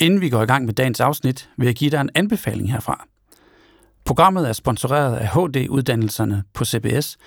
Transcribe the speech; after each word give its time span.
Inden 0.00 0.20
vi 0.20 0.28
går 0.28 0.42
i 0.42 0.46
gang 0.46 0.64
med 0.64 0.74
dagens 0.74 1.00
afsnit, 1.00 1.48
vil 1.56 1.66
jeg 1.66 1.74
give 1.74 1.90
dig 1.90 2.00
en 2.00 2.10
anbefaling 2.14 2.72
herfra. 2.72 3.06
Programmet 4.04 4.48
er 4.48 4.52
sponsoreret 4.52 5.16
af 5.16 5.28
HD-uddannelserne 5.28 6.44
på 6.54 6.64
CBS, 6.64 7.18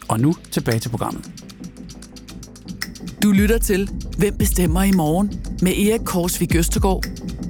Og 0.08 0.20
nu 0.20 0.36
tilbage 0.52 0.80
til 0.80 0.90
programmet. 0.90 1.32
Du 3.24 3.32
lytter 3.32 3.58
til 3.58 3.90
Hvem 4.18 4.38
bestemmer 4.38 4.84
i 4.84 4.92
morgen? 4.92 5.42
med 5.62 5.72
Erik 5.72 6.02
Korsvig 6.06 6.56
Østergaard. 6.56 7.04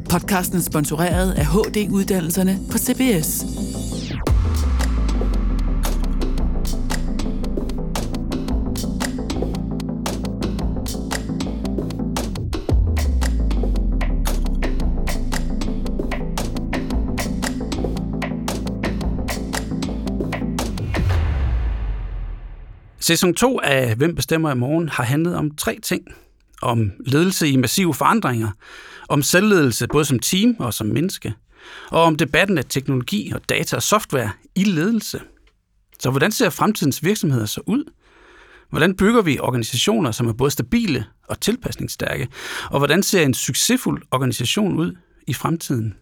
Podcasten 0.09 0.57
er 0.57 0.61
sponsoreret 0.61 1.31
af 1.31 1.45
HD-uddannelserne 1.45 2.59
på 2.71 2.77
CBS. 2.77 3.45
Sæson 23.11 23.33
2 23.33 23.59
af 23.59 23.95
Hvem 23.95 24.15
bestemmer 24.15 24.51
i 24.51 24.55
morgen 24.55 24.89
har 24.89 25.03
handlet 25.03 25.35
om 25.35 25.55
tre 25.55 25.79
ting. 25.83 26.03
Om 26.61 26.91
ledelse 27.05 27.49
i 27.49 27.55
massive 27.55 27.93
forandringer, 27.93 28.49
om 29.09 29.21
selvledelse 29.21 29.87
både 29.87 30.05
som 30.05 30.19
team 30.19 30.55
og 30.59 30.73
som 30.73 30.87
menneske, 30.87 31.33
og 31.89 32.03
om 32.03 32.15
debatten 32.15 32.57
af 32.57 32.65
teknologi 32.65 33.31
og 33.35 33.49
data 33.49 33.75
og 33.75 33.83
software 33.83 34.31
i 34.55 34.63
ledelse. 34.63 35.21
Så 35.99 36.09
hvordan 36.09 36.31
ser 36.31 36.49
fremtidens 36.49 37.03
virksomheder 37.03 37.45
så 37.45 37.61
ud? 37.65 37.91
Hvordan 38.69 38.95
bygger 38.95 39.21
vi 39.21 39.39
organisationer, 39.39 40.11
som 40.11 40.27
er 40.27 40.33
både 40.33 40.51
stabile 40.51 41.05
og 41.27 41.39
tilpasningsstærke? 41.39 42.27
Og 42.69 42.77
hvordan 42.77 43.03
ser 43.03 43.21
en 43.21 43.33
succesfuld 43.33 44.03
organisation 44.11 44.79
ud 44.79 44.95
i 45.27 45.33
fremtiden? 45.33 45.95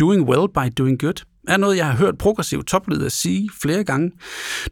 Doing 0.00 0.28
well 0.28 0.48
by 0.54 0.72
doing 0.78 1.00
good 1.00 1.24
er 1.48 1.56
noget, 1.56 1.76
jeg 1.76 1.86
har 1.86 1.96
hørt 1.96 2.18
progressive 2.18 2.62
topledere 2.62 3.10
sige 3.10 3.50
flere 3.62 3.84
gange. 3.84 4.10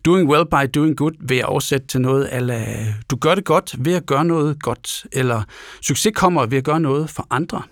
Doing 0.04 0.30
well 0.30 0.44
by 0.46 0.70
doing 0.74 0.96
good 0.96 1.12
vil 1.20 1.36
jeg 1.36 1.46
oversætte 1.46 1.86
til 1.86 2.00
noget, 2.00 2.36
eller 2.36 2.84
du 3.10 3.16
gør 3.16 3.34
det 3.34 3.44
godt 3.44 3.74
ved 3.78 3.94
at 3.94 4.06
gøre 4.06 4.24
noget 4.24 4.62
godt, 4.62 5.06
eller 5.12 5.42
succes 5.82 6.12
kommer 6.14 6.46
ved 6.46 6.58
at 6.58 6.64
gøre 6.64 6.80
noget 6.80 7.10
for 7.10 7.26
andre. 7.30 7.62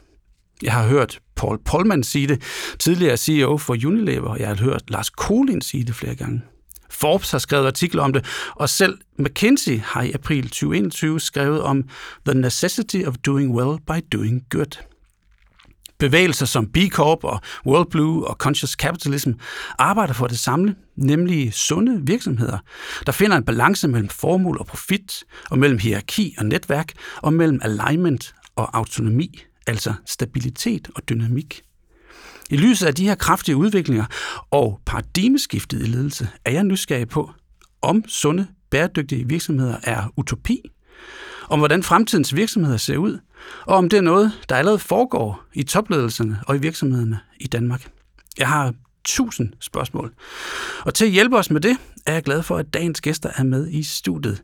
Jeg 0.62 0.72
har 0.72 0.88
hørt 0.88 1.20
Paul 1.36 1.58
Polman 1.64 2.02
sige 2.02 2.26
det, 2.26 2.42
tidligere 2.78 3.16
CEO 3.16 3.56
for 3.56 3.76
Unilever, 3.86 4.28
og 4.28 4.40
jeg 4.40 4.48
har 4.48 4.56
hørt 4.56 4.82
Lars 4.88 5.10
Kolin 5.10 5.60
sige 5.60 5.84
det 5.84 5.94
flere 5.94 6.14
gange. 6.14 6.42
Forbes 6.90 7.30
har 7.30 7.38
skrevet 7.38 7.66
artikler 7.66 8.02
om 8.02 8.12
det, 8.12 8.26
og 8.54 8.68
selv 8.68 8.98
McKinsey 9.18 9.80
har 9.80 10.02
i 10.02 10.12
april 10.12 10.42
2021 10.42 11.20
skrevet 11.20 11.62
om 11.62 11.84
The 12.26 12.40
Necessity 12.40 13.02
of 13.06 13.14
Doing 13.26 13.54
Well 13.54 13.78
by 13.86 14.04
Doing 14.12 14.42
Good. 14.50 14.87
Bevægelser 15.98 16.46
som 16.46 16.66
B 16.66 16.76
Corp 16.90 17.24
og 17.24 17.40
World 17.66 17.90
Blue 17.90 18.26
og 18.26 18.36
Conscious 18.36 18.70
Capitalism 18.70 19.32
arbejder 19.78 20.12
for 20.12 20.26
det 20.26 20.38
samme, 20.38 20.74
nemlig 20.96 21.54
sunde 21.54 22.00
virksomheder, 22.06 22.58
der 23.06 23.12
finder 23.12 23.36
en 23.36 23.44
balance 23.44 23.88
mellem 23.88 24.08
formål 24.08 24.58
og 24.58 24.66
profit, 24.66 25.24
og 25.50 25.58
mellem 25.58 25.78
hierarki 25.78 26.34
og 26.38 26.46
netværk, 26.46 26.92
og 27.16 27.32
mellem 27.32 27.60
alignment 27.62 28.34
og 28.56 28.76
autonomi, 28.76 29.44
altså 29.66 29.94
stabilitet 30.06 30.90
og 30.94 31.08
dynamik. 31.08 31.62
I 32.50 32.56
lyset 32.56 32.86
af 32.86 32.94
de 32.94 33.04
her 33.04 33.14
kraftige 33.14 33.56
udviklinger 33.56 34.04
og 34.50 34.80
paradigmeskiftet 34.86 35.80
i 35.80 35.84
ledelse, 35.84 36.28
er 36.44 36.50
jeg 36.50 36.64
nysgerrig 36.64 37.08
på, 37.08 37.30
om 37.82 38.04
sunde, 38.08 38.46
bæredygtige 38.70 39.28
virksomheder 39.28 39.76
er 39.82 40.12
utopi, 40.16 40.62
om 41.48 41.58
hvordan 41.58 41.82
fremtidens 41.82 42.34
virksomheder 42.34 42.76
ser 42.76 42.96
ud, 42.96 43.18
og 43.66 43.76
om 43.76 43.88
det 43.88 43.96
er 43.96 44.00
noget, 44.00 44.32
der 44.48 44.56
allerede 44.56 44.78
foregår 44.78 45.42
i 45.54 45.62
topledelserne 45.62 46.40
og 46.46 46.56
i 46.56 46.58
virksomhederne 46.58 47.20
i 47.40 47.46
Danmark. 47.46 47.88
Jeg 48.38 48.48
har 48.48 48.74
tusind 49.04 49.52
spørgsmål. 49.60 50.12
Og 50.80 50.94
til 50.94 51.04
at 51.04 51.10
hjælpe 51.10 51.36
os 51.36 51.50
med 51.50 51.60
det, 51.60 51.76
er 52.06 52.12
jeg 52.12 52.22
glad 52.22 52.42
for, 52.42 52.56
at 52.56 52.74
dagens 52.74 53.00
gæster 53.00 53.30
er 53.36 53.42
med 53.42 53.68
i 53.70 53.82
studiet. 53.82 54.42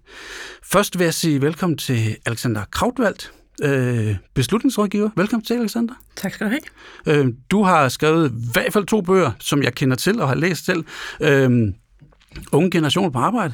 Først 0.63 0.99
vil 0.99 1.05
jeg 1.05 1.15
sige 1.15 1.43
velkommen 1.43 1.79
til 1.79 2.17
Alexander 2.27 2.65
Krautvald, 2.71 3.31
øh, 3.63 4.17
beslutningsrådgiver. 4.35 5.11
Velkommen 5.17 5.45
til, 5.45 5.55
Alexander. 5.55 5.95
Tak 6.17 6.33
skal 6.33 6.47
du 6.47 6.51
have. 6.51 7.25
Øh, 7.25 7.33
du 7.51 7.63
har 7.63 7.89
skrevet 7.89 8.31
i 8.31 8.35
hvert 8.53 8.73
fald 8.73 8.87
to 8.87 9.01
bøger, 9.01 9.31
som 9.41 9.63
jeg 9.63 9.75
kender 9.75 9.97
til 9.97 10.21
og 10.21 10.29
har 10.29 10.35
læst 10.35 10.65
selv. 10.65 10.85
Øh, 11.21 11.73
Unge 12.53 12.71
generationer 12.71 13.11
på 13.11 13.19
arbejde 13.19 13.53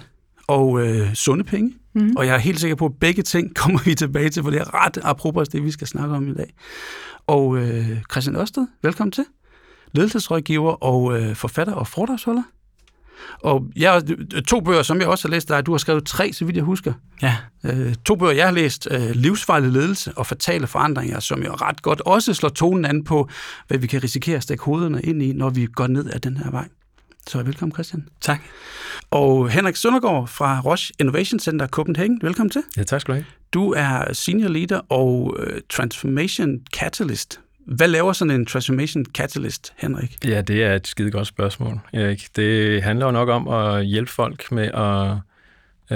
og 0.51 0.87
øh, 0.87 1.15
sunde 1.15 1.45
penge. 1.45 1.75
Mm. 1.95 2.13
Og 2.17 2.27
jeg 2.27 2.35
er 2.35 2.39
helt 2.39 2.61
sikker 2.61 2.77
på, 2.77 2.87
at 2.87 2.93
begge 3.01 3.23
ting 3.23 3.55
kommer 3.63 3.81
vi 3.85 3.95
tilbage 3.95 4.29
til, 4.31 4.43
for 4.43 4.51
det 4.51 4.61
er 4.61 4.85
ret 4.85 4.99
apropos 5.03 5.49
det, 5.49 5.65
vi 5.65 5.71
skal 5.71 5.87
snakke 5.87 6.15
om 6.15 6.29
i 6.29 6.35
dag. 6.35 6.55
Og 7.27 7.57
øh, 7.57 7.89
Christian 8.11 8.37
Ørsted, 8.37 8.67
velkommen 8.83 9.13
til. 9.13 9.25
Ledelsesrådgiver 9.93 10.73
og 10.73 11.21
øh, 11.21 11.35
forfatter 11.35 11.73
og 11.73 11.87
foredragsholder. 11.87 12.43
Og 13.41 13.67
jeg 13.77 13.93
har 13.93 14.03
to 14.49 14.61
bøger, 14.61 14.83
som 14.83 15.01
jeg 15.01 15.09
også 15.09 15.29
har 15.29 15.31
læst 15.31 15.49
dig. 15.49 15.67
Du 15.67 15.71
har 15.71 15.79
skrevet 15.79 16.07
tre, 16.07 16.33
så 16.33 16.45
vidt 16.45 16.57
jeg 16.57 16.65
husker. 16.65 16.93
Ja. 17.23 17.37
Øh, 17.65 17.95
to 17.95 18.15
bøger, 18.15 18.33
jeg 18.33 18.47
har 18.47 18.53
læst. 18.55 18.89
Øh, 18.91 19.11
Livsfarlig 19.11 19.73
ledelse 19.73 20.13
og 20.17 20.27
fatale 20.27 20.67
forandringer, 20.67 21.21
som 21.21 21.43
jo 21.43 21.53
ret 21.53 21.83
godt 21.83 22.01
også 22.01 22.35
slår 22.35 22.49
tonen 22.49 22.85
an 22.85 23.05
på, 23.05 23.29
hvad 23.69 23.79
vi 23.79 23.87
kan 23.87 24.03
risikere 24.03 24.37
at 24.37 24.43
stikke 24.43 24.65
hovederne 24.65 25.03
ind 25.03 25.23
i, 25.23 25.33
når 25.33 25.51
vi 25.51 25.67
går 25.67 25.87
ned 25.87 26.11
ad 26.13 26.21
den 26.21 26.37
her 26.37 26.51
vej. 26.51 26.69
Så 27.27 27.43
velkommen, 27.43 27.73
Christian. 27.73 28.09
Tak. 28.21 28.41
Og 29.11 29.51
Henrik 29.51 29.77
Søndergaard 29.77 30.29
fra 30.29 30.61
Roche 30.61 30.95
Innovation 30.99 31.41
Center 31.41 31.67
Copenhagen. 31.67 32.19
Velkommen 32.23 32.51
til. 32.51 32.63
Ja, 32.77 32.83
tak 32.83 33.01
skal 33.01 33.13
du 33.13 33.17
have. 33.17 33.27
Du 33.53 33.73
er 33.77 34.13
senior 34.13 34.49
leader 34.49 34.81
og 34.89 35.37
uh, 35.41 35.47
transformation 35.69 36.61
catalyst. 36.73 37.41
Hvad 37.67 37.89
laver 37.89 38.13
sådan 38.13 38.35
en 38.35 38.47
transformation 38.47 39.05
catalyst, 39.05 39.73
Henrik? 39.77 40.25
Ja, 40.25 40.41
det 40.41 40.65
er 40.65 40.75
et 40.75 40.87
skide 40.87 41.11
godt 41.11 41.27
spørgsmål, 41.27 41.81
Erik. 41.93 42.29
Det 42.37 42.83
handler 42.83 43.07
jo 43.07 43.13
nok 43.13 43.29
om 43.29 43.49
at 43.49 43.87
hjælpe 43.87 44.11
folk 44.11 44.53
med 44.53 44.69
at 44.69 45.17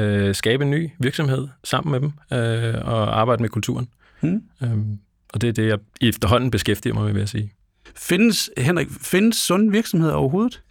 øh, 0.02 0.34
skabe 0.34 0.64
en 0.64 0.70
ny 0.70 0.90
virksomhed 0.98 1.48
sammen 1.64 1.92
med 1.92 2.00
dem 2.00 2.38
øh, 2.38 2.74
og 2.84 3.20
arbejde 3.20 3.42
med 3.42 3.50
kulturen. 3.50 3.88
Hmm. 4.20 4.42
Øhm, 4.62 4.98
og 5.32 5.40
det 5.40 5.48
er 5.48 5.52
det, 5.52 5.68
jeg 5.68 5.78
efterhånden 6.00 6.50
beskæftiger 6.50 6.94
mig 6.94 7.04
med, 7.04 7.12
vil 7.12 7.20
jeg 7.20 7.28
sige. 7.28 7.52
Findes, 7.96 8.50
Henrik, 8.56 8.88
findes 9.00 9.36
sunde 9.36 9.72
virksomheder 9.72 10.14
overhovedet? 10.14 10.62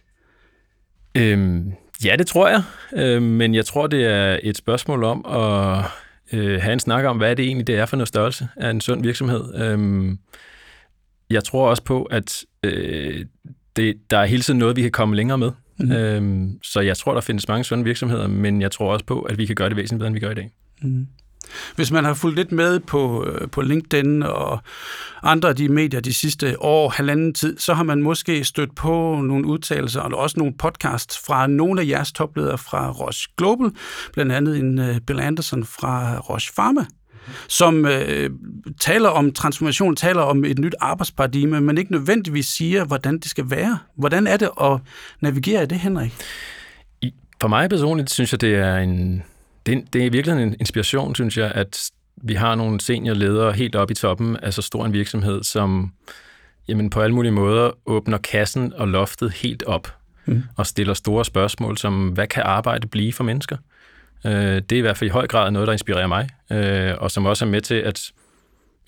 Øhm, 1.16 1.72
ja, 2.04 2.16
det 2.18 2.26
tror 2.26 2.48
jeg. 2.48 2.62
Øhm, 2.96 3.22
men 3.22 3.54
jeg 3.54 3.66
tror, 3.66 3.86
det 3.86 4.04
er 4.04 4.38
et 4.42 4.56
spørgsmål 4.56 5.04
om 5.04 5.24
at 5.28 5.84
øh, 6.32 6.62
have 6.62 6.72
en 6.72 6.80
snak 6.80 7.04
om, 7.04 7.16
hvad 7.16 7.36
det 7.36 7.44
egentlig 7.44 7.66
det 7.66 7.76
er 7.78 7.86
for 7.86 7.96
noget 7.96 8.08
størrelse 8.08 8.48
af 8.56 8.70
en 8.70 8.80
sund 8.80 9.02
virksomhed. 9.02 9.54
Øhm, 9.54 10.18
jeg 11.30 11.44
tror 11.44 11.68
også 11.70 11.82
på, 11.82 12.02
at 12.02 12.44
øh, 12.62 13.26
det, 13.76 13.96
der 14.10 14.18
er 14.18 14.24
hele 14.24 14.42
tiden 14.42 14.58
noget, 14.58 14.76
vi 14.76 14.82
kan 14.82 14.90
komme 14.90 15.16
længere 15.16 15.38
med. 15.38 15.50
Mm. 15.78 15.92
Øhm, 15.92 16.58
så 16.62 16.80
jeg 16.80 16.96
tror, 16.96 17.14
der 17.14 17.20
findes 17.20 17.48
mange 17.48 17.64
sunde 17.64 17.84
virksomheder, 17.84 18.28
men 18.28 18.62
jeg 18.62 18.70
tror 18.70 18.92
også 18.92 19.04
på, 19.04 19.22
at 19.22 19.38
vi 19.38 19.46
kan 19.46 19.54
gøre 19.54 19.68
det 19.68 19.76
væsentligt 19.76 19.98
bedre, 19.98 20.06
end 20.06 20.14
vi 20.14 20.20
gør 20.20 20.30
i 20.30 20.34
dag. 20.34 20.50
Mm. 20.82 21.06
Hvis 21.76 21.90
man 21.90 22.04
har 22.04 22.14
fulgt 22.14 22.36
lidt 22.36 22.52
med 22.52 22.80
på, 22.80 23.24
øh, 23.24 23.48
på 23.48 23.60
LinkedIn 23.60 24.22
og 24.22 24.58
andre 25.22 25.48
af 25.48 25.56
de 25.56 25.68
medier 25.68 26.00
de 26.00 26.14
sidste 26.14 26.62
år, 26.62 26.88
halvanden 26.88 27.34
tid, 27.34 27.58
så 27.58 27.74
har 27.74 27.82
man 27.82 28.02
måske 28.02 28.44
stødt 28.44 28.74
på 28.74 29.20
nogle 29.22 29.46
udtalelser, 29.46 30.00
og 30.00 30.18
også 30.18 30.38
nogle 30.38 30.54
podcasts 30.58 31.18
fra 31.26 31.46
nogle 31.46 31.80
af 31.80 31.86
jeres 31.86 32.12
topledere 32.12 32.58
fra 32.58 32.90
Roche 32.90 33.32
Global, 33.36 33.70
blandt 34.12 34.32
andet 34.32 34.58
en 34.58 34.78
øh, 34.78 35.00
Bill 35.00 35.20
Anderson 35.20 35.64
fra 35.64 36.18
Roche 36.18 36.52
Pharma, 36.56 36.84
som 37.48 37.86
øh, 37.86 38.30
taler 38.80 39.08
om 39.08 39.32
transformation, 39.32 39.96
taler 39.96 40.22
om 40.22 40.44
et 40.44 40.58
nyt 40.58 40.74
arbejdsparadigme, 40.80 41.60
men 41.60 41.78
ikke 41.78 41.92
nødvendigvis 41.92 42.46
siger, 42.46 42.84
hvordan 42.84 43.14
det 43.18 43.30
skal 43.30 43.50
være. 43.50 43.78
Hvordan 43.96 44.26
er 44.26 44.36
det 44.36 44.50
at 44.60 44.78
navigere 45.20 45.62
i 45.62 45.66
det, 45.66 45.78
Henrik? 45.78 46.14
For 47.40 47.48
mig 47.48 47.70
personligt 47.70 48.10
synes 48.10 48.32
jeg, 48.32 48.40
det 48.40 48.54
er 48.54 48.76
en 48.76 49.22
det, 49.66 49.92
det 49.92 50.06
er 50.06 50.10
virkelig 50.10 50.42
en 50.42 50.56
inspiration, 50.60 51.14
synes 51.14 51.38
jeg, 51.38 51.52
at 51.54 51.90
vi 52.16 52.34
har 52.34 52.54
nogle 52.54 52.80
seniorledere 52.80 53.52
helt 53.52 53.76
oppe 53.76 53.92
i 53.92 53.94
toppen 53.94 54.36
af 54.36 54.54
så 54.54 54.62
stor 54.62 54.86
en 54.86 54.92
virksomhed, 54.92 55.42
som 55.42 55.92
jamen, 56.68 56.90
på 56.90 57.00
alle 57.00 57.14
mulige 57.14 57.32
måder 57.32 57.70
åbner 57.86 58.18
kassen 58.18 58.72
og 58.72 58.88
loftet 58.88 59.32
helt 59.32 59.62
op 59.62 59.94
mm. 60.26 60.42
og 60.56 60.66
stiller 60.66 60.94
store 60.94 61.24
spørgsmål 61.24 61.78
som, 61.78 62.08
hvad 62.08 62.26
kan 62.26 62.42
arbejde 62.42 62.86
blive 62.86 63.12
for 63.12 63.24
mennesker? 63.24 63.56
Øh, 64.26 64.32
det 64.32 64.72
er 64.72 64.76
i 64.76 64.80
hvert 64.80 64.96
fald 64.96 65.10
i 65.10 65.12
høj 65.12 65.26
grad 65.26 65.50
noget, 65.50 65.66
der 65.66 65.72
inspirerer 65.72 66.06
mig, 66.06 66.28
øh, 66.50 66.94
og 66.98 67.10
som 67.10 67.26
også 67.26 67.44
er 67.44 67.48
med 67.48 67.60
til, 67.60 67.74
at 67.74 68.12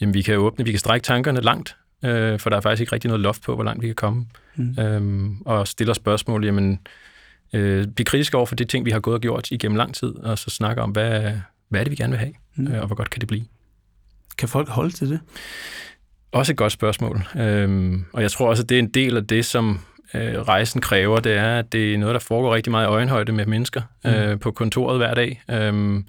jamen, 0.00 0.14
vi 0.14 0.22
kan 0.22 0.38
åbne, 0.38 0.64
vi 0.64 0.70
kan 0.70 0.80
strække 0.80 1.04
tankerne 1.04 1.40
langt, 1.40 1.76
øh, 2.04 2.38
for 2.38 2.50
der 2.50 2.56
er 2.56 2.60
faktisk 2.60 2.80
ikke 2.80 2.92
rigtig 2.92 3.08
noget 3.08 3.20
loft 3.20 3.42
på, 3.42 3.54
hvor 3.54 3.64
langt 3.64 3.82
vi 3.82 3.86
kan 3.86 3.94
komme. 3.94 4.26
Mm. 4.56 4.80
Øh, 4.80 5.30
og 5.46 5.68
stiller 5.68 5.94
spørgsmål, 5.94 6.44
jamen, 6.44 6.72
øh, 6.72 6.78
blive 7.50 8.04
kritisk 8.04 8.34
over 8.34 8.46
for 8.46 8.54
de 8.54 8.64
ting, 8.64 8.84
vi 8.84 8.90
har 8.90 9.00
gået 9.00 9.14
og 9.14 9.20
gjort 9.20 9.50
igennem 9.50 9.76
lang 9.76 9.94
tid, 9.94 10.08
og 10.08 10.38
så 10.38 10.50
snakke 10.50 10.82
om, 10.82 10.90
hvad, 10.90 11.32
hvad 11.68 11.80
er 11.80 11.84
det, 11.84 11.90
vi 11.90 11.96
gerne 11.96 12.10
vil 12.10 12.18
have, 12.18 12.32
mm. 12.56 12.66
øh, 12.66 12.80
og 12.80 12.86
hvor 12.86 12.96
godt 12.96 13.10
kan 13.10 13.20
det 13.20 13.28
blive. 13.28 13.44
Kan 14.38 14.48
folk 14.48 14.68
holde 14.68 14.90
til 14.90 15.10
det? 15.10 15.20
Også 16.32 16.52
et 16.52 16.56
godt 16.58 16.72
spørgsmål. 16.72 17.22
Øhm, 17.36 18.04
og 18.12 18.22
jeg 18.22 18.30
tror 18.30 18.48
også, 18.48 18.62
at 18.62 18.68
det 18.68 18.74
er 18.74 18.78
en 18.78 18.88
del 18.88 19.16
af 19.16 19.26
det, 19.26 19.44
som 19.44 19.80
øh, 20.14 20.40
rejsen 20.40 20.80
kræver, 20.80 21.20
det 21.20 21.32
er, 21.32 21.58
at 21.58 21.72
det 21.72 21.94
er 21.94 21.98
noget, 21.98 22.12
der 22.12 22.18
foregår 22.18 22.54
rigtig 22.54 22.70
meget 22.70 22.86
i 22.86 22.88
øjenhøjde 22.88 23.32
med 23.32 23.46
mennesker 23.46 23.82
mm. 24.04 24.10
øh, 24.10 24.40
på 24.40 24.50
kontoret 24.50 24.98
hver 24.98 25.14
dag. 25.14 25.42
Øhm, 25.50 26.06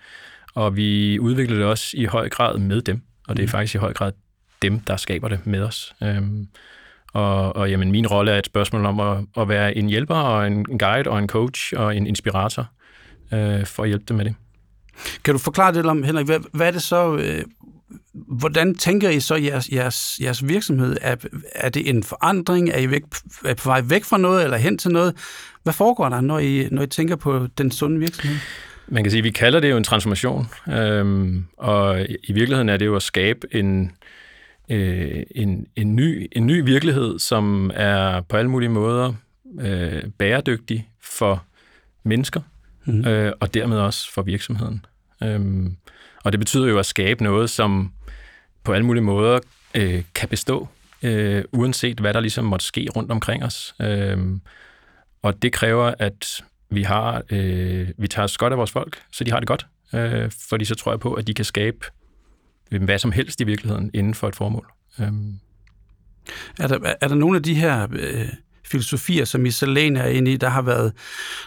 og 0.56 0.76
vi 0.76 1.20
udvikler 1.20 1.58
det 1.58 1.66
også 1.66 1.98
i 1.98 2.06
høj 2.06 2.30
grad 2.30 2.58
med 2.58 2.82
dem. 2.82 3.02
Og 3.28 3.38
det 3.38 3.44
er 3.44 3.48
mm. 3.48 3.52
faktisk 3.52 3.76
i 3.76 3.78
høj 3.78 3.94
grad 3.94 4.12
dem, 4.62 4.80
der 4.80 4.98
skaber 4.98 5.28
det 5.28 5.48
med 5.48 5.62
os. 5.62 5.96
Øhm, 6.04 6.48
og, 7.18 7.56
og 7.56 7.70
jamen, 7.70 7.92
min 7.92 8.08
rolle 8.08 8.32
er 8.32 8.40
et 8.40 8.46
spørgsmål 8.46 8.86
om 8.86 9.00
at, 9.00 9.18
at 9.38 9.50
være 9.50 9.78
en 9.78 9.90
hjælper 9.90 10.16
og 10.16 10.48
en 10.48 10.78
guide 10.80 11.10
og 11.10 11.20
en 11.20 11.28
coach 11.28 11.74
og 11.78 11.96
en 11.96 12.08
inspirator 12.08 12.68
øh, 13.34 13.66
for 13.66 13.84
at 13.84 13.90
hjælpe 13.90 14.06
dem 14.08 14.18
med 14.18 14.26
det. 14.26 14.36
Kan 15.24 15.34
du 15.34 15.38
forklare 15.38 15.74
lidt 15.74 15.86
om, 15.86 16.04
Henrik, 16.04 16.26
hvad, 16.26 16.40
hvad 16.54 16.68
er 16.68 16.72
det 16.72 16.82
så, 16.82 17.16
øh, 17.16 17.44
hvordan 18.14 18.76
tænker 18.76 19.10
I 19.10 19.20
så 19.20 19.36
jeres, 19.36 19.70
jeres, 19.70 20.20
jeres 20.22 20.48
virksomhed? 20.48 20.98
Er, 21.02 21.16
er 21.56 21.70
det 21.70 21.90
en 21.90 22.04
forandring? 22.04 22.70
Er 22.70 22.78
I, 22.78 22.92
væk, 22.92 23.02
er 23.46 23.52
I 23.52 23.54
på 23.54 23.70
vej 23.70 23.82
væk 23.86 24.04
fra 24.04 24.18
noget 24.18 24.44
eller 24.44 24.58
hen 24.58 24.78
til 24.78 24.92
noget? 24.92 25.14
Hvad 25.64 25.74
foregår 25.74 26.10
der, 26.10 26.22
når 26.22 26.40
I, 26.40 26.68
når 26.72 26.82
I 26.82 26.88
tænker 26.88 27.16
på 27.16 27.48
den 27.58 27.72
sunde 27.72 28.00
virksomhed? 28.00 28.38
Man 28.88 29.04
kan 29.04 29.12
sige, 29.12 29.20
at 29.20 29.24
vi 29.24 29.32
kalder 29.32 29.60
det 29.60 29.70
jo 29.70 29.78
en 29.78 29.84
transformation, 29.84 30.48
øhm, 30.68 31.46
og 31.58 32.02
i 32.02 32.34
virkeligheden 32.34 32.70
er 32.70 32.78
det 32.78 32.86
jo 32.86 32.96
at 32.96 33.04
skabe 33.04 33.48
en, 33.52 33.84
øh, 33.84 33.90
en, 34.70 35.68
en, 35.76 35.96
ny, 35.96 36.28
en 36.32 36.48
ny 36.48 36.64
virkelighed, 36.66 37.20
som 37.20 37.72
er 37.74 38.22
på 38.22 38.38
alle 38.38 38.52
mulige 38.52 38.70
måder 38.70 39.14
øh, 39.60 40.04
bæredygtig 40.18 40.90
for 41.02 41.44
mennesker, 42.04 42.42
mm. 42.86 43.08
øh, 43.08 43.34
og 43.40 43.54
dermed 43.54 43.78
også 43.78 44.12
for 44.12 44.22
virksomheden. 44.22 44.86
Øhm, 45.24 45.78
og 46.24 46.32
det 46.32 46.40
betyder 46.40 46.68
jo 46.68 46.80
at 46.80 46.86
skabe 46.86 47.24
noget, 47.24 47.50
som 47.50 47.92
på 48.64 48.74
alle 48.74 48.86
mulige 48.86 49.04
måder 49.04 49.40
øh, 49.76 50.04
kan 50.16 50.30
bestå, 50.30 50.68
øh, 51.04 51.44
uanset 51.52 52.00
hvad 52.00 52.14
der 52.14 52.20
ligesom 52.20 52.46
måtte 52.46 52.66
ske 52.66 52.88
rundt 52.96 53.12
omkring 53.12 53.44
os. 53.44 53.76
Øhm, 53.82 54.42
og 55.22 55.42
det 55.42 55.54
kræver, 55.54 55.94
at 56.00 56.42
vi 56.70 56.84
har 56.84 57.24
øh, 57.30 57.90
vi 57.98 58.08
tager 58.08 58.24
os 58.24 58.38
godt 58.38 58.54
af 58.54 58.58
vores 58.58 58.72
folk, 58.72 58.98
så 59.12 59.24
de 59.24 59.32
har 59.32 59.40
det 59.40 59.48
godt. 59.48 59.68
Øh, 59.94 60.32
fordi 60.50 60.66
så 60.66 60.76
tror 60.76 60.92
jeg 60.92 61.00
på, 61.00 61.14
at 61.14 61.28
de 61.28 61.34
kan 61.34 61.46
skabe 61.46 61.86
hvad 62.72 63.00
som 63.00 63.12
helst 63.12 63.42
i 63.42 63.44
virkeligheden 63.44 63.92
inden 63.94 64.14
for 64.14 64.28
et 64.28 64.36
formål. 64.36 64.68
Øhm. 65.00 65.34
Er, 66.60 66.68
der, 66.68 66.94
er 67.02 67.08
der 67.08 67.16
nogle 67.16 67.38
af 67.38 67.44
de 67.44 67.54
her 67.54 67.88
øh, 67.92 68.30
filosofier, 68.68 69.26
som 69.26 69.46
I 69.46 69.52
Selene 69.52 70.00
er 70.00 70.08
inde 70.08 70.32
i. 70.32 70.38
Der 70.38 70.50
har 70.50 70.62
været, 70.62 70.94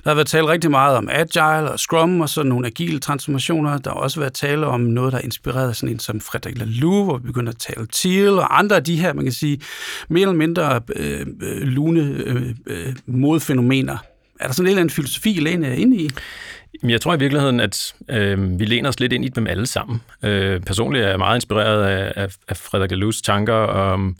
der 0.05 0.11
har 0.11 0.14
været 0.14 0.26
talt 0.26 0.46
rigtig 0.46 0.70
meget 0.70 0.96
om 0.96 1.08
Agile 1.12 1.70
og 1.70 1.78
Scrum 1.78 2.20
og 2.20 2.28
sådan 2.28 2.49
nogle 2.49 2.67
agile 2.67 2.99
transformationer. 2.99 3.78
Der 3.78 3.90
har 3.90 3.96
også 3.96 4.20
været 4.20 4.32
tale 4.32 4.67
om 4.67 4.81
noget, 4.81 5.12
der 5.12 5.19
er 5.19 5.22
inspireret 5.22 5.69
af 5.69 5.76
sådan 5.76 5.94
en 5.94 5.99
som 5.99 6.20
Frederik 6.20 6.58
Laloux, 6.58 7.05
hvor 7.05 7.19
vi 7.19 7.26
begynder 7.26 7.52
at 7.52 7.58
tale 7.58 7.87
til, 7.87 8.28
og 8.28 8.58
andre 8.58 8.76
af 8.76 8.84
de 8.84 8.96
her, 8.96 9.12
man 9.12 9.25
kan 9.25 9.32
sige, 9.32 9.61
mere 10.08 10.22
eller 10.22 10.34
mindre 10.34 10.81
øh, 10.96 11.26
øh 11.43 11.62
lune 11.62 12.00
øh, 12.00 12.55
øh, 12.67 12.94
modfænomener. 13.06 13.99
Er 14.40 14.46
der 14.46 14.52
sådan 14.52 14.67
en 14.67 14.69
eller 14.69 14.81
anden 14.81 14.94
filosofi, 14.94 15.32
Lene 15.32 15.67
er 15.67 15.72
inde 15.72 15.96
i? 15.96 16.11
Jeg 16.82 17.00
tror 17.00 17.14
i 17.14 17.19
virkeligheden, 17.19 17.61
at 17.61 17.94
øh, 18.08 18.61
vi 18.61 18.64
læner 18.64 18.88
os 18.88 19.00
lidt 19.00 19.12
ind 19.12 19.25
i 19.25 19.28
dem 19.28 19.46
alle 19.46 19.67
sammen. 19.67 20.00
Øh, 20.22 20.61
personligt 20.61 21.05
er 21.05 21.08
jeg 21.08 21.19
meget 21.19 21.37
inspireret 21.37 21.84
af, 21.84 22.12
af, 22.17 22.37
af 22.49 22.56
Frederik 22.56 22.90
Lus 22.90 23.22
tanker 23.22 23.76
øhm, 23.76 24.08
og, 24.08 24.14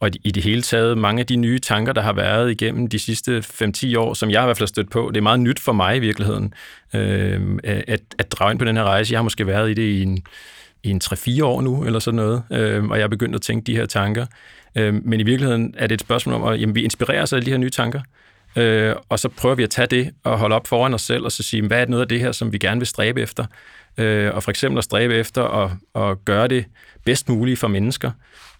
og 0.00 0.10
i 0.24 0.30
det 0.30 0.42
hele 0.42 0.62
taget 0.62 0.98
mange 0.98 1.20
af 1.20 1.26
de 1.26 1.36
nye 1.36 1.58
tanker, 1.58 1.92
der 1.92 2.00
har 2.00 2.12
været 2.12 2.50
igennem 2.50 2.88
de 2.88 2.98
sidste 2.98 3.38
5-10 3.38 3.98
år, 3.98 4.14
som 4.14 4.30
jeg 4.30 4.42
i 4.42 4.44
hvert 4.44 4.56
fald 4.56 4.66
har 4.66 4.66
stødt 4.66 4.90
på. 4.90 5.10
Det 5.14 5.16
er 5.16 5.22
meget 5.22 5.40
nyt 5.40 5.60
for 5.60 5.72
mig 5.72 5.96
i 5.96 5.98
virkeligheden, 5.98 6.54
øh, 6.94 7.58
at, 7.64 8.00
at 8.18 8.32
drage 8.32 8.50
ind 8.50 8.58
på 8.58 8.64
den 8.64 8.76
her 8.76 8.84
rejse. 8.84 9.12
Jeg 9.12 9.18
har 9.18 9.22
måske 9.22 9.46
været 9.46 9.70
i 9.70 9.74
det 9.74 9.82
i 9.82 10.02
en, 10.02 10.22
i 10.82 10.90
en 10.90 11.00
3-4 11.04 11.44
år 11.44 11.60
nu, 11.60 11.84
eller 11.84 11.98
sådan 11.98 12.16
noget, 12.16 12.42
øh, 12.52 12.84
og 12.84 12.98
jeg 12.98 13.04
er 13.04 13.08
begyndt 13.08 13.34
at 13.34 13.42
tænke 13.42 13.66
de 13.66 13.76
her 13.76 13.86
tanker. 13.86 14.26
Øh, 14.76 14.94
men 15.04 15.20
i 15.20 15.22
virkeligheden 15.22 15.74
er 15.78 15.86
det 15.86 15.94
et 15.94 16.00
spørgsmål 16.00 16.34
om, 16.34 16.44
at 16.44 16.60
jamen, 16.60 16.74
vi 16.74 16.82
inspirerer 16.84 17.22
os 17.22 17.32
af 17.32 17.42
de 17.42 17.50
her 17.50 17.58
nye 17.58 17.70
tanker, 17.70 18.00
øh, 18.56 18.96
og 19.08 19.18
så 19.18 19.28
prøver 19.28 19.54
vi 19.54 19.62
at 19.62 19.70
tage 19.70 19.86
det 19.86 20.14
og 20.24 20.38
holde 20.38 20.56
op 20.56 20.66
foran 20.66 20.94
os 20.94 21.02
selv, 21.02 21.24
og 21.24 21.32
så 21.32 21.42
sige, 21.42 21.66
hvad 21.66 21.82
er 21.82 21.86
noget 21.86 22.02
af 22.02 22.08
det 22.08 22.20
her, 22.20 22.32
som 22.32 22.52
vi 22.52 22.58
gerne 22.58 22.80
vil 22.80 22.86
stræbe 22.86 23.20
efter? 23.20 23.46
Øh, 23.98 24.34
og 24.34 24.42
for 24.42 24.50
eksempel 24.50 24.78
at 24.78 24.84
stræbe 24.84 25.14
efter 25.14 25.44
at, 25.44 25.70
at 25.94 26.24
gøre 26.24 26.48
det 26.48 26.64
bedst 27.04 27.28
muligt 27.28 27.58
for 27.58 27.68
mennesker, 27.68 28.10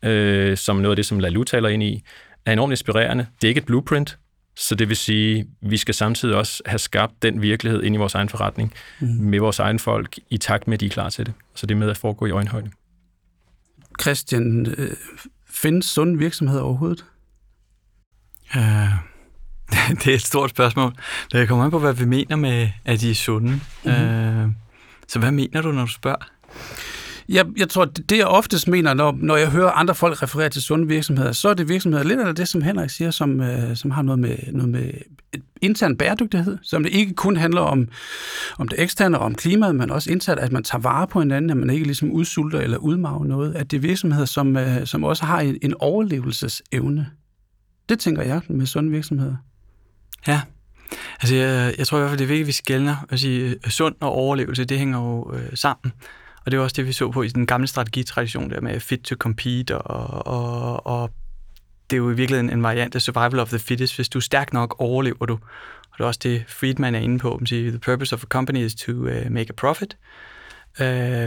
øh, 0.03 0.57
som 0.57 0.77
noget 0.77 0.93
af 0.93 0.97
det, 0.97 1.07
som 1.07 1.19
Lalu 1.19 1.45
taler 1.45 1.69
ind 1.69 1.83
i, 1.83 2.03
er 2.47 2.53
enormt 2.53 2.73
inspirerende. 2.73 3.27
Det 3.41 3.47
er 3.47 3.49
ikke 3.49 3.59
et 3.59 3.67
blueprint, 3.67 4.19
så 4.57 4.75
det 4.75 4.89
vil 4.89 4.97
sige, 4.97 5.39
at 5.39 5.71
vi 5.71 5.77
skal 5.77 5.95
samtidig 5.95 6.37
også 6.37 6.63
have 6.67 6.79
skabt 6.79 7.23
den 7.23 7.43
virkelighed 7.43 7.83
ind 7.83 7.95
i 7.95 7.99
vores 7.99 8.15
egen 8.15 8.29
forretning 8.29 8.75
mm. 9.01 9.09
med 9.09 9.41
vores 9.41 9.59
egen 9.59 9.79
folk 9.79 10.19
i 10.31 10.37
takt 10.37 10.69
med, 10.69 10.75
at 10.75 10.81
de 10.81 10.87
er 10.87 10.91
klar 10.91 11.09
til 11.09 11.27
det. 11.27 11.35
Så 11.55 11.67
det 11.67 11.75
er 11.75 11.79
med 11.79 11.91
at 11.91 11.97
foregå 11.97 12.27
i 12.27 12.31
øjenhøjde. 12.31 12.71
Christian, 14.01 14.67
øh, 14.79 14.91
findes 15.51 15.87
sunde 15.87 16.19
virksomheder 16.19 16.63
overhovedet? 16.63 17.05
Uh, 18.57 19.16
det 20.05 20.07
er 20.07 20.15
et 20.15 20.23
stort 20.23 20.51
spørgsmål. 20.51 20.93
Det 21.33 21.49
kommer 21.49 21.65
an 21.65 21.71
på, 21.71 21.79
hvad 21.79 21.93
vi 21.93 22.05
mener 22.05 22.37
med, 22.37 22.69
at 22.85 23.01
de 23.01 23.11
er 23.11 23.15
sunde. 23.15 23.61
Mm. 23.85 23.91
Uh, 23.91 24.53
så 25.09 25.19
hvad 25.19 25.33
mener 25.33 25.63
du, 25.63 25.73
når 25.73 25.85
du 25.85 25.93
spørger? 25.93 26.27
Jeg, 27.29 27.47
jeg 27.57 27.69
tror, 27.69 27.85
det 27.85 28.19
jeg 28.19 28.27
oftest 28.27 28.69
mener, 28.69 28.95
når, 28.95 29.19
når 29.21 29.37
jeg 29.37 29.51
hører 29.51 29.71
andre 29.71 29.95
folk 29.95 30.23
referere 30.23 30.49
til 30.49 30.63
sunde 30.63 30.89
virksomheder, 30.89 31.33
så 31.33 31.49
er 31.49 31.55
det 31.55 31.69
virksomheder 31.69 32.05
lidt 32.05 32.21
af 32.21 32.35
det, 32.35 32.49
som 32.49 32.63
Henrik 32.63 32.91
siger, 32.91 33.11
som, 33.11 33.41
øh, 33.41 33.77
som 33.77 33.91
har 33.91 34.03
noget 34.03 34.19
med, 34.19 34.37
noget 34.53 34.69
med 34.69 34.93
intern 35.63 35.97
bæredygtighed, 35.97 36.59
som 36.63 36.83
det 36.83 36.93
ikke 36.93 37.15
kun 37.15 37.37
handler 37.37 37.61
om, 37.61 37.89
om 38.59 38.69
det 38.69 38.83
eksterne 38.83 39.19
og 39.19 39.25
om 39.25 39.35
klimaet, 39.35 39.75
men 39.75 39.91
også 39.91 40.11
internt, 40.11 40.41
at 40.41 40.53
man 40.53 40.65
tager 40.65 40.83
vare 40.83 41.07
på 41.07 41.21
hinanden, 41.21 41.51
at 41.51 41.57
man 41.57 41.71
ikke 41.71 41.87
ligesom 41.87 42.13
udsulter 42.13 42.61
eller 42.61 42.79
udmager 42.79 43.25
noget, 43.25 43.55
at 43.55 43.71
det 43.71 43.77
er 43.77 43.81
virksomheder, 43.81 44.27
som, 44.27 44.57
øh, 44.57 44.87
som 44.87 45.05
også 45.05 45.25
har 45.25 45.41
en, 45.41 45.59
en 45.63 45.75
overlevelsesevne. 45.79 47.07
Det 47.89 47.99
tænker 47.99 48.23
jeg 48.23 48.41
med 48.49 48.67
sunde 48.67 48.91
virksomheder. 48.91 49.37
Ja, 50.29 50.41
altså 51.21 51.37
jeg, 51.37 51.75
jeg 51.79 51.87
tror 51.87 51.99
i 51.99 52.01
hvert 52.01 52.11
fald, 52.11 52.19
det 52.19 52.25
er 52.25 52.29
vigtigt, 52.29 52.45
at 52.45 52.47
vi 52.47 52.53
skældner. 52.53 52.97
at 53.09 53.21
sige, 53.21 53.49
øh, 53.49 53.71
sund 53.71 53.95
og 54.01 54.13
overlevelse, 54.13 54.65
det 54.65 54.79
hænger 54.79 54.99
jo 54.99 55.35
øh, 55.35 55.57
sammen. 55.57 55.93
Og 56.45 56.51
det 56.51 56.59
var 56.59 56.65
også 56.65 56.75
det, 56.77 56.87
vi 56.87 56.93
så 56.93 57.11
på 57.11 57.23
i 57.23 57.29
den 57.29 57.47
gamle 57.47 57.67
strategitradition 57.67 58.51
der 58.51 58.61
med 58.61 58.81
fit 58.81 59.01
to 59.01 59.17
compete, 59.19 59.79
og, 59.79 60.27
og, 60.27 60.87
og 60.87 61.11
det 61.91 61.97
er 61.97 61.99
jo 61.99 62.11
i 62.11 62.15
virkeligheden 62.15 62.51
en 62.51 62.63
variant 62.63 62.95
af 62.95 63.03
survival 63.03 63.39
of 63.39 63.49
the 63.49 63.59
fittest. 63.59 63.97
Hvis 63.97 64.09
du 64.09 64.19
er 64.19 64.23
stærk 64.23 64.53
nok, 64.53 64.75
overlever 64.79 65.27
du. 65.27 65.33
Og 65.91 65.99
det 65.99 66.05
er 66.05 66.09
også 66.09 66.21
det, 66.23 66.45
Friedman 66.49 66.95
er 66.95 66.99
inde 66.99 67.19
på. 67.19 67.41
Siger, 67.45 67.71
the 67.71 67.79
purpose 67.79 68.15
of 68.15 68.23
a 68.23 68.27
company 68.27 68.59
is 68.59 68.75
to 68.75 68.93
uh, 68.93 69.31
make 69.31 69.51
a 69.51 69.53
profit. 69.57 69.97
Uh, 70.81 70.87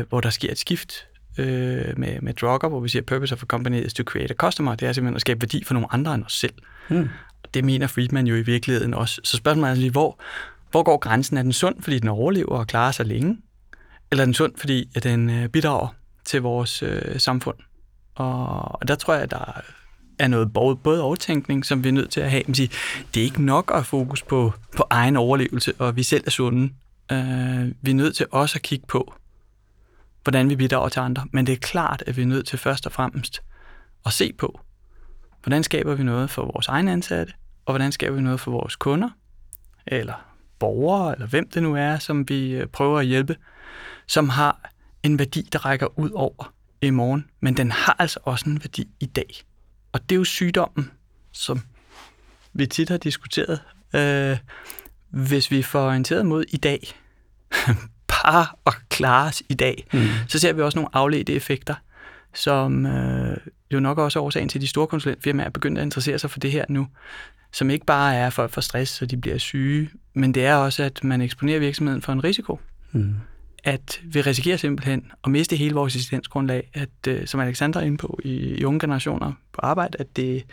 hvor 0.09 0.21
der 0.21 0.29
sker 0.29 0.51
et 0.51 0.57
skift 0.57 1.07
uh, 1.39 1.45
med, 1.45 2.21
med 2.21 2.33
Drugger, 2.33 2.69
hvor 2.69 2.79
vi 2.79 2.89
siger, 2.89 3.03
purpose 3.03 3.35
of 3.35 3.43
a 3.43 3.45
company 3.45 3.85
is 3.85 3.93
to 3.93 4.03
create 4.03 4.31
a 4.31 4.35
customer. 4.35 4.75
Det 4.75 4.87
er 4.87 4.93
simpelthen 4.93 5.15
at 5.15 5.21
skabe 5.21 5.41
værdi 5.41 5.63
for 5.63 5.73
nogle 5.73 5.93
andre 5.93 6.15
end 6.15 6.23
os 6.25 6.33
selv. 6.33 6.53
Mm. 6.89 7.09
Det 7.53 7.65
mener 7.65 7.87
Friedman 7.87 8.27
jo 8.27 8.35
i 8.35 8.41
virkeligheden 8.41 8.93
også. 8.93 9.21
Så 9.23 9.37
spørgsmålet 9.37 9.65
er 9.65 9.69
altså 9.69 9.81
lige, 9.81 9.91
hvor, 9.91 10.19
hvor 10.71 10.83
går 10.83 10.97
grænsen? 10.97 11.37
Er 11.37 11.41
den 11.41 11.53
sund, 11.53 11.81
fordi 11.81 11.99
den 11.99 12.09
overlever 12.09 12.57
og 12.57 12.67
klarer 12.67 12.91
sig 12.91 13.05
længe? 13.05 13.37
eller 14.11 14.25
den 14.25 14.33
sund, 14.33 14.53
fordi 14.57 14.89
at 14.95 15.03
den 15.03 15.29
øh, 15.29 15.49
bidrager 15.49 15.87
til 16.25 16.41
vores 16.41 16.83
øh, 16.83 17.19
samfund. 17.19 17.57
Og, 18.15 18.81
og 18.81 18.87
der 18.87 18.95
tror 18.95 19.13
jeg, 19.13 19.23
at 19.23 19.31
der 19.31 19.61
er 20.19 20.27
noget 20.27 20.53
både, 20.53 20.75
både 20.75 21.01
overtænkning, 21.01 21.65
som 21.65 21.83
vi 21.83 21.89
er 21.89 21.93
nødt 21.93 22.11
til 22.11 22.21
at 22.21 22.31
have. 22.31 22.43
Men 22.45 22.55
sige, 22.55 22.69
det 23.13 23.19
er 23.19 23.23
ikke 23.23 23.43
nok 23.43 23.71
at 23.71 23.77
have 23.77 23.83
fokus 23.83 24.23
på, 24.23 24.53
på 24.77 24.83
egen 24.89 25.17
overlevelse, 25.17 25.73
og 25.79 25.95
vi 25.95 26.03
selv 26.03 26.23
er 26.25 26.31
sunde. 26.31 26.73
Øh, 27.11 27.71
vi 27.81 27.91
er 27.91 27.95
nødt 27.95 28.15
til 28.15 28.25
også 28.31 28.57
at 28.57 28.61
kigge 28.61 28.85
på, 28.87 29.13
hvordan 30.23 30.49
vi 30.49 30.55
bidrager 30.55 30.89
til 30.89 30.99
andre. 30.99 31.25
Men 31.31 31.47
det 31.47 31.53
er 31.53 31.57
klart, 31.57 32.03
at 32.07 32.17
vi 32.17 32.21
er 32.21 32.25
nødt 32.25 32.47
til 32.47 32.59
først 32.59 32.85
og 32.85 32.91
fremmest 32.91 33.41
at 34.05 34.13
se 34.13 34.33
på, 34.33 34.59
hvordan 35.43 35.63
skaber 35.63 35.95
vi 35.95 36.03
noget 36.03 36.29
for 36.29 36.41
vores 36.41 36.67
egne 36.67 36.91
ansatte, 36.91 37.33
og 37.69 37.73
hvordan 37.73 37.91
skaber 37.91 38.15
vi 38.15 38.21
noget 38.21 38.39
for 38.39 38.51
vores 38.51 38.75
kunder, 38.75 39.09
eller 39.87 40.25
borgere, 40.59 41.13
eller 41.13 41.27
hvem 41.27 41.49
det 41.49 41.63
nu 41.63 41.75
er, 41.75 41.97
som 41.97 42.29
vi 42.29 42.51
øh, 42.51 42.67
prøver 42.67 42.99
at 42.99 43.05
hjælpe 43.05 43.35
som 44.07 44.29
har 44.29 44.71
en 45.03 45.19
værdi, 45.19 45.49
der 45.53 45.65
rækker 45.65 45.99
ud 45.99 46.09
over 46.09 46.53
i 46.81 46.89
morgen, 46.89 47.29
men 47.39 47.57
den 47.57 47.71
har 47.71 47.95
altså 47.99 48.19
også 48.23 48.49
en 48.49 48.63
værdi 48.63 48.87
i 48.99 49.05
dag. 49.05 49.43
Og 49.91 50.09
det 50.09 50.15
er 50.15 50.17
jo 50.17 50.23
sygdommen, 50.23 50.91
som 51.31 51.61
vi 52.53 52.65
tit 52.65 52.89
har 52.89 52.97
diskuteret. 52.97 53.61
Øh, 53.95 54.37
hvis 55.09 55.51
vi 55.51 55.61
får 55.61 55.87
orienteret 55.87 56.25
mod 56.25 56.43
i 56.47 56.57
dag, 56.57 56.91
bare 58.23 58.47
at 58.65 58.73
klare 58.89 59.27
os 59.27 59.43
i 59.49 59.53
dag, 59.53 59.87
mm. 59.93 60.07
så 60.27 60.39
ser 60.39 60.53
vi 60.53 60.61
også 60.61 60.77
nogle 60.77 60.89
afledte 60.93 61.33
effekter, 61.33 61.75
som 62.33 62.85
øh, 62.85 63.37
jo 63.73 63.79
nok 63.79 63.97
også 63.97 64.19
er 64.19 64.23
årsagen 64.23 64.49
til, 64.49 64.57
at 64.57 64.61
de 64.61 64.67
store 64.67 64.87
konsulentfirmaer 64.87 65.45
er 65.45 65.49
begyndt 65.49 65.77
at 65.77 65.83
interessere 65.83 66.19
sig 66.19 66.31
for 66.31 66.39
det 66.39 66.51
her 66.51 66.65
nu, 66.69 66.87
som 67.51 67.69
ikke 67.69 67.85
bare 67.85 68.15
er 68.15 68.29
for, 68.29 68.47
for 68.47 68.61
stress, 68.61 68.91
så 68.91 69.05
de 69.05 69.17
bliver 69.17 69.37
syge, 69.37 69.89
men 70.13 70.33
det 70.33 70.45
er 70.45 70.55
også, 70.55 70.83
at 70.83 71.03
man 71.03 71.21
eksponerer 71.21 71.59
virksomheden 71.59 72.01
for 72.01 72.13
en 72.13 72.23
risiko. 72.23 72.59
Mm 72.91 73.15
at 73.63 74.01
vi 74.03 74.21
risikerer 74.21 74.57
simpelthen 74.57 75.11
at 75.23 75.31
miste 75.31 75.55
hele 75.55 75.75
vores 75.75 75.95
eksistensgrundlag, 75.95 76.69
at, 76.73 77.07
øh, 77.07 77.27
som 77.27 77.39
Alexander 77.39 77.79
er 77.79 77.83
inde 77.83 77.97
på 77.97 78.19
i, 78.23 78.29
i 78.29 78.65
unge 78.65 78.79
generationer 78.79 79.33
på 79.53 79.61
arbejde, 79.63 79.97
at 79.99 80.15
det, 80.15 80.43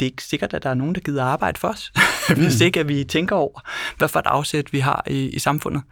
det 0.00 0.06
er 0.06 0.10
ikke 0.10 0.24
sikkert, 0.24 0.54
at 0.54 0.62
der 0.62 0.70
er 0.70 0.74
nogen, 0.74 0.94
der 0.94 1.00
gider 1.00 1.24
arbejde 1.24 1.60
for 1.60 1.68
os, 1.68 1.92
hvis 2.36 2.60
mm. 2.60 2.64
ikke 2.64 2.80
at 2.80 2.88
vi 2.88 3.04
tænker 3.04 3.36
over, 3.36 3.60
hvad 3.98 4.08
for 4.08 4.18
et 4.18 4.26
afsæt 4.26 4.72
vi 4.72 4.78
har 4.78 5.04
i, 5.06 5.28
i 5.28 5.38
samfundet. 5.38 5.82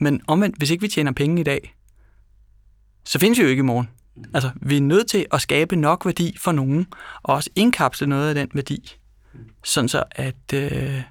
Men 0.00 0.20
omvendt, 0.26 0.56
hvis 0.56 0.70
ikke 0.70 0.82
vi 0.82 0.88
tjener 0.88 1.12
penge 1.12 1.40
i 1.40 1.44
dag, 1.44 1.74
så 3.04 3.18
findes 3.18 3.38
vi 3.38 3.42
jo 3.42 3.48
ikke 3.48 3.60
i 3.60 3.64
morgen. 3.64 3.88
Altså, 4.34 4.50
vi 4.56 4.76
er 4.76 4.80
nødt 4.80 5.06
til 5.06 5.26
at 5.32 5.40
skabe 5.40 5.76
nok 5.76 6.06
værdi 6.06 6.36
for 6.38 6.52
nogen, 6.52 6.86
og 7.22 7.34
også 7.34 7.50
indkapsle 7.56 8.06
noget 8.06 8.28
af 8.28 8.34
den 8.34 8.48
værdi, 8.54 8.96
sådan 9.64 9.88
så 9.88 10.04
at 10.10 10.52
øh, 10.54 11.02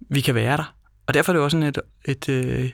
vi 0.00 0.20
kan 0.20 0.34
være 0.34 0.56
der. 0.56 0.74
Og 1.06 1.14
derfor 1.14 1.32
er 1.32 1.36
det 1.36 1.44
også 1.44 1.54
sådan 1.54 1.68
et, 1.68 1.78
et 2.04 2.28
øh, 2.28 2.72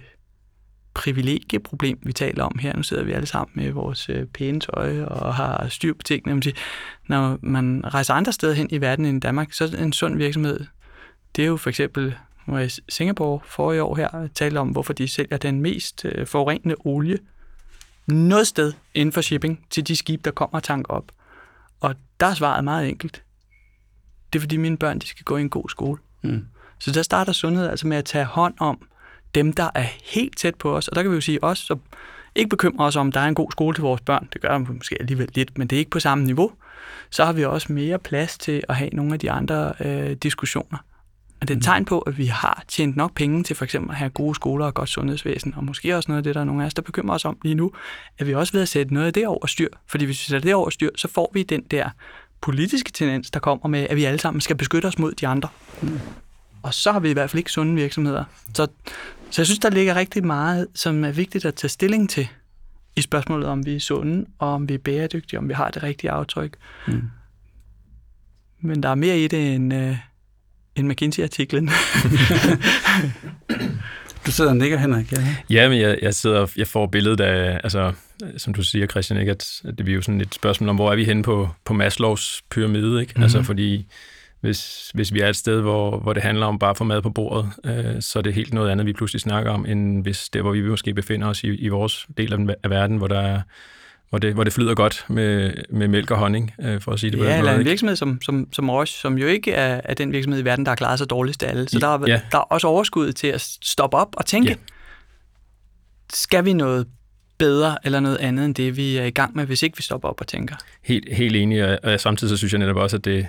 privilegieproblem, 0.95 1.99
vi 2.03 2.13
taler 2.13 2.45
om 2.45 2.59
her. 2.59 2.77
Nu 2.77 2.83
sidder 2.83 3.05
vi 3.05 3.13
alle 3.13 3.27
sammen 3.27 3.65
med 3.65 3.73
vores 3.73 4.09
øh, 4.09 4.27
pæne 4.27 4.61
tøj 4.61 5.03
og 5.03 5.35
har 5.35 5.69
styr 5.69 5.95
på 5.95 6.03
tingene. 6.03 6.43
Når 7.09 7.39
man 7.43 7.95
rejser 7.95 8.15
andre 8.15 8.33
steder 8.33 8.55
hen 8.55 8.69
i 8.71 8.81
verden 8.81 9.05
end 9.05 9.23
Danmark, 9.23 9.53
så 9.53 9.65
er 9.65 9.83
en 9.83 9.93
sund 9.93 10.17
virksomhed. 10.17 10.61
Det 11.37 11.43
er 11.43 11.47
jo 11.47 11.57
for 11.57 11.69
eksempel 11.69 12.15
hvor 12.47 12.59
i 12.59 12.69
Singapore 12.89 13.41
for 13.45 13.73
i 13.73 13.79
år 13.79 13.95
her 13.95 14.29
talte 14.35 14.59
om, 14.59 14.69
hvorfor 14.69 14.93
de 14.93 15.09
sælger 15.09 15.37
den 15.37 15.61
mest 15.61 16.05
øh, 16.05 16.27
forurenende 16.27 16.77
olie 16.79 17.19
noget 18.07 18.47
sted 18.47 18.73
inden 18.95 19.13
for 19.13 19.21
shipping 19.21 19.67
til 19.71 19.87
de 19.87 19.97
skibe, 19.97 20.23
der 20.25 20.31
kommer 20.31 20.59
og 20.59 20.63
tanker 20.63 20.93
op. 20.93 21.13
Og 21.81 21.95
der 22.21 22.27
er 22.27 22.35
svaret 22.35 22.65
meget 22.65 22.89
enkelt. 22.89 23.23
Det 24.33 24.39
er 24.39 24.41
fordi 24.41 24.57
mine 24.57 24.77
børn 24.77 24.99
de 24.99 25.07
skal 25.07 25.25
gå 25.25 25.37
i 25.37 25.41
en 25.41 25.51
god 25.51 25.69
skole. 25.69 25.99
Mm. 26.23 26.47
Så 26.79 26.91
der 26.93 27.03
starter 27.03 27.33
sundhed 27.33 27.69
altså 27.69 27.87
med 27.87 27.97
at 27.97 28.05
tage 28.05 28.25
hånd 28.25 28.55
om 28.59 28.89
dem, 29.35 29.53
der 29.53 29.71
er 29.75 29.87
helt 30.15 30.39
tæt 30.39 30.55
på 30.55 30.77
os. 30.77 30.89
Og 30.89 30.97
der 30.97 31.03
kan 31.03 31.11
vi 31.11 31.15
jo 31.15 31.21
sige 31.21 31.45
os, 31.45 31.59
så 31.59 31.79
ikke 32.35 32.49
bekymre 32.49 32.85
os 32.85 32.97
om, 32.97 33.13
der 33.13 33.21
er 33.21 33.27
en 33.27 33.35
god 33.35 33.51
skole 33.51 33.75
til 33.75 33.83
vores 33.83 34.01
børn. 34.01 34.29
Det 34.33 34.41
gør 34.41 34.59
vi 34.59 34.73
måske 34.73 34.97
alligevel 35.01 35.29
lidt, 35.35 35.59
men 35.59 35.69
det 35.69 35.77
er 35.77 35.79
ikke 35.79 35.91
på 35.91 36.01
samme 36.01 36.25
niveau. 36.25 36.53
Så 37.11 37.25
har 37.25 37.33
vi 37.33 37.45
også 37.45 37.73
mere 37.73 37.99
plads 37.99 38.39
til 38.39 38.63
at 38.69 38.77
have 38.77 38.91
nogle 38.93 39.13
af 39.13 39.19
de 39.19 39.31
andre 39.31 39.73
øh, 39.81 40.13
diskussioner. 40.13 40.79
Og 41.45 41.49
det 41.49 41.55
er 41.55 41.59
et 41.59 41.65
tegn 41.65 41.85
på, 41.85 41.99
at 41.99 42.19
vi 42.19 42.27
har 42.27 42.65
tjent 42.69 42.97
nok 42.97 43.15
penge 43.15 43.43
til 43.43 43.57
for 43.57 43.65
eksempel 43.65 43.91
at 43.91 43.97
have 43.97 44.11
gode 44.11 44.35
skoler 44.35 44.67
og 44.67 44.75
godt 44.75 44.89
sundhedsvæsen, 44.89 45.55
og 45.57 45.65
måske 45.65 45.97
også 45.97 46.11
noget 46.11 46.19
af 46.19 46.23
det, 46.23 46.35
der 46.35 46.41
er 46.41 46.45
nogle 46.45 46.63
af 46.63 46.67
os, 46.67 46.75
der 46.75 46.83
bekymrer 46.83 47.15
os 47.15 47.25
om 47.25 47.39
lige 47.43 47.55
nu, 47.55 47.73
at 48.19 48.27
vi 48.27 48.35
også 48.35 48.53
ved 48.53 48.63
at 48.63 48.69
sætte 48.69 48.95
noget 48.95 49.07
af 49.07 49.13
det 49.13 49.27
over 49.27 49.47
styr. 49.47 49.69
Fordi 49.87 50.05
hvis 50.05 50.21
vi 50.21 50.25
sætter 50.25 50.49
det 50.49 50.55
over 50.55 50.71
styr, 50.71 50.91
så 50.97 51.09
får 51.09 51.31
vi 51.35 51.43
den 51.43 51.63
der 51.63 51.91
politiske 52.41 52.93
tendens, 52.93 53.31
der 53.31 53.41
kommer 53.41 53.69
med, 53.69 53.87
at 53.91 53.97
vi 53.97 54.05
alle 54.05 54.19
sammen 54.19 54.41
skal 54.41 54.57
beskytte 54.57 54.87
os 54.87 54.99
mod 54.99 55.13
de 55.13 55.27
andre. 55.27 55.49
Mm. 55.83 56.01
Og 56.63 56.75
så 56.75 56.93
har 56.93 57.01
vi 57.01 57.11
i 57.11 57.13
hvert 57.13 57.31
fald 57.31 57.39
ikke 57.39 57.53
sunde 57.53 57.75
virksomheder. 57.75 58.25
Så, 58.55 58.67
så 59.31 59.43
jeg 59.43 59.47
synes, 59.47 59.59
der 59.59 59.71
ligger 59.71 59.95
rigtig 59.95 60.27
meget, 60.27 60.67
som 60.75 61.05
er 61.05 61.13
vigtigt 61.13 61.45
at 61.45 61.55
tage 61.55 61.69
stilling 61.69 62.11
til 62.11 62.29
i 62.97 63.01
spørgsmålet, 63.01 63.49
om 63.49 63.67
vi 63.67 63.77
er 63.77 63.81
sunde, 63.81 64.27
og 64.39 64.49
om 64.49 64.69
vi 64.69 64.75
er 64.75 64.79
bæredygtige, 64.79 65.39
om 65.39 65.49
vi 65.49 65.55
har 65.55 65.71
det 65.71 65.83
rigtige 65.83 66.11
aftryk. 66.11 66.57
Mm. 66.87 67.03
Men 68.61 68.83
der 68.83 68.89
er 68.89 68.95
mere 68.95 69.19
i 69.19 69.29
det 69.29 69.55
end, 69.55 69.75
øh, 69.75 69.97
end 70.77 70.89
McKinsey-artiklen. 70.89 71.71
du 74.27 74.33
sidder 74.33 74.51
og 74.51 74.57
nikker, 74.57 74.79
Henrik. 74.79 75.13
Ja, 75.13 75.37
ja 75.51 75.69
men 75.69 75.81
jeg, 75.81 75.99
jeg 76.03 76.15
sidder 76.15 76.47
jeg 76.57 76.67
får 76.67 76.87
billedet 76.87 77.21
af, 77.21 77.61
altså, 77.65 77.93
som 78.37 78.55
du 78.55 78.63
siger, 78.63 78.87
Christian, 78.87 79.21
ikke, 79.21 79.33
at, 79.33 79.61
at 79.65 79.79
det 79.79 79.89
er 79.89 79.93
jo 79.93 80.03
sådan 80.03 80.21
et 80.21 80.35
spørgsmål 80.35 80.69
om, 80.69 80.77
hvor 80.77 80.93
er 80.93 80.97
vi 80.97 81.05
henne 81.05 81.23
på, 81.23 81.49
på 81.65 81.75
Maslows 81.75 82.43
pyramide, 82.51 83.01
ikke? 83.01 83.11
Mm-hmm. 83.11 83.23
Altså, 83.23 83.43
fordi 83.43 83.87
hvis, 84.41 84.91
hvis 84.95 85.15
vi 85.15 85.21
er 85.21 85.29
et 85.29 85.37
sted, 85.37 85.61
hvor, 85.61 85.99
hvor 85.99 86.13
det 86.13 86.23
handler 86.23 86.47
om 86.47 86.59
bare 86.59 86.71
at 86.71 86.77
få 86.77 86.85
mad 86.85 87.03
på 87.03 87.11
bordet, 87.11 87.51
øh, 87.65 88.03
så 88.03 88.19
er 88.19 88.23
det 88.23 88.35
helt 88.35 88.55
noget 88.55 88.71
andet, 88.71 88.87
vi 88.87 88.93
pludselig 88.93 89.21
snakker 89.21 89.51
om, 89.51 89.67
end 89.67 90.03
hvis 90.03 90.29
det, 90.29 90.43
hvor 90.43 90.53
vi 90.53 90.63
måske 90.63 90.95
befinder 90.95 91.29
os 91.29 91.45
i, 91.45 91.47
i 91.47 91.69
vores 91.69 92.07
del 92.17 92.33
af, 92.33 92.57
af 92.63 92.71
verden, 92.71 92.97
hvor 92.97 93.07
der 93.07 93.21
er 93.21 93.41
hvor 94.15 94.19
det, 94.19 94.35
hvor 94.35 94.45
det 94.45 94.53
flyder 94.53 94.75
godt 94.75 95.05
med, 95.09 95.53
med 95.71 95.89
mælk 95.89 96.11
og 96.11 96.19
honning, 96.19 96.53
øh, 96.61 96.81
for 96.81 96.93
at 96.93 97.01
sige 97.01 97.11
det 97.11 97.19
på 97.19 97.25
Ja, 97.25 97.39
eller 97.39 97.53
en 97.53 97.65
virksomhed 97.65 97.97
som, 97.97 98.23
som, 98.23 98.49
som 98.53 98.71
Roche, 98.71 99.01
som 99.01 99.19
jo 99.19 99.27
ikke 99.27 99.53
er, 99.53 99.81
er 99.85 99.95
den 99.95 100.13
virksomhed 100.13 100.41
i 100.41 100.45
verden, 100.45 100.65
der 100.65 100.71
har 100.71 100.77
klaret 100.77 100.99
sig 100.99 101.11
dårligst 101.11 101.43
af 101.43 101.51
alle. 101.51 101.69
Så 101.69 101.79
der 101.79 101.89
er, 101.89 101.99
ja. 102.07 102.21
der 102.33 102.39
er 102.39 102.43
også 102.43 102.67
overskud 102.67 103.13
til 103.13 103.27
at 103.27 103.41
stoppe 103.63 103.97
op 103.97 104.09
og 104.17 104.27
tænke, 104.27 104.49
ja. 104.49 104.57
skal 106.13 106.45
vi 106.45 106.53
noget 106.53 106.87
bedre 107.39 107.79
eller 107.85 108.01
noget 108.01 108.17
andet 108.17 108.45
end 108.45 108.55
det, 108.55 108.77
vi 108.77 108.97
er 108.97 109.05
i 109.05 109.11
gang 109.11 109.37
med, 109.37 109.47
hvis 109.47 109.63
ikke 109.63 109.77
vi 109.77 109.83
stopper 109.83 110.09
op 110.09 110.21
og 110.21 110.27
tænker? 110.27 110.57
Helt, 110.83 111.15
helt 111.15 111.37
enig, 111.37 111.85
og 111.85 112.01
samtidig 112.01 112.31
så 112.31 112.37
synes 112.37 112.53
jeg 112.53 112.59
netop 112.59 112.77
også, 112.77 112.97
at 112.97 113.05
det, 113.05 113.27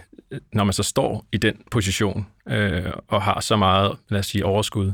når 0.53 0.63
man 0.63 0.73
så 0.73 0.83
står 0.83 1.25
i 1.31 1.37
den 1.37 1.55
position 1.71 2.27
øh, 2.49 2.83
og 3.07 3.21
har 3.21 3.39
så 3.39 3.55
meget, 3.55 3.91
lad 4.09 4.19
os 4.19 4.25
sige, 4.25 4.45
overskud, 4.45 4.93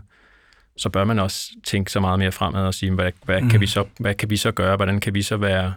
så 0.77 0.89
bør 0.89 1.03
man 1.03 1.19
også 1.19 1.51
tænke 1.63 1.91
så 1.91 2.00
meget 2.00 2.19
mere 2.19 2.31
fremad 2.31 2.65
og 2.65 2.74
sige, 2.74 2.91
hvad, 2.91 3.12
hvad, 3.25 3.41
mm. 3.41 3.50
kan, 3.50 3.62
vi 3.62 3.67
så, 3.67 3.86
hvad 4.00 4.13
kan 4.13 4.29
vi 4.29 4.38
så 4.38 4.51
gøre? 4.51 4.75
Hvordan 4.75 5.00
kan 5.00 5.13
vi 5.13 5.21
så 5.21 5.38
være, 5.38 5.74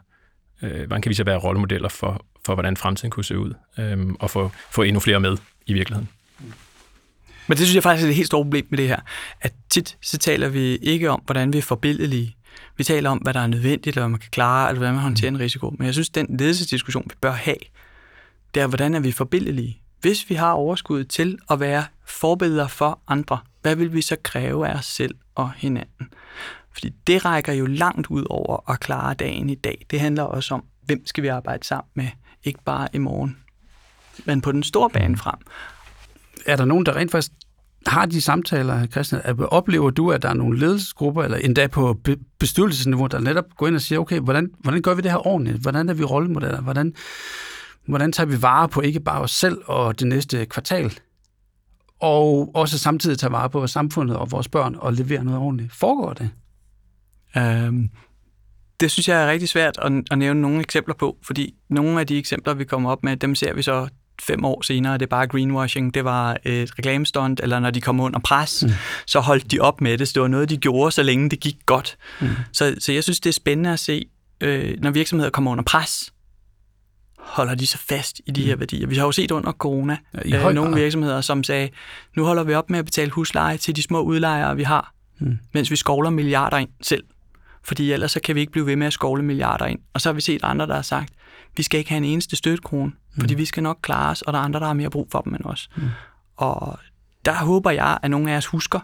øh, 0.64 0.86
hvordan 0.86 1.02
kan 1.02 1.10
vi 1.10 1.14
så 1.14 1.24
være 1.24 1.38
rollemodeller 1.38 1.88
for, 1.88 2.26
for 2.46 2.54
hvordan 2.54 2.76
fremtiden 2.76 3.10
kunne 3.10 3.24
se 3.24 3.38
ud? 3.38 3.54
Øh, 3.78 3.98
og 4.20 4.30
få, 4.30 4.50
få 4.70 4.82
endnu 4.82 5.00
flere 5.00 5.20
med 5.20 5.36
i 5.66 5.72
virkeligheden. 5.72 6.08
Men 7.46 7.56
det 7.56 7.66
synes 7.66 7.74
jeg 7.74 7.82
faktisk 7.82 8.04
er 8.04 8.08
et 8.08 8.14
helt 8.14 8.26
stort 8.26 8.44
problem 8.44 8.66
med 8.70 8.78
det 8.78 8.88
her, 8.88 9.00
at 9.40 9.52
tit 9.70 9.96
så 10.02 10.18
taler 10.18 10.48
vi 10.48 10.76
ikke 10.76 11.10
om, 11.10 11.22
hvordan 11.24 11.52
vi 11.52 11.58
er 11.58 11.62
forbilledlige. 11.62 12.36
Vi 12.76 12.84
taler 12.84 13.10
om, 13.10 13.18
hvad 13.18 13.34
der 13.34 13.40
er 13.40 13.46
nødvendigt, 13.46 13.86
eller 13.86 14.02
hvad 14.02 14.10
man 14.10 14.20
kan 14.20 14.30
klare, 14.30 14.68
eller 14.68 14.78
hvordan 14.78 14.94
man 14.94 15.02
håndterer 15.02 15.30
en 15.30 15.40
risiko. 15.40 15.70
Men 15.78 15.86
jeg 15.86 15.94
synes, 15.94 16.08
den 16.08 16.36
ledelsesdiskussion, 16.38 17.04
vi 17.04 17.14
bør 17.20 17.32
have, 17.32 17.56
det 18.54 18.62
er, 18.62 18.66
hvordan 18.66 18.94
er 18.94 19.00
vi 19.00 19.12
forbilledlige? 19.12 19.80
Hvis 20.00 20.30
vi 20.30 20.34
har 20.34 20.52
overskud 20.52 21.04
til 21.04 21.38
at 21.50 21.60
være 21.60 21.84
forbilleder 22.06 22.68
for 22.68 23.00
andre, 23.08 23.38
hvad 23.62 23.76
vil 23.76 23.92
vi 23.92 24.02
så 24.02 24.16
kræve 24.22 24.68
af 24.68 24.74
os 24.74 24.86
selv 24.86 25.14
og 25.34 25.52
hinanden? 25.56 26.08
Fordi 26.74 26.90
det 27.06 27.24
rækker 27.24 27.52
jo 27.52 27.66
langt 27.66 28.06
ud 28.06 28.24
over 28.30 28.70
at 28.70 28.80
klare 28.80 29.14
dagen 29.14 29.50
i 29.50 29.54
dag. 29.54 29.86
Det 29.90 30.00
handler 30.00 30.22
også 30.22 30.54
om, 30.54 30.64
hvem 30.82 31.06
skal 31.06 31.22
vi 31.22 31.28
arbejde 31.28 31.66
sammen 31.66 31.90
med, 31.94 32.06
ikke 32.44 32.60
bare 32.64 32.88
i 32.92 32.98
morgen, 32.98 33.36
men 34.24 34.40
på 34.40 34.52
den 34.52 34.62
store 34.62 34.90
bane 34.90 35.16
frem. 35.16 35.38
Er 36.46 36.56
der 36.56 36.64
nogen, 36.64 36.86
der 36.86 36.96
rent 36.96 37.10
faktisk 37.10 37.32
har 37.86 38.06
de 38.06 38.20
samtaler, 38.20 38.86
Christian? 38.86 39.40
Oplever 39.40 39.90
du, 39.90 40.10
at 40.10 40.22
der 40.22 40.28
er 40.28 40.34
nogle 40.34 40.58
ledelsesgrupper, 40.58 41.22
eller 41.22 41.36
endda 41.36 41.66
på 41.66 42.00
bestyrelsesniveau, 42.38 43.06
der 43.06 43.20
netop 43.20 43.44
går 43.56 43.66
ind 43.66 43.74
og 43.74 43.80
siger, 43.80 43.98
okay, 43.98 44.20
hvordan, 44.20 44.50
hvordan 44.58 44.82
gør 44.82 44.94
vi 44.94 45.02
det 45.02 45.10
her 45.10 45.26
ordentligt? 45.26 45.58
Hvordan 45.58 45.88
er 45.88 45.94
vi 45.94 46.04
rollemodeller? 46.04 46.60
Hvordan, 46.60 46.94
hvordan 47.86 48.12
tager 48.12 48.26
vi 48.26 48.42
vare 48.42 48.68
på 48.68 48.80
ikke 48.80 49.00
bare 49.00 49.20
os 49.20 49.30
selv 49.30 49.58
og 49.66 50.00
det 50.00 50.06
næste 50.06 50.46
kvartal, 50.46 50.98
og 52.00 52.50
også 52.54 52.78
samtidig 52.78 53.18
tage 53.18 53.32
vare 53.32 53.50
på 53.50 53.66
samfundet 53.66 54.16
og 54.16 54.30
vores 54.30 54.48
børn 54.48 54.74
og 54.78 54.92
levere 54.92 55.24
noget 55.24 55.40
ordentligt. 55.40 55.72
Foregår 55.72 56.12
det? 56.12 56.30
Um, 57.36 57.90
det 58.80 58.90
synes 58.90 59.08
jeg 59.08 59.22
er 59.22 59.30
rigtig 59.30 59.48
svært 59.48 59.78
at, 59.82 59.92
at 60.10 60.18
nævne 60.18 60.40
nogle 60.40 60.60
eksempler 60.60 60.94
på, 60.94 61.16
fordi 61.22 61.54
nogle 61.68 62.00
af 62.00 62.06
de 62.06 62.18
eksempler, 62.18 62.54
vi 62.54 62.64
kommer 62.64 62.90
op 62.90 63.04
med, 63.04 63.16
dem 63.16 63.34
ser 63.34 63.54
vi 63.54 63.62
så 63.62 63.88
fem 64.22 64.44
år 64.44 64.62
senere, 64.62 64.92
det 64.92 65.02
er 65.02 65.06
bare 65.06 65.26
greenwashing, 65.26 65.94
det 65.94 66.04
var 66.04 66.36
et 66.44 66.78
reklamestunt, 66.78 67.40
eller 67.42 67.58
når 67.58 67.70
de 67.70 67.80
kom 67.80 68.00
under 68.00 68.20
pres, 68.20 68.64
mm. 68.66 68.70
så 69.06 69.20
holdt 69.20 69.50
de 69.50 69.60
op 69.60 69.80
med 69.80 69.98
det. 69.98 70.08
Så 70.08 70.12
det 70.14 70.22
var 70.22 70.28
noget, 70.28 70.50
de 70.50 70.56
gjorde, 70.56 70.90
så 70.90 71.02
længe 71.02 71.30
det 71.30 71.40
gik 71.40 71.56
godt. 71.66 71.96
Mm. 72.20 72.28
Så, 72.52 72.74
så 72.78 72.92
jeg 72.92 73.02
synes, 73.04 73.20
det 73.20 73.30
er 73.30 73.32
spændende 73.32 73.72
at 73.72 73.78
se, 73.78 74.06
øh, 74.40 74.76
når 74.80 74.90
virksomheder 74.90 75.30
kommer 75.30 75.50
under 75.50 75.64
pres, 75.64 76.12
holder 77.18 77.54
de 77.54 77.66
så 77.66 77.78
fast 77.78 78.20
i 78.26 78.30
de 78.30 78.44
her 78.44 78.54
mm. 78.54 78.60
værdier. 78.60 78.86
Vi 78.86 78.96
har 78.96 79.04
jo 79.04 79.12
set 79.12 79.30
under 79.30 79.52
corona 79.52 79.96
ja, 80.28 80.48
øh, 80.48 80.54
nogle 80.54 80.76
virksomheder, 80.76 81.20
som 81.20 81.44
sagde, 81.44 81.68
nu 82.16 82.24
holder 82.24 82.42
vi 82.42 82.54
op 82.54 82.70
med 82.70 82.78
at 82.78 82.84
betale 82.84 83.10
husleje 83.10 83.56
til 83.56 83.76
de 83.76 83.82
små 83.82 84.00
udlejere, 84.00 84.56
vi 84.56 84.62
har, 84.62 84.94
mm. 85.20 85.38
mens 85.54 85.70
vi 85.70 85.76
skovler 85.76 86.10
milliarder 86.10 86.56
ind 86.56 86.70
selv. 86.82 87.04
Fordi 87.64 87.92
ellers 87.92 88.12
så 88.12 88.20
kan 88.20 88.34
vi 88.34 88.40
ikke 88.40 88.52
blive 88.52 88.66
ved 88.66 88.76
med 88.76 88.86
at 88.86 88.92
skovle 88.92 89.22
milliarder 89.22 89.66
ind. 89.66 89.78
Og 89.94 90.00
så 90.00 90.08
har 90.08 90.14
vi 90.14 90.20
set 90.20 90.40
andre, 90.42 90.66
der 90.66 90.74
har 90.74 90.82
sagt, 90.82 91.12
vi 91.56 91.62
skal 91.62 91.78
ikke 91.78 91.90
have 91.90 91.96
en 91.96 92.04
eneste 92.04 92.36
støttekrone, 92.36 92.92
mm. 93.14 93.20
fordi 93.20 93.34
vi 93.34 93.44
skal 93.44 93.62
nok 93.62 93.78
klare 93.82 94.10
os, 94.10 94.22
og 94.22 94.32
der 94.32 94.38
er 94.38 94.42
andre, 94.42 94.60
der 94.60 94.66
har 94.66 94.72
mere 94.72 94.90
brug 94.90 95.08
for 95.10 95.20
dem 95.20 95.34
end 95.34 95.44
os. 95.44 95.68
Mm. 95.76 95.82
Og 96.36 96.78
der 97.24 97.34
håber 97.34 97.70
jeg, 97.70 97.98
at 98.02 98.10
nogle 98.10 98.32
af 98.32 98.36
os 98.36 98.46
husker, 98.46 98.80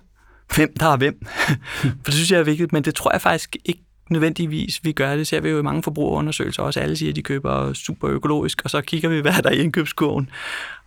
hvem 0.55 0.73
der 0.81 0.87
er 0.87 0.97
hvem. 0.97 1.27
for 2.03 2.05
det 2.05 2.15
synes 2.15 2.33
jeg 2.33 2.41
er 2.41 2.45
vigtigt, 2.45 2.73
men 2.73 2.85
det 2.85 2.95
tror 2.95 3.13
jeg 3.13 3.21
faktisk 3.21 3.57
ikke 3.65 3.83
nødvendigvis 4.11 4.81
vi 4.85 4.93
gør 4.93 5.17
det. 5.17 5.27
Ser 5.27 5.41
vi 5.41 5.49
jo 5.49 5.59
i 5.59 5.63
mange 5.63 5.83
forbrugerundersøgelser 5.83 6.63
også. 6.63 6.81
Alle 6.81 6.97
siger, 6.97 7.13
at 7.13 7.17
de 7.17 7.23
køber 7.23 7.73
super 7.73 8.09
økologisk, 8.09 8.63
og 8.65 8.71
så 8.71 8.81
kigger 8.81 9.09
vi, 9.09 9.21
hvad 9.21 9.33
der 9.33 9.51
er 9.51 9.55
i 9.55 9.59
indkøbskurven. 9.59 10.31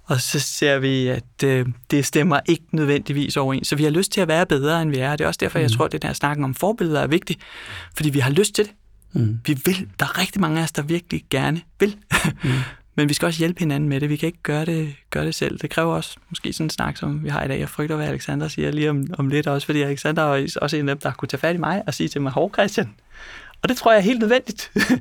Og 0.05 0.21
så 0.21 0.39
ser 0.39 0.79
vi, 0.79 1.07
at 1.07 1.43
øh, 1.43 1.65
det 1.91 2.05
stemmer 2.05 2.39
ikke 2.45 2.63
nødvendigvis 2.71 3.37
overens. 3.37 3.67
Så 3.67 3.75
vi 3.75 3.83
har 3.83 3.91
lyst 3.91 4.11
til 4.11 4.21
at 4.21 4.27
være 4.27 4.45
bedre, 4.45 4.81
end 4.81 4.89
vi 4.89 4.97
er. 4.97 5.15
Det 5.15 5.23
er 5.23 5.27
også 5.27 5.37
derfor, 5.41 5.59
jeg 5.59 5.69
mm. 5.71 5.77
tror, 5.77 5.85
at 5.85 5.91
den 5.91 5.99
her 6.03 6.13
snakken 6.13 6.43
om 6.45 6.55
forbilleder 6.55 7.01
er 7.01 7.07
vigtig. 7.07 7.37
Fordi 7.95 8.09
vi 8.09 8.19
har 8.19 8.31
lyst 8.31 8.55
til 8.55 8.65
det. 8.65 8.73
Mm. 9.13 9.39
Vi 9.45 9.57
vil. 9.65 9.87
Der 9.99 10.05
er 10.05 10.19
rigtig 10.19 10.41
mange 10.41 10.59
af 10.59 10.63
os, 10.63 10.71
der 10.71 10.81
virkelig 10.81 11.23
gerne 11.29 11.61
vil. 11.79 11.97
Mm. 12.43 12.49
Men 12.95 13.09
vi 13.09 13.13
skal 13.13 13.25
også 13.25 13.39
hjælpe 13.39 13.59
hinanden 13.59 13.89
med 13.89 13.99
det. 13.99 14.09
Vi 14.09 14.15
kan 14.15 14.27
ikke 14.27 14.41
gøre 14.43 14.65
det, 14.65 14.95
gøre 15.09 15.25
det 15.25 15.35
selv. 15.35 15.59
Det 15.59 15.69
kræver 15.69 15.95
også 15.95 16.17
måske 16.29 16.53
sådan 16.53 16.65
en 16.65 16.69
snak, 16.69 16.97
som 16.97 17.23
vi 17.23 17.29
har 17.29 17.43
i 17.43 17.47
dag. 17.47 17.59
Jeg 17.59 17.69
frygter, 17.69 17.95
hvad 17.95 18.07
Alexander 18.07 18.47
siger 18.47 18.71
lige 18.71 18.89
om, 18.89 19.07
om 19.17 19.29
lidt, 19.29 19.47
også 19.47 19.65
fordi 19.65 19.81
Alexander 19.81 20.23
er 20.23 20.57
også 20.61 20.77
en 20.77 20.89
af 20.89 20.95
dem, 20.95 21.01
der 21.01 21.11
kunne 21.11 21.27
tage 21.27 21.39
fat 21.39 21.55
i 21.55 21.57
mig 21.57 21.83
og 21.87 21.93
sige 21.93 22.09
til 22.09 22.21
mig, 22.21 22.31
hov 22.31 22.53
Christian. 22.53 22.93
Og 23.61 23.69
det 23.69 23.77
tror 23.77 23.91
jeg 23.91 23.97
er 23.97 24.03
helt 24.03 24.19
nødvendigt. 24.19 24.71
uh, 24.75 24.91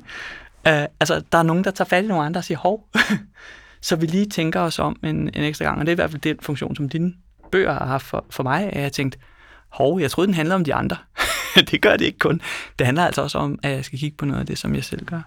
altså, 1.01 1.23
der 1.31 1.37
er 1.37 1.43
nogen, 1.43 1.63
der 1.63 1.71
tager 1.71 1.87
fat 1.87 2.03
i 2.03 2.07
nogle 2.07 2.25
andre 2.25 2.39
og 2.39 2.43
siger, 2.43 2.57
hov. 2.57 2.87
så 3.83 3.95
vi 3.95 4.05
lige 4.05 4.25
tænker 4.25 4.59
os 4.59 4.79
om 4.79 4.99
en, 5.03 5.15
en 5.15 5.43
ekstra 5.43 5.65
gang. 5.65 5.79
Og 5.79 5.85
det 5.85 5.91
er 5.91 5.95
i 5.95 6.01
hvert 6.01 6.11
fald 6.11 6.21
den 6.21 6.37
funktion, 6.41 6.75
som 6.75 6.89
dine 6.89 7.13
bøger 7.51 7.73
har 7.73 7.85
haft 7.85 8.05
for, 8.05 8.25
for 8.29 8.43
mig, 8.43 8.69
at 8.73 8.81
jeg 8.81 8.91
tænkt, 8.91 9.17
hov, 9.69 9.99
jeg 9.99 10.11
troede, 10.11 10.27
den 10.27 10.35
handler 10.35 10.55
om 10.55 10.63
de 10.63 10.73
andre. 10.73 10.97
det 11.71 11.81
gør 11.81 11.97
det 11.97 12.05
ikke 12.05 12.19
kun. 12.19 12.41
Det 12.79 12.85
handler 12.85 13.05
altså 13.05 13.21
også 13.21 13.37
om, 13.37 13.59
at 13.63 13.71
jeg 13.71 13.85
skal 13.85 13.99
kigge 13.99 14.17
på 14.17 14.25
noget 14.25 14.39
af 14.39 14.45
det, 14.45 14.57
som 14.57 14.75
jeg 14.75 14.83
selv 14.83 15.05
gør. 15.05 15.21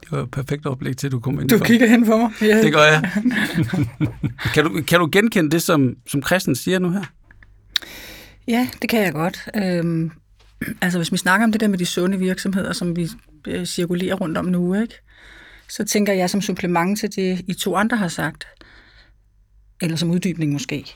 Det 0.00 0.12
var 0.12 0.22
et 0.22 0.30
perfekt 0.30 0.66
oplæg 0.66 0.96
til, 0.96 1.06
at 1.06 1.12
du 1.12 1.20
kom 1.20 1.40
ind 1.40 1.48
Du 1.48 1.58
for. 1.58 1.64
kigger 1.64 1.86
hen 1.86 2.06
for 2.06 2.16
mig. 2.16 2.30
Ja. 2.42 2.62
Det 2.62 2.72
gør 2.72 2.82
jeg. 2.84 3.10
kan, 4.54 4.64
du, 4.64 4.82
kan 4.82 5.00
du 5.00 5.08
genkende 5.12 5.50
det, 5.50 5.62
som, 5.62 5.96
som 6.06 6.22
Christian 6.22 6.56
siger 6.56 6.78
nu 6.78 6.90
her? 6.90 7.04
Ja, 8.48 8.68
det 8.82 8.90
kan 8.90 9.02
jeg 9.02 9.12
godt. 9.12 9.48
Øhm, 9.56 10.10
altså 10.80 10.98
hvis 10.98 11.12
vi 11.12 11.16
snakker 11.16 11.44
om 11.44 11.52
det 11.52 11.60
der 11.60 11.68
med 11.68 11.78
de 11.78 11.86
sunde 11.86 12.18
virksomheder, 12.18 12.72
som 12.72 12.96
vi 12.96 13.08
øh, 13.46 13.66
cirkulerer 13.66 14.14
rundt 14.14 14.38
om 14.38 14.44
nu, 14.44 14.74
ikke? 14.74 14.94
Så 15.70 15.84
tænker 15.84 16.12
jeg 16.12 16.30
som 16.30 16.40
supplement 16.40 16.98
til 16.98 17.16
det, 17.16 17.44
I 17.48 17.54
to 17.54 17.76
andre 17.76 17.96
har 17.96 18.08
sagt, 18.08 18.46
eller 19.80 19.96
som 19.96 20.10
uddybning 20.10 20.52
måske. 20.52 20.86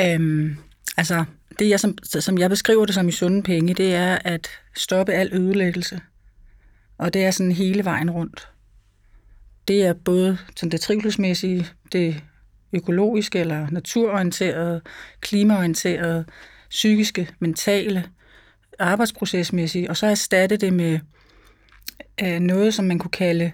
Øhm, 0.00 0.56
altså, 0.96 1.24
det 1.58 1.68
jeg, 1.68 1.80
som, 1.80 1.98
som 2.02 2.38
jeg 2.38 2.50
beskriver 2.50 2.86
det 2.86 2.94
som 2.94 3.08
i 3.08 3.12
sunde 3.12 3.42
penge, 3.42 3.74
det 3.74 3.94
er 3.94 4.18
at 4.24 4.48
stoppe 4.76 5.12
al 5.12 5.30
ødelæggelse. 5.32 6.00
Og 6.98 7.14
det 7.14 7.24
er 7.24 7.30
sådan 7.30 7.52
hele 7.52 7.84
vejen 7.84 8.10
rundt. 8.10 8.48
Det 9.68 9.86
er 9.86 9.92
både 9.92 10.38
sådan 10.56 10.70
det 10.70 10.80
trivselsmæssige, 10.80 11.66
det 11.92 12.22
økologiske 12.72 13.38
eller 13.38 13.70
naturorienterede, 13.70 14.80
klimaorienterede, 15.20 16.24
psykiske, 16.70 17.28
mentale, 17.38 18.04
arbejdsprocesmæssige, 18.78 19.90
og 19.90 19.96
så 19.96 20.06
erstatte 20.06 20.56
det 20.56 20.72
med 20.72 20.98
øh, 22.22 22.40
noget, 22.40 22.74
som 22.74 22.84
man 22.84 22.98
kunne 22.98 23.10
kalde 23.10 23.52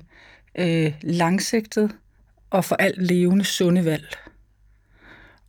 øh, 0.58 0.92
langsigtet 1.02 1.90
og 2.50 2.64
for 2.64 2.76
alt 2.76 3.02
levende 3.02 3.44
sunde 3.44 3.84
valg. 3.84 4.16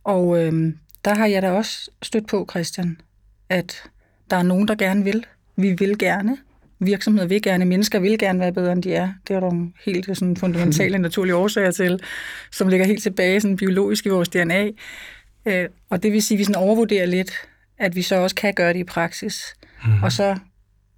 Og 0.04 0.44
øh, 0.44 0.72
der 1.04 1.14
har 1.14 1.26
jeg 1.26 1.42
da 1.42 1.50
også 1.50 1.90
stødt 2.02 2.26
på, 2.28 2.46
Christian, 2.50 3.00
at 3.48 3.82
der 4.30 4.36
er 4.36 4.42
nogen, 4.42 4.68
der 4.68 4.74
gerne 4.74 5.04
vil. 5.04 5.26
Vi 5.56 5.72
vil 5.72 5.98
gerne. 5.98 6.36
Virksomheder 6.78 7.28
vil 7.28 7.42
gerne. 7.42 7.64
Mennesker 7.64 7.98
vil 7.98 8.18
gerne 8.18 8.40
være 8.40 8.52
bedre, 8.52 8.72
end 8.72 8.82
de 8.82 8.94
er. 8.94 9.12
Det 9.28 9.36
er 9.36 9.40
der 9.40 9.66
helt 9.84 10.18
sådan 10.18 10.36
fundamentale 10.36 10.98
naturlige 11.08 11.36
årsager 11.36 11.70
til, 11.70 12.00
som 12.52 12.68
ligger 12.68 12.86
helt 12.86 13.02
tilbage 13.02 13.40
sådan 13.40 13.56
biologisk 13.56 14.06
i 14.06 14.08
vores 14.08 14.28
DNA. 14.28 14.70
Øh, 15.46 15.68
og 15.90 16.02
det 16.02 16.12
vil 16.12 16.22
sige, 16.22 16.36
at 16.36 16.38
vi 16.38 16.44
sådan 16.44 16.62
overvurderer 16.62 17.06
lidt, 17.06 17.32
at 17.78 17.96
vi 17.96 18.02
så 18.02 18.16
også 18.16 18.36
kan 18.36 18.54
gøre 18.54 18.72
det 18.72 18.78
i 18.78 18.84
praksis. 18.84 19.54
Mm. 19.84 20.02
Og 20.02 20.12
så 20.12 20.38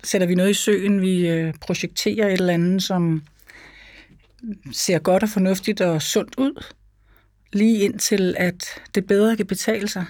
sætter 0.04 0.26
vi 0.26 0.34
noget 0.34 0.50
i 0.50 0.54
søen, 0.54 1.00
vi 1.00 1.28
øh, 1.28 1.54
projekterer 1.60 2.26
et 2.26 2.32
eller 2.32 2.54
andet, 2.54 2.82
som 2.82 3.22
ser 4.72 4.98
godt 4.98 5.22
og 5.22 5.28
fornuftigt 5.28 5.80
og 5.80 6.02
sundt 6.02 6.34
ud, 6.38 6.64
lige 7.52 7.78
indtil 7.78 8.34
at 8.38 8.64
det 8.94 9.06
bedre 9.06 9.36
kan 9.36 9.46
betale 9.46 9.88
sig, 9.88 10.04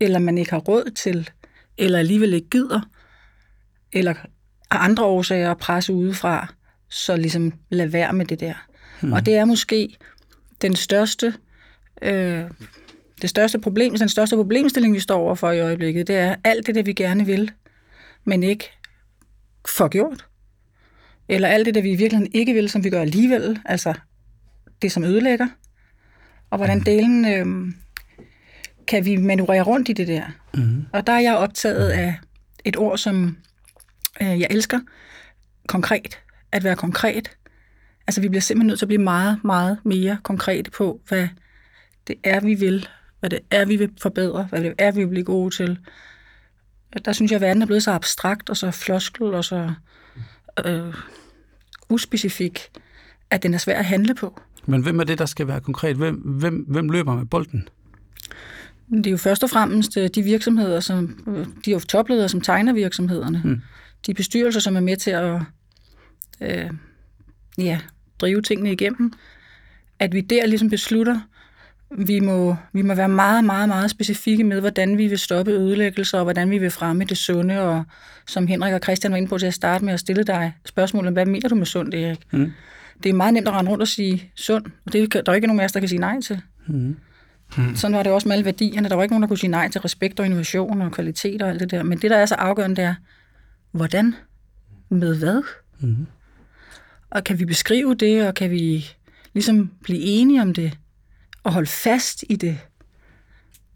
eller 0.00 0.18
man 0.18 0.38
ikke 0.38 0.50
har 0.50 0.58
råd 0.58 0.90
til, 0.90 1.30
eller 1.78 1.98
alligevel 1.98 2.34
ikke 2.34 2.50
gider, 2.50 2.80
eller 3.92 4.14
af 4.70 4.84
andre 4.84 5.04
årsager 5.04 5.50
at 5.50 5.58
presse 5.58 5.92
udefra, 5.92 6.54
så 6.90 7.16
ligesom 7.16 7.52
lad 7.70 7.86
være 7.86 8.12
med 8.12 8.26
det 8.26 8.40
der. 8.40 8.54
Hmm. 9.00 9.12
Og 9.12 9.26
det 9.26 9.34
er 9.34 9.44
måske 9.44 9.96
den 10.62 10.76
største, 10.76 11.34
øh, 12.02 12.44
det 13.22 13.30
største 13.30 13.58
problem, 13.58 13.96
den 13.98 14.08
største 14.08 14.36
problemstilling, 14.36 14.94
vi 14.94 15.00
står 15.00 15.18
overfor 15.18 15.50
i 15.50 15.60
øjeblikket, 15.60 16.06
det 16.06 16.16
er 16.16 16.36
alt 16.44 16.66
det, 16.66 16.74
der 16.74 16.82
vi 16.82 16.92
gerne 16.92 17.26
vil, 17.26 17.50
men 18.24 18.42
ikke 18.42 18.70
får 19.68 19.88
gjort. 19.88 20.26
Eller 21.28 21.48
alt 21.48 21.66
det, 21.66 21.74
der 21.74 21.82
vi 21.82 21.90
i 21.90 21.96
virkeligheden 21.96 22.32
ikke 22.34 22.52
vil, 22.52 22.68
som 22.68 22.84
vi 22.84 22.90
gør 22.90 23.00
alligevel, 23.00 23.58
altså 23.64 23.94
det, 24.82 24.92
som 24.92 25.04
ødelægger. 25.04 25.46
Og 26.50 26.56
hvordan 26.56 26.78
mm. 26.78 26.84
delen 26.84 27.24
øh, 27.24 27.72
kan 28.86 29.04
vi 29.04 29.16
manøvrere 29.16 29.62
rundt 29.62 29.88
i 29.88 29.92
det 29.92 30.08
der. 30.08 30.24
Mm. 30.54 30.84
Og 30.92 31.06
der 31.06 31.12
er 31.12 31.20
jeg 31.20 31.36
optaget 31.36 31.88
af 31.88 32.14
et 32.64 32.76
ord, 32.76 32.98
som 32.98 33.36
øh, 34.22 34.40
jeg 34.40 34.46
elsker, 34.50 34.80
konkret. 35.68 36.18
At 36.52 36.64
være 36.64 36.76
konkret. 36.76 37.30
Altså 38.06 38.20
vi 38.20 38.28
bliver 38.28 38.40
simpelthen 38.40 38.66
nødt 38.66 38.78
til 38.78 38.86
at 38.86 38.88
blive 38.88 39.02
meget, 39.02 39.44
meget 39.44 39.78
mere 39.84 40.18
konkrete 40.22 40.70
på, 40.70 41.00
hvad 41.08 41.28
det 42.06 42.16
er, 42.24 42.40
vi 42.40 42.54
vil, 42.54 42.88
hvad 43.20 43.30
det 43.30 43.40
er, 43.50 43.64
vi 43.64 43.76
vil 43.76 43.90
forbedre, 44.02 44.44
hvad 44.44 44.60
det 44.60 44.74
er, 44.78 44.92
vi 44.92 45.00
vil 45.00 45.08
blive 45.08 45.24
gode 45.24 45.54
til. 45.54 45.78
Der 47.04 47.12
synes 47.12 47.30
jeg, 47.32 47.36
at 47.36 47.40
verden 47.40 47.62
er 47.62 47.66
blevet 47.66 47.82
så 47.82 47.90
abstrakt 47.90 48.50
og 48.50 48.56
så 48.56 48.70
floskel 48.70 49.22
og 49.22 49.44
så 49.44 49.72
øh, 50.66 50.94
uspecifik, 51.88 52.60
at 53.30 53.42
den 53.42 53.54
er 53.54 53.58
svær 53.58 53.78
at 53.78 53.84
handle 53.84 54.14
på. 54.14 54.40
Men 54.66 54.82
hvem 54.82 55.00
er 55.00 55.04
det, 55.04 55.18
der 55.18 55.26
skal 55.26 55.46
være 55.46 55.60
konkret? 55.60 55.96
Hvem, 55.96 56.14
hvem, 56.14 56.64
hvem 56.68 56.88
løber 56.88 57.14
med 57.14 57.26
bolden? 57.26 57.68
Det 58.90 59.06
er 59.06 59.10
jo 59.10 59.16
først 59.16 59.42
og 59.42 59.50
fremmest 59.50 59.96
øh, 59.96 60.08
de 60.14 60.22
virksomheder, 60.22 60.80
som 60.80 61.08
de 61.64 61.72
er 61.72 61.78
topledere, 61.78 62.28
som 62.28 62.40
tegner 62.40 62.72
virksomhederne. 62.72 63.42
Mm. 63.44 63.60
De 64.06 64.14
bestyrelser, 64.14 64.60
som 64.60 64.76
er 64.76 64.80
med 64.80 64.96
til 64.96 65.10
at 65.10 65.40
øh, 66.40 66.70
ja, 67.58 67.80
drive 68.20 68.42
tingene 68.42 68.72
igennem. 68.72 69.12
At 69.98 70.14
vi 70.14 70.20
der 70.20 70.46
ligesom 70.46 70.70
beslutter, 70.70 71.20
vi 71.98 72.20
må, 72.20 72.56
vi 72.72 72.82
må 72.82 72.94
være 72.94 73.08
meget, 73.08 73.44
meget, 73.44 73.68
meget 73.68 73.90
specifikke 73.90 74.44
med, 74.44 74.60
hvordan 74.60 74.98
vi 74.98 75.06
vil 75.06 75.18
stoppe 75.18 75.52
ødelæggelser, 75.52 76.18
og 76.18 76.24
hvordan 76.24 76.50
vi 76.50 76.58
vil 76.58 76.70
fremme 76.70 77.04
det 77.04 77.16
sunde, 77.18 77.60
og 77.60 77.84
som 78.26 78.46
Henrik 78.46 78.74
og 78.74 78.80
Christian 78.82 79.12
var 79.12 79.16
inde 79.16 79.28
på 79.28 79.38
til 79.38 79.46
at 79.46 79.54
starte 79.54 79.84
med 79.84 79.92
at 79.92 80.00
stille 80.00 80.24
dig 80.24 80.52
spørgsmålet, 80.64 81.12
hvad 81.12 81.26
mener 81.26 81.48
du 81.48 81.54
med 81.54 81.66
sundt, 81.66 81.94
Erik? 81.94 82.18
Mm. 82.30 82.52
Det 83.02 83.08
er 83.08 83.14
meget 83.14 83.34
nemt 83.34 83.48
at 83.48 83.54
rende 83.54 83.70
rundt 83.70 83.82
og 83.82 83.88
sige 83.88 84.30
sund, 84.34 84.64
og 84.86 84.92
det 84.92 85.14
er 85.14 85.22
der 85.22 85.32
er 85.32 85.34
ikke 85.34 85.46
nogen 85.46 85.60
af 85.60 85.64
os, 85.64 85.72
der 85.72 85.80
kan 85.80 85.88
sige 85.88 85.98
nej 85.98 86.20
til. 86.20 86.40
Mm. 86.66 86.96
Mm. 87.56 87.76
Sådan 87.76 87.96
var 87.96 88.02
det 88.02 88.12
også 88.12 88.28
med 88.28 88.36
alle 88.36 88.44
værdierne. 88.44 88.88
Der 88.88 88.94
var 88.94 89.02
ikke 89.02 89.12
nogen, 89.12 89.22
der 89.22 89.28
kunne 89.28 89.38
sige 89.38 89.50
nej 89.50 89.68
til 89.68 89.80
respekt 89.80 90.20
og 90.20 90.26
innovation 90.26 90.82
og 90.82 90.92
kvalitet 90.92 91.42
og 91.42 91.48
alt 91.48 91.60
det 91.60 91.70
der. 91.70 91.82
Men 91.82 91.98
det, 91.98 92.10
der 92.10 92.16
er 92.16 92.26
så 92.26 92.34
afgørende, 92.34 92.76
det 92.76 92.84
er, 92.84 92.94
hvordan? 93.72 94.14
Med 94.88 95.18
hvad? 95.18 95.42
Mm. 95.80 96.06
Og 97.10 97.24
kan 97.24 97.38
vi 97.38 97.44
beskrive 97.44 97.94
det, 97.94 98.26
og 98.26 98.34
kan 98.34 98.50
vi 98.50 98.86
ligesom 99.34 99.70
blive 99.82 100.00
enige 100.00 100.42
om 100.42 100.54
det? 100.54 100.78
Og 101.44 101.52
holde 101.52 101.66
fast 101.66 102.24
i 102.30 102.36
det, 102.36 102.58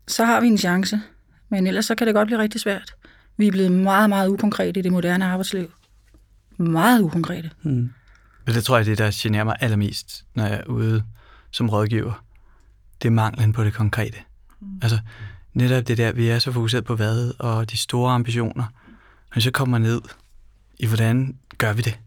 så 0.07 0.25
har 0.25 0.41
vi 0.41 0.47
en 0.47 0.59
chance. 0.59 1.01
Men 1.49 1.67
ellers 1.67 1.87
så 1.87 1.95
kan 1.95 2.07
det 2.07 2.15
godt 2.15 2.27
blive 2.27 2.39
rigtig 2.39 2.61
svært. 2.61 2.95
Vi 3.37 3.47
er 3.47 3.51
blevet 3.51 3.73
meget, 3.73 4.09
meget 4.09 4.29
ukonkrete 4.29 4.81
i 4.81 4.83
det 4.83 4.93
moderne 4.93 5.25
arbejdsliv. 5.25 5.73
Meget 6.57 7.01
ukonkrete. 7.01 7.51
Mm. 7.63 7.91
Det 8.47 8.65
tror 8.65 8.77
jeg, 8.77 8.87
det 8.87 8.99
der 8.99 9.11
generer 9.15 9.45
mig 9.45 9.57
allermest, 9.61 10.25
når 10.35 10.45
jeg 10.45 10.55
er 10.55 10.65
ude 10.65 11.05
som 11.51 11.71
rådgiver. 11.71 12.25
Det 13.03 13.09
er 13.09 13.13
manglen 13.13 13.53
på 13.53 13.65
det 13.65 13.75
konkrete. 13.75 14.19
Mm. 14.61 14.67
Altså, 14.83 14.99
netop 15.55 15.89
det 15.89 15.99
der, 15.99 16.13
vi 16.13 16.29
er 16.29 16.39
så 16.39 16.53
fokuseret 16.53 16.85
på 16.85 16.97
hvad 16.97 17.33
og 17.39 17.71
de 17.71 17.77
store 17.77 18.13
ambitioner. 18.13 18.65
Men 19.35 19.41
så 19.41 19.51
kommer 19.51 19.79
ned 19.79 20.01
i, 20.79 20.87
hvordan 20.87 21.39
gør 21.59 21.73
vi 21.73 21.83
det? 21.83 21.99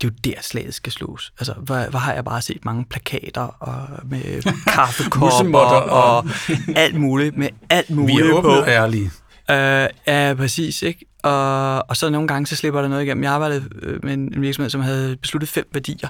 Det 0.00 0.08
er 0.08 0.12
jo 0.12 0.32
der 0.32 0.42
slaget 0.42 0.74
skal 0.74 0.92
slås. 0.92 1.32
Altså, 1.38 1.52
hvor, 1.52 1.90
hvor 1.90 1.98
har 1.98 2.12
jeg 2.12 2.24
bare 2.24 2.42
set 2.42 2.64
mange 2.64 2.84
plakater 2.84 3.42
og 3.42 3.88
med 4.10 4.42
kaffekopper 4.74 5.58
og, 5.58 6.16
og 6.16 6.24
alt 6.76 7.00
muligt, 7.00 7.36
med 7.36 7.48
alt 7.70 7.90
muligt 7.90 8.18
Vi 8.18 8.30
er 8.30 8.34
åbne 8.34 8.50
og 8.50 8.68
ærlige. 8.68 9.10
Uh, 9.48 9.88
ja, 10.06 10.34
præcis, 10.36 10.82
ikke? 10.82 11.06
Og, 11.22 11.90
og 11.90 11.96
så 11.96 12.10
nogle 12.10 12.28
gange, 12.28 12.46
så 12.46 12.56
slipper 12.56 12.80
der 12.80 12.88
noget 12.88 13.02
igennem. 13.02 13.24
Jeg 13.24 13.32
arbejdede 13.32 13.68
øh, 13.82 14.04
med 14.04 14.14
en 14.14 14.42
virksomhed, 14.42 14.70
som 14.70 14.80
havde 14.80 15.16
besluttet 15.16 15.48
fem 15.48 15.68
værdier, 15.72 16.08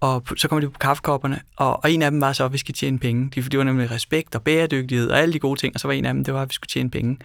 og 0.00 0.22
så 0.36 0.48
kommer 0.48 0.60
de 0.60 0.70
på 0.70 0.78
kaffekopperne, 0.78 1.40
og, 1.56 1.84
og 1.84 1.92
en 1.92 2.02
af 2.02 2.10
dem 2.10 2.20
var 2.20 2.32
så, 2.32 2.44
at 2.44 2.52
vi 2.52 2.58
skal 2.58 2.74
tjene 2.74 2.98
penge. 2.98 3.30
Det 3.30 3.58
var 3.58 3.64
nemlig 3.64 3.90
respekt 3.90 4.34
og 4.34 4.42
bæredygtighed 4.42 5.10
og 5.10 5.18
alle 5.18 5.32
de 5.32 5.38
gode 5.38 5.60
ting, 5.60 5.74
og 5.74 5.80
så 5.80 5.88
var 5.88 5.92
en 5.92 6.04
af 6.04 6.14
dem, 6.14 6.24
det 6.24 6.34
var, 6.34 6.42
at 6.42 6.48
vi 6.48 6.54
skulle 6.54 6.68
tjene 6.68 6.90
penge. 6.90 7.18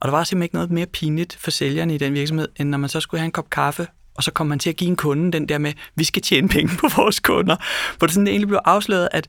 Og 0.00 0.08
der 0.08 0.10
var 0.10 0.24
simpelthen 0.24 0.42
ikke 0.42 0.54
noget 0.54 0.70
mere 0.70 0.86
pinligt 0.86 1.36
for 1.40 1.50
sælgerne 1.50 1.94
i 1.94 1.98
den 1.98 2.14
virksomhed, 2.14 2.48
end 2.56 2.68
når 2.68 2.78
man 2.78 2.90
så 2.90 3.00
skulle 3.00 3.20
have 3.20 3.26
en 3.26 3.32
kop 3.32 3.50
kaffe 3.50 3.86
og 4.14 4.22
så 4.22 4.30
kommer 4.30 4.48
man 4.48 4.58
til 4.58 4.70
at 4.70 4.76
give 4.76 4.88
en 4.88 4.96
kunde 4.96 5.32
den 5.32 5.48
der 5.48 5.58
med, 5.58 5.72
vi 5.94 6.04
skal 6.04 6.22
tjene 6.22 6.48
penge 6.48 6.76
på 6.80 6.88
vores 6.96 7.20
kunder. 7.20 7.56
Hvor 7.98 8.06
det 8.06 8.14
sådan 8.14 8.26
egentlig 8.26 8.48
blev 8.48 8.60
afsløret, 8.64 9.08
at 9.12 9.28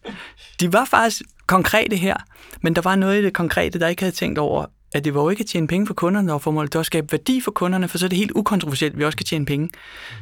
de 0.60 0.74
var 0.74 0.86
faktisk 0.86 1.22
konkrete 1.48 1.96
her, 1.96 2.16
men 2.62 2.76
der 2.76 2.82
var 2.82 2.96
noget 2.96 3.20
i 3.22 3.24
det 3.24 3.34
konkrete, 3.34 3.80
der 3.80 3.88
ikke 3.88 4.02
havde 4.02 4.16
tænkt 4.16 4.40
over, 4.40 4.66
at 4.94 5.06
det 5.06 5.14
var 5.14 5.22
jo 5.22 5.30
ikke 5.30 5.42
at 5.42 5.48
tjene 5.48 5.68
penge 5.68 5.88
for 5.88 5.94
kunderne, 5.94 6.34
og 6.34 6.42
formålet 6.42 6.74
det 6.74 6.78
var 6.78 6.80
at 6.80 6.86
skabe 6.86 7.12
værdi 7.12 7.42
for 7.42 7.52
kunderne, 7.52 7.88
for 7.88 7.98
så 7.98 8.06
er 8.06 8.10
det 8.10 8.18
helt 8.18 8.32
ukontroversielt, 8.32 8.94
at 8.94 9.00
vi 9.00 9.06
også 9.06 9.18
kan 9.18 9.26
tjene 9.26 9.46
penge. 9.46 9.70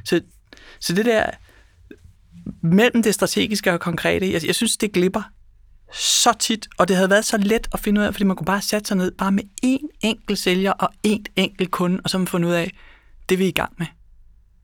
Så, 0.05 0.21
så 0.79 0.93
det 0.93 1.05
der 1.05 1.25
mellem 2.63 3.03
det 3.03 3.13
strategiske 3.13 3.73
og 3.73 3.79
konkrete, 3.79 4.31
jeg, 4.31 4.45
jeg 4.45 4.55
synes, 4.55 4.77
det 4.77 4.91
glipper 4.91 5.21
så 5.93 6.33
tit, 6.39 6.67
og 6.77 6.87
det 6.87 6.95
havde 6.95 7.09
været 7.09 7.25
så 7.25 7.37
let 7.37 7.67
at 7.73 7.79
finde 7.79 8.01
ud 8.01 8.05
af, 8.05 8.13
fordi 8.13 8.23
man 8.23 8.35
kunne 8.35 8.45
bare 8.45 8.61
sætte 8.61 8.87
sig 8.87 8.97
ned 8.97 9.11
bare 9.11 9.31
med 9.31 9.43
én 9.65 9.97
enkelt 10.01 10.39
sælger 10.39 10.71
og 10.71 10.89
én 11.07 11.23
enkelt 11.35 11.71
kunde, 11.71 12.01
og 12.03 12.09
så 12.09 12.17
man 12.17 12.27
fundet 12.27 12.49
ud 12.49 12.53
af, 12.53 12.71
det 13.29 13.39
vi 13.39 13.43
er 13.43 13.47
i 13.47 13.51
gang 13.51 13.73
med 13.77 13.87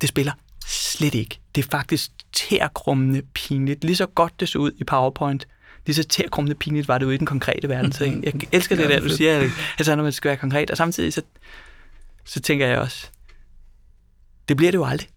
det 0.02 0.10
spiller 0.10 0.32
slet 0.66 1.16
ikke. 1.16 1.40
Det 1.56 1.66
er 1.66 1.70
faktisk 1.72 2.12
tærkrummende 2.34 3.22
pinligt. 3.34 3.84
Lige 3.84 3.96
så 3.96 4.06
godt 4.06 4.40
det 4.40 4.50
så 4.50 4.60
ud 4.60 4.72
i 4.78 4.84
PowerPoint, 4.84 5.46
lige 5.86 5.96
så 5.96 6.04
tærkrummende 6.04 6.56
pinligt 6.56 6.88
var 6.88 6.98
det 6.98 7.06
ude 7.06 7.16
i 7.16 7.18
den 7.18 7.28
konkrete 7.28 7.70
verden. 7.70 7.92
Så 7.92 8.06
jeg 8.06 8.34
elsker 8.52 8.76
det 8.76 8.90
der, 8.90 9.00
du 9.00 9.10
siger, 9.10 9.50
at 9.80 9.88
når 9.88 10.04
man 10.04 10.12
skal 10.12 10.30
være 10.30 10.38
konkret. 10.38 10.72
Og 10.72 10.78
samtidig 10.78 11.14
så, 11.14 11.22
så 12.26 12.40
tænker 12.40 12.68
jeg 12.68 12.80
også, 12.80 13.08
det 14.48 14.58
bliver 14.58 14.72
det 14.72 14.78
jo 14.78 14.86
aldrig. 14.86 15.10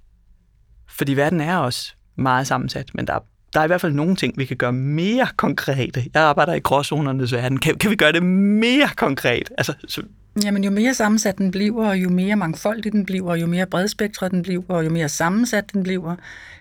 Fordi 0.88 1.14
verden 1.14 1.40
er 1.40 1.56
også 1.56 1.92
meget 2.16 2.46
sammensat, 2.46 2.90
men 2.94 3.06
der 3.06 3.14
er, 3.14 3.18
der 3.52 3.60
er 3.60 3.64
i 3.64 3.66
hvert 3.66 3.80
fald 3.80 3.92
nogle 3.92 4.16
ting, 4.16 4.38
vi 4.38 4.44
kan 4.44 4.56
gøre 4.56 4.72
mere 4.72 5.28
konkrete. 5.36 6.04
Jeg 6.14 6.22
arbejder 6.22 6.54
i 6.54 6.60
gråzonernes 6.60 7.32
verden. 7.32 7.58
Kan, 7.58 7.78
kan 7.78 7.90
vi 7.90 7.96
gøre 7.96 8.12
det 8.12 8.22
mere 8.22 8.88
konkret? 8.96 9.50
Altså, 9.58 9.74
så 9.88 10.02
Jamen, 10.44 10.64
jo 10.64 10.70
mere 10.70 10.94
sammensat 10.94 11.38
den 11.38 11.50
bliver, 11.50 11.88
og 11.88 11.96
jo 11.96 12.08
mere 12.08 12.36
mangfoldig 12.36 12.92
den 12.92 13.06
bliver, 13.06 13.30
og 13.30 13.40
jo 13.40 13.46
mere 13.46 13.66
bredspektret 13.66 14.30
den 14.30 14.42
bliver, 14.42 14.62
og 14.68 14.84
jo 14.84 14.90
mere 14.90 15.08
sammensat 15.08 15.72
den 15.72 15.82
bliver, 15.82 16.16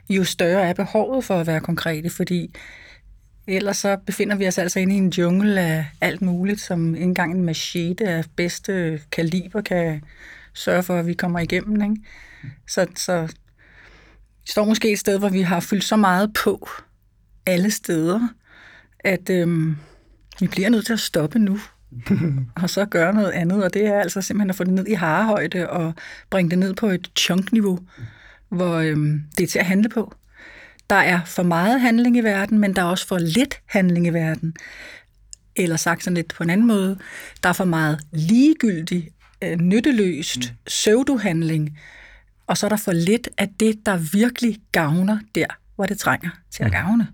jo 0.09 0.23
større 0.23 0.61
er 0.61 0.73
behovet 0.73 1.23
for 1.23 1.39
at 1.39 1.47
være 1.47 1.59
konkrete, 1.59 2.09
fordi 2.09 2.55
ellers 3.47 3.77
så 3.77 3.97
befinder 4.05 4.35
vi 4.35 4.47
os 4.47 4.57
altså 4.57 4.79
inde 4.79 4.95
i 4.95 4.97
en 4.97 5.09
jungle 5.09 5.61
af 5.61 5.85
alt 6.01 6.21
muligt, 6.21 6.61
som 6.61 6.95
ikke 6.95 7.03
engang 7.03 7.33
en 7.33 7.43
machete 7.43 8.07
af 8.07 8.25
bedste 8.35 9.01
kaliber 9.11 9.61
kan 9.61 10.03
sørge 10.53 10.83
for, 10.83 10.97
at 10.97 11.07
vi 11.07 11.13
kommer 11.13 11.39
igennem. 11.39 11.81
Ikke? 11.81 12.03
Så, 12.67 12.87
så 12.95 13.27
Vi 14.41 14.47
står 14.51 14.65
måske 14.65 14.91
et 14.91 14.99
sted, 14.99 15.19
hvor 15.19 15.29
vi 15.29 15.41
har 15.41 15.59
fyldt 15.59 15.83
så 15.83 15.95
meget 15.95 16.33
på 16.33 16.69
alle 17.45 17.71
steder, 17.71 18.27
at 18.99 19.29
øhm, 19.29 19.77
vi 20.39 20.47
bliver 20.47 20.69
nødt 20.69 20.85
til 20.85 20.93
at 20.93 20.99
stoppe 20.99 21.39
nu, 21.39 21.59
og 22.63 22.69
så 22.69 22.85
gøre 22.85 23.13
noget 23.13 23.31
andet, 23.31 23.63
og 23.63 23.73
det 23.73 23.85
er 23.85 23.99
altså 23.99 24.21
simpelthen 24.21 24.49
at 24.49 24.55
få 24.55 24.63
det 24.63 24.73
ned 24.73 24.87
i 24.87 24.93
harehøjde 24.93 25.69
og 25.69 25.93
bringe 26.29 26.49
det 26.49 26.59
ned 26.59 26.73
på 26.73 26.87
et 26.87 27.11
chunk-niveau, 27.19 27.79
hvor 28.49 28.75
øhm, 28.75 29.21
det 29.37 29.43
er 29.43 29.47
til 29.47 29.59
at 29.59 29.65
handle 29.65 29.89
på. 29.89 30.15
Der 30.89 30.95
er 30.95 31.19
for 31.25 31.43
meget 31.43 31.81
handling 31.81 32.17
i 32.17 32.21
verden, 32.21 32.59
men 32.59 32.75
der 32.75 32.81
er 32.81 32.85
også 32.85 33.07
for 33.07 33.17
lidt 33.17 33.61
handling 33.65 34.07
i 34.07 34.09
verden. 34.09 34.55
Eller 35.55 35.77
sagt 35.77 36.03
sådan 36.03 36.15
lidt 36.15 36.33
på 36.33 36.43
en 36.43 36.49
anden 36.49 36.67
måde, 36.67 36.97
der 37.43 37.49
er 37.49 37.53
for 37.53 37.65
meget 37.65 37.99
ligegyldig, 38.11 39.09
øh, 39.43 39.57
nytteløst 39.57 40.37
mm. 40.37 40.55
pseudohandling, 40.65 41.77
og 42.47 42.57
så 42.57 42.67
er 42.67 42.69
der 42.69 42.77
for 42.77 42.91
lidt 42.91 43.29
af 43.37 43.49
det, 43.59 43.85
der 43.85 43.97
virkelig 43.97 44.57
gavner 44.71 45.19
der, 45.35 45.45
hvor 45.75 45.85
det 45.85 45.99
trænger 45.99 46.29
til 46.51 46.63
at 46.63 46.67
mm. 46.67 46.71
gavne. 46.71 47.07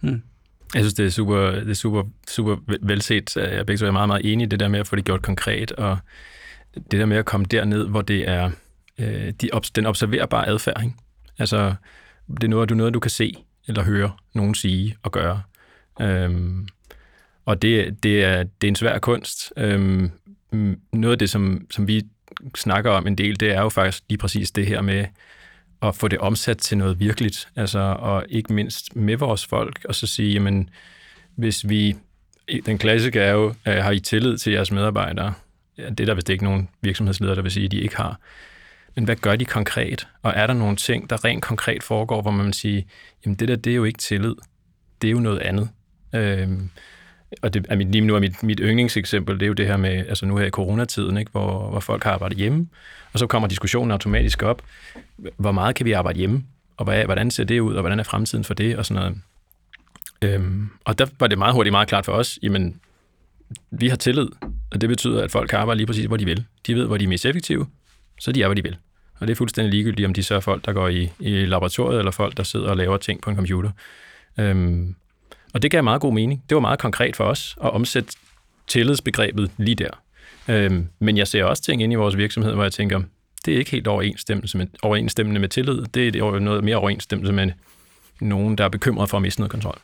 Mm. 0.00 0.22
Jeg 0.74 0.82
synes, 0.82 0.94
det 0.94 1.06
er 1.06 1.10
super, 1.10 1.50
det 1.50 1.70
er 1.70 1.74
super, 1.74 2.02
super 2.28 2.56
velset. 2.82 3.36
Jeg 3.36 3.54
er 3.54 3.64
begge 3.64 3.86
er 3.86 3.90
meget, 3.90 4.08
meget 4.08 4.32
enig 4.32 4.44
i 4.44 4.48
det 4.48 4.60
der 4.60 4.68
med 4.68 4.80
at 4.80 4.86
få 4.86 4.96
det 4.96 5.04
gjort 5.04 5.22
konkret, 5.22 5.72
og 5.72 5.98
det 6.74 7.00
der 7.00 7.06
med 7.06 7.16
at 7.16 7.24
komme 7.24 7.46
derned, 7.46 7.86
hvor 7.86 8.02
det 8.02 8.28
er 8.28 8.50
øh, 8.98 9.32
de, 9.40 9.50
den 9.74 9.86
observerbare 9.86 10.48
adfærd. 10.48 10.82
Ikke? 10.82 10.94
Altså, 11.38 11.74
det 12.28 12.44
er 12.44 12.48
noget, 12.48 12.68
du, 12.68 12.74
noget, 12.74 12.94
du 12.94 13.00
kan 13.00 13.10
se 13.10 13.34
eller 13.68 13.84
høre 13.84 14.12
nogen 14.34 14.54
sige 14.54 14.96
og 15.02 15.12
gøre. 15.12 15.42
Øhm, 16.00 16.68
og 17.44 17.62
det, 17.62 18.02
det, 18.02 18.24
er, 18.24 18.42
det 18.42 18.66
er 18.66 18.68
en 18.68 18.76
svær 18.76 18.98
kunst. 18.98 19.52
Øhm, 19.56 20.10
noget 20.92 21.12
af 21.12 21.18
det, 21.18 21.30
som, 21.30 21.66
som 21.70 21.88
vi 21.88 22.02
snakker 22.56 22.90
om 22.90 23.06
en 23.06 23.14
del, 23.14 23.40
det 23.40 23.50
er 23.52 23.60
jo 23.60 23.68
faktisk 23.68 24.02
lige 24.08 24.18
præcis 24.18 24.50
det 24.50 24.66
her 24.66 24.80
med 24.80 25.04
at 25.82 25.96
få 25.96 26.08
det 26.08 26.18
omsat 26.18 26.58
til 26.58 26.78
noget 26.78 27.00
virkeligt. 27.00 27.48
Altså, 27.56 27.78
og 27.78 28.24
ikke 28.28 28.52
mindst 28.52 28.96
med 28.96 29.16
vores 29.16 29.46
folk, 29.46 29.84
og 29.88 29.94
så 29.94 30.06
sige, 30.06 30.32
jamen, 30.32 30.70
hvis 31.36 31.68
vi... 31.68 31.96
Den 32.66 32.78
klassiske 32.78 33.20
er 33.20 33.32
jo, 33.32 33.54
øh, 33.66 33.74
har 33.74 33.90
I 33.90 34.00
tillid 34.00 34.38
til 34.38 34.52
jeres 34.52 34.72
medarbejdere? 34.72 35.34
Ja, 35.78 35.90
det 35.90 36.00
er 36.00 36.04
der 36.04 36.14
vist 36.14 36.28
ikke 36.28 36.44
nogen 36.44 36.68
virksomhedsledere, 36.80 37.36
der 37.36 37.42
vil 37.42 37.50
sige, 37.50 37.64
at 37.64 37.70
de 37.70 37.80
ikke 37.80 37.96
har. 37.96 38.20
Men 38.94 39.04
hvad 39.04 39.16
gør 39.16 39.36
de 39.36 39.44
konkret? 39.44 40.08
Og 40.22 40.32
er 40.36 40.46
der 40.46 40.54
nogle 40.54 40.76
ting, 40.76 41.10
der 41.10 41.24
rent 41.24 41.42
konkret 41.42 41.82
foregår, 41.82 42.22
hvor 42.22 42.30
man 42.30 42.46
vil 42.46 42.54
sige, 42.54 42.86
jamen 43.24 43.36
det 43.36 43.48
der, 43.48 43.56
det 43.56 43.70
er 43.70 43.74
jo 43.74 43.84
ikke 43.84 43.98
tillid. 43.98 44.34
Det 45.02 45.08
er 45.08 45.12
jo 45.12 45.20
noget 45.20 45.38
andet. 45.38 45.68
Øhm, 46.14 46.70
og 47.42 47.54
det 47.54 47.60
altså, 47.60 47.76
mit, 47.76 47.92
lige 47.92 48.06
nu 48.06 48.14
er 48.14 48.20
mit, 48.20 48.42
mit 48.42 48.60
yndlingseksempel, 48.62 49.34
det 49.34 49.42
er 49.42 49.46
jo 49.46 49.52
det 49.52 49.66
her 49.66 49.76
med, 49.76 49.90
altså 49.90 50.26
nu 50.26 50.36
her 50.36 50.46
i 50.46 50.50
coronatiden, 50.50 51.16
ikke, 51.16 51.30
hvor, 51.30 51.70
hvor 51.70 51.80
folk 51.80 52.04
har 52.04 52.12
arbejdet 52.12 52.38
hjemme, 52.38 52.68
og 53.12 53.18
så 53.18 53.26
kommer 53.26 53.48
diskussionen 53.48 53.90
automatisk 53.90 54.42
op, 54.42 54.62
hvor 55.36 55.52
meget 55.52 55.74
kan 55.74 55.86
vi 55.86 55.92
arbejde 55.92 56.18
hjemme, 56.18 56.44
og 56.76 56.84
hvad, 56.84 57.04
hvordan 57.04 57.30
ser 57.30 57.44
det 57.44 57.60
ud, 57.60 57.74
og 57.74 57.80
hvordan 57.80 57.98
er 57.98 58.04
fremtiden 58.04 58.44
for 58.44 58.54
det, 58.54 58.76
og 58.76 58.86
sådan 58.86 59.02
noget. 59.02 59.20
Øhm, 60.22 60.68
og 60.84 60.98
der 60.98 61.06
var 61.18 61.26
det 61.26 61.38
meget 61.38 61.54
hurtigt 61.54 61.72
meget 61.72 61.88
klart 61.88 62.04
for 62.04 62.12
os, 62.12 62.38
jamen, 62.42 62.80
vi 63.70 63.88
har 63.88 63.96
tillid, 63.96 64.28
og 64.70 64.80
det 64.80 64.88
betyder, 64.88 65.24
at 65.24 65.30
folk 65.30 65.48
kan 65.48 65.58
arbejde 65.58 65.76
lige 65.76 65.86
præcis, 65.86 66.04
hvor 66.04 66.16
de 66.16 66.24
vil. 66.24 66.44
De 66.66 66.74
ved, 66.74 66.86
hvor 66.86 66.96
de 66.96 67.04
er 67.04 67.08
mest 67.08 67.26
effektive, 67.26 67.66
så 68.20 68.32
de 68.32 68.42
er, 68.42 68.46
hvor 68.46 68.54
de 68.54 68.62
vil. 68.62 68.76
Og 69.20 69.26
det 69.26 69.34
er 69.34 69.36
fuldstændig 69.36 69.70
ligegyldigt, 69.70 70.06
om 70.06 70.14
de 70.14 70.22
så 70.22 70.34
er 70.34 70.40
folk, 70.40 70.64
der 70.64 70.72
går 70.72 70.88
i, 70.88 71.10
i 71.20 71.46
laboratoriet, 71.46 71.98
eller 71.98 72.10
folk, 72.10 72.36
der 72.36 72.42
sidder 72.42 72.68
og 72.68 72.76
laver 72.76 72.96
ting 72.96 73.22
på 73.22 73.30
en 73.30 73.36
computer. 73.36 73.70
Øhm, 74.38 74.94
og 75.54 75.62
det 75.62 75.70
gav 75.70 75.84
meget 75.84 76.00
god 76.00 76.12
mening. 76.12 76.42
Det 76.48 76.54
var 76.54 76.60
meget 76.60 76.78
konkret 76.78 77.16
for 77.16 77.24
os 77.24 77.56
at 77.64 77.70
omsætte 77.70 78.12
tillidsbegrebet 78.66 79.50
lige 79.56 79.74
der. 79.74 79.90
Øhm, 80.48 80.88
men 80.98 81.16
jeg 81.16 81.28
ser 81.28 81.44
også 81.44 81.62
ting 81.62 81.82
ind 81.82 81.92
i 81.92 81.96
vores 81.96 82.16
virksomhed, 82.16 82.54
hvor 82.54 82.62
jeg 82.62 82.72
tænker, 82.72 83.00
det 83.44 83.54
er 83.54 83.58
ikke 83.58 83.70
helt 83.70 83.86
overensstemmelse 83.86 84.58
med, 84.58 84.66
overensstemmende 84.82 85.40
med 85.40 85.48
tillid. 85.48 85.82
Det 85.94 86.16
er 86.16 86.38
noget 86.38 86.64
mere 86.64 86.76
overensstemmelse 86.76 87.32
med 87.32 87.50
nogen, 88.20 88.58
der 88.58 88.64
er 88.64 88.68
bekymret 88.68 89.10
for 89.10 89.16
at 89.16 89.22
miste 89.22 89.40
noget 89.40 89.50
kontrol. 89.50 89.78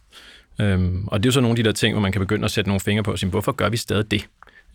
Øhm, 0.60 1.08
og 1.08 1.22
det 1.22 1.26
er 1.26 1.28
jo 1.28 1.32
så 1.32 1.40
nogle 1.40 1.52
af 1.52 1.56
de 1.56 1.68
der 1.68 1.72
ting, 1.72 1.94
hvor 1.94 2.02
man 2.02 2.12
kan 2.12 2.20
begynde 2.20 2.44
at 2.44 2.50
sætte 2.50 2.70
nogle 2.70 2.80
fingre 2.80 3.02
på 3.02 3.12
og 3.12 3.18
sige, 3.18 3.30
hvorfor 3.30 3.52
gør 3.52 3.68
vi 3.68 3.76
stadig 3.76 4.10
det? 4.10 4.26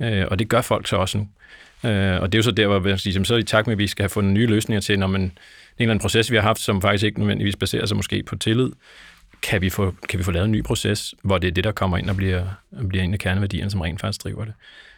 Øh, 0.01 0.25
og 0.31 0.39
det 0.39 0.49
gør 0.49 0.61
folk 0.61 0.87
så 0.87 0.95
også 0.95 1.17
nu. 1.17 1.27
Øh, 1.89 2.21
og 2.21 2.31
det 2.31 2.37
er 2.37 2.39
jo 2.39 2.43
så 2.43 2.51
der, 2.51 2.67
hvor 2.67 2.87
jeg 2.87 2.99
siger, 2.99 3.23
så 3.23 3.33
er 3.33 3.37
i 3.37 3.43
takt 3.43 3.67
med, 3.67 3.71
at 3.71 3.79
vi 3.79 3.87
skal 3.87 4.03
have 4.03 4.09
fundet 4.09 4.33
nye 4.33 4.47
løsninger 4.47 4.81
til, 4.81 4.99
når 4.99 5.07
man, 5.07 5.21
en 5.21 5.31
eller 5.79 5.91
anden 5.91 6.01
proces, 6.01 6.31
vi 6.31 6.35
har 6.35 6.43
haft, 6.43 6.59
som 6.59 6.81
faktisk 6.81 7.03
ikke 7.03 7.19
nødvendigvis 7.19 7.55
baserer 7.55 7.85
sig 7.85 7.97
måske 7.97 8.23
på 8.23 8.35
tillid, 8.35 8.71
kan 9.43 9.61
vi 9.61 9.69
få, 9.69 9.95
kan 10.09 10.19
vi 10.19 10.23
få 10.23 10.31
lavet 10.31 10.45
en 10.45 10.51
ny 10.51 10.63
proces, 10.63 11.15
hvor 11.23 11.37
det 11.37 11.47
er 11.47 11.51
det, 11.51 11.63
der 11.63 11.71
kommer 11.71 11.97
ind 11.97 12.09
og 12.09 12.15
bliver, 12.15 12.45
bliver 12.89 13.03
en 13.03 13.13
af 13.13 13.19
kerneværdierne, 13.19 13.71
som 13.71 13.81
rent 13.81 14.01
faktisk 14.01 14.23
driver 14.23 14.45
det. 14.45 14.53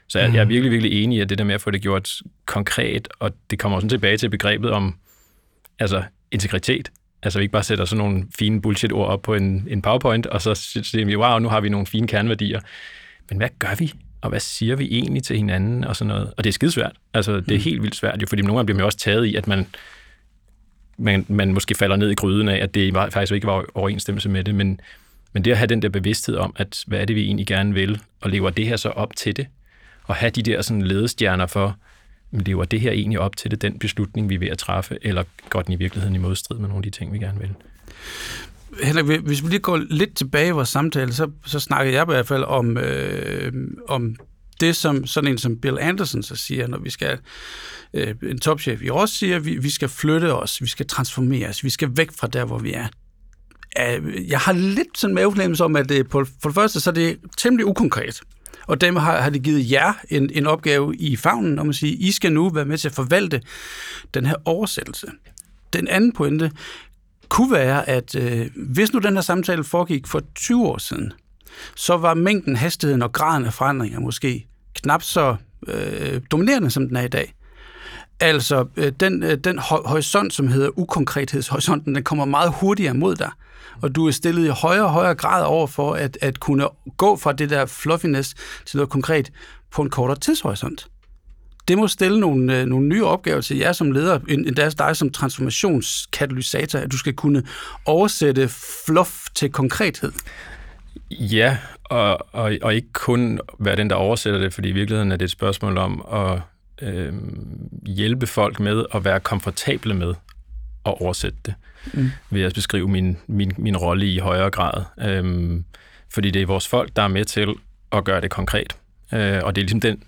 Så 0.07 0.19
jeg, 0.19 0.33
jeg 0.33 0.39
er 0.39 0.43
mhm. 0.43 0.49
virkelig, 0.49 0.71
virkelig 0.71 1.03
enig 1.03 1.17
i, 1.17 1.21
at 1.21 1.29
det 1.29 1.37
der 1.37 1.43
med 1.43 1.55
at 1.55 1.61
få 1.61 1.71
det 1.71 1.81
gjort 1.81 2.09
konkret, 2.45 3.07
og 3.19 3.31
det 3.49 3.59
kommer 3.59 3.75
også 3.75 3.87
tilbage 3.87 4.17
til 4.17 4.29
begrebet 4.29 4.71
om 4.71 4.95
altså 5.79 6.03
integritet. 6.31 6.91
Altså 7.23 7.39
vi 7.39 7.43
ikke 7.43 7.51
bare 7.51 7.63
sætter 7.63 7.85
sådan 7.85 7.97
nogle 7.97 8.23
fine 8.39 8.61
bullshit-ord 8.61 9.07
op 9.07 9.21
på 9.21 9.33
en, 9.33 9.67
en 9.69 9.81
PowerPoint, 9.81 10.25
og 10.25 10.41
så 10.41 10.55
siger 10.55 11.05
vi, 11.05 11.15
wow, 11.15 11.39
nu 11.39 11.49
har 11.49 11.61
vi 11.61 11.69
nogle 11.69 11.87
fine 11.87 12.07
kerneværdier. 12.07 12.59
Men 13.29 13.37
hvad 13.37 13.49
gør 13.59 13.75
vi? 13.79 13.93
Og 14.21 14.29
hvad 14.29 14.39
siger 14.39 14.75
vi 14.75 14.87
egentlig 14.91 15.23
til 15.23 15.37
hinanden? 15.37 15.83
Og 15.83 15.95
sådan 15.95 16.07
noget. 16.07 16.33
Og 16.37 16.43
det 16.43 16.49
er 16.49 16.53
skidesvært. 16.53 16.91
Altså 17.13 17.35
det 17.35 17.51
er 17.51 17.57
mm. 17.57 17.63
helt 17.63 17.81
vildt 17.81 17.95
svært, 17.95 18.21
jo, 18.21 18.27
fordi 18.27 18.41
nogle 18.41 18.57
gange 18.57 18.65
bliver 18.65 18.77
man 18.77 18.85
også 18.85 18.97
taget 18.97 19.25
i, 19.25 19.35
at 19.35 19.47
man 19.47 19.67
man, 20.97 21.25
man 21.29 21.53
måske 21.53 21.75
falder 21.75 21.95
ned 21.95 22.11
i 22.11 22.15
gryden 22.15 22.49
af, 22.49 22.63
at 22.63 22.73
det 22.73 22.93
faktisk 22.93 23.31
ikke 23.31 23.47
var 23.47 23.65
overensstemmelse 23.73 24.29
med 24.29 24.43
det, 24.43 24.55
men, 24.55 24.79
men 25.33 25.45
det 25.45 25.51
at 25.51 25.57
have 25.57 25.67
den 25.67 25.81
der 25.81 25.89
bevidsthed 25.89 26.35
om, 26.35 26.53
at 26.55 26.83
hvad 26.87 26.99
er 26.99 27.05
det, 27.05 27.15
vi 27.15 27.25
egentlig 27.25 27.47
gerne 27.47 27.73
vil, 27.73 28.01
og 28.21 28.29
lever 28.29 28.49
det 28.49 28.67
her 28.67 28.75
så 28.75 28.89
op 28.89 29.15
til 29.15 29.35
det, 29.35 29.47
og 30.03 30.15
have 30.15 30.29
de 30.29 30.43
der 30.43 30.61
sådan 30.61 30.81
ledestjerner 30.81 31.47
for, 31.47 31.77
lever 32.31 32.65
det 32.65 32.81
her 32.81 32.91
egentlig 32.91 33.19
op 33.19 33.37
til 33.37 33.51
det, 33.51 33.61
den 33.61 33.79
beslutning, 33.79 34.29
vi 34.29 34.35
er 34.35 34.39
ved 34.39 34.47
at 34.47 34.57
træffe, 34.57 34.97
eller 35.01 35.23
går 35.49 35.61
den 35.61 35.73
i 35.73 35.75
virkeligheden 35.75 36.15
i 36.15 36.19
modstrid 36.19 36.57
med 36.57 36.67
nogle 36.67 36.79
af 36.79 36.83
de 36.91 36.97
ting, 36.97 37.13
vi 37.13 37.17
gerne 37.17 37.39
vil? 37.39 37.49
Henrik, 38.83 39.21
hvis 39.21 39.43
vi 39.43 39.49
lige 39.49 39.59
går 39.59 39.77
lidt 39.89 40.15
tilbage 40.15 40.47
i 40.47 40.51
vores 40.51 40.69
samtale, 40.69 41.13
så, 41.13 41.29
så 41.45 41.59
snakkede 41.59 41.95
jeg 41.95 42.03
i 42.03 42.11
hvert 42.11 42.27
fald 42.27 42.43
om, 42.43 42.77
øh, 42.77 43.53
om 43.87 44.15
det, 44.63 44.75
som 44.75 45.05
sådan 45.05 45.31
en 45.31 45.37
som 45.37 45.57
Bill 45.57 45.79
Anderson 45.79 46.23
så 46.23 46.35
siger, 46.35 46.67
når 46.67 46.77
vi 46.77 46.89
skal, 46.89 47.17
øh, 47.93 48.15
en 48.23 48.39
topchef 48.39 48.81
i 48.81 48.89
os 48.89 49.09
siger, 49.09 49.39
vi, 49.39 49.57
vi 49.57 49.69
skal 49.69 49.89
flytte 49.89 50.33
os, 50.33 50.61
vi 50.61 50.67
skal 50.67 50.87
transformere 50.87 51.49
os, 51.49 51.63
vi 51.63 51.69
skal 51.69 51.89
væk 51.95 52.11
fra 52.11 52.27
der, 52.27 52.45
hvor 52.45 52.59
vi 52.59 52.73
er. 52.73 52.87
Jeg 54.27 54.39
har 54.39 54.53
lidt 54.53 54.97
sådan 54.97 55.15
mavefornemmelse 55.15 55.63
om, 55.63 55.75
at 55.75 55.89
det, 55.89 56.09
på, 56.09 56.25
for 56.41 56.49
det 56.49 56.55
første, 56.55 56.79
så 56.79 56.89
er 56.89 56.93
det 56.93 57.17
temmelig 57.37 57.65
ukonkret. 57.65 58.21
Og 58.67 58.81
dem 58.81 58.95
har, 58.95 59.21
har 59.21 59.29
det 59.29 59.43
givet 59.43 59.71
jer 59.71 59.93
en, 60.09 60.29
en 60.33 60.47
opgave 60.47 60.95
i 60.95 61.15
fagnen 61.15 61.59
om 61.59 61.69
at 61.69 61.75
sige, 61.75 61.93
I 61.93 62.11
skal 62.11 62.31
nu 62.31 62.49
være 62.49 62.65
med 62.65 62.77
til 62.77 62.87
at 62.87 62.95
forvalte 62.95 63.41
den 64.13 64.25
her 64.25 64.35
oversættelse. 64.45 65.07
Den 65.73 65.87
anden 65.87 66.11
pointe 66.11 66.51
kunne 67.29 67.51
være, 67.51 67.89
at 67.89 68.15
øh, 68.15 68.49
hvis 68.55 68.93
nu 68.93 68.99
den 68.99 69.13
her 69.13 69.21
samtale 69.21 69.63
foregik 69.63 70.07
for 70.07 70.21
20 70.35 70.65
år 70.67 70.77
siden, 70.77 71.13
så 71.75 71.97
var 71.97 72.13
mængden, 72.13 72.55
hastigheden 72.55 73.01
og 73.01 73.11
graden 73.11 73.45
af 73.45 73.53
forandringer 73.53 73.99
måske 73.99 74.47
knap 74.73 75.03
så 75.03 75.35
øh, 75.67 76.21
dominerende, 76.31 76.71
som 76.71 76.87
den 76.87 76.97
er 76.97 77.01
i 77.01 77.07
dag. 77.07 77.33
Altså, 78.19 78.65
øh, 78.75 78.91
den, 78.99 79.23
øh, 79.23 79.37
den 79.37 79.59
horisont, 79.59 80.33
som 80.33 80.47
hedder 80.47 80.79
ukonkrethedshorisonten, 80.79 81.95
den 81.95 82.03
kommer 82.03 82.25
meget 82.25 82.53
hurtigere 82.53 82.93
mod 82.93 83.15
dig. 83.15 83.31
Og 83.81 83.95
du 83.95 84.07
er 84.07 84.11
stillet 84.11 84.45
i 84.45 84.49
højere 84.49 84.83
og 84.83 84.91
højere 84.91 85.15
grad 85.15 85.45
over 85.45 85.67
for 85.67 85.93
at, 85.93 86.17
at 86.21 86.39
kunne 86.39 86.67
gå 86.97 87.15
fra 87.17 87.31
det 87.31 87.49
der 87.49 87.65
fluffiness 87.65 88.33
til 88.65 88.77
noget 88.77 88.89
konkret 88.89 89.31
på 89.71 89.81
en 89.81 89.89
kortere 89.89 90.19
tidshorisont. 90.19 90.87
Det 91.67 91.77
må 91.77 91.87
stille 91.87 92.19
nogle, 92.19 92.59
øh, 92.59 92.65
nogle 92.65 92.87
nye 92.87 93.05
opgaver 93.05 93.41
til 93.41 93.57
jer 93.57 93.71
som 93.71 93.91
leder, 93.91 94.19
endda 94.29 94.69
dig 94.69 94.95
som 94.95 95.09
transformationskatalysator, 95.09 96.79
at 96.79 96.91
du 96.91 96.97
skal 96.97 97.13
kunne 97.13 97.43
oversætte 97.85 98.49
fluff 98.85 99.11
til 99.35 99.51
konkrethed. 99.51 100.11
Ja, 101.19 101.57
og, 101.83 102.27
og, 102.31 102.53
og 102.61 102.75
ikke 102.75 102.93
kun 102.93 103.39
være 103.59 103.75
den, 103.75 103.89
der 103.89 103.95
oversætter 103.95 104.39
det, 104.39 104.53
fordi 104.53 104.69
i 104.69 104.71
virkeligheden 104.71 105.11
er 105.11 105.15
det 105.15 105.25
et 105.25 105.31
spørgsmål 105.31 105.77
om 105.77 106.05
at 106.13 106.41
øh, 106.81 107.13
hjælpe 107.85 108.27
folk 108.27 108.59
med 108.59 108.85
at 108.93 109.05
være 109.05 109.19
komfortable 109.19 109.93
med 109.93 110.13
at 110.85 111.01
oversætte 111.01 111.37
det, 111.45 111.53
mm. 111.93 112.11
ved 112.29 112.43
at 112.43 112.53
beskrive 112.53 112.87
min, 112.87 113.17
min, 113.27 113.51
min 113.57 113.77
rolle 113.77 114.13
i 114.13 114.17
højere 114.17 114.49
grad. 114.49 114.83
Øh, 115.01 115.61
fordi 116.13 116.31
det 116.31 116.41
er 116.41 116.45
vores 116.45 116.67
folk, 116.67 116.95
der 116.95 117.01
er 117.01 117.07
med 117.07 117.25
til 117.25 117.55
at 117.91 118.03
gøre 118.03 118.21
det 118.21 118.31
konkret. 118.31 118.75
Øh, 119.13 119.39
og 119.43 119.55
det 119.55 119.61
er 119.61 119.65
ligesom 119.65 119.81
den, 119.81 120.03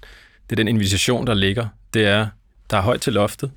det 0.50 0.52
er 0.52 0.56
den 0.56 0.68
invitation, 0.68 1.28
der 1.28 1.34
ligger. 1.34 1.68
Det 1.94 2.06
er, 2.06 2.28
der 2.70 2.78
er 2.78 2.82
højt 2.82 3.02
til 3.02 3.14
loftet. 3.14 3.52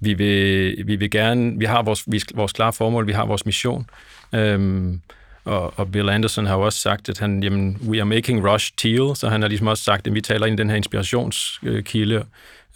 Vi 0.00 0.14
vil, 0.14 0.76
vi 0.86 0.96
vil 0.96 1.10
gerne, 1.10 1.58
vi 1.58 1.64
har 1.64 1.82
vores, 1.82 2.04
vores 2.34 2.52
klare 2.52 2.72
formål, 2.72 3.06
vi 3.06 3.12
har 3.12 3.26
vores 3.26 3.46
mission. 3.46 3.86
Øh, 4.32 4.94
og, 5.44 5.78
og 5.78 5.92
Bill 5.92 6.08
Anderson 6.08 6.46
har 6.46 6.54
jo 6.56 6.60
også 6.60 6.78
sagt, 6.78 7.08
at 7.08 7.18
han, 7.18 7.42
jamen, 7.42 7.78
we 7.88 7.98
are 7.98 8.06
making 8.06 8.50
Rush 8.52 8.72
teal, 8.76 9.16
så 9.16 9.28
han 9.28 9.42
har 9.42 9.48
ligesom 9.48 9.66
også 9.66 9.84
sagt, 9.84 10.06
at 10.06 10.14
vi 10.14 10.20
taler 10.20 10.46
ind 10.46 10.58
i 10.58 10.62
den 10.62 10.70
her 10.70 10.76
inspirationskilde. 10.76 12.24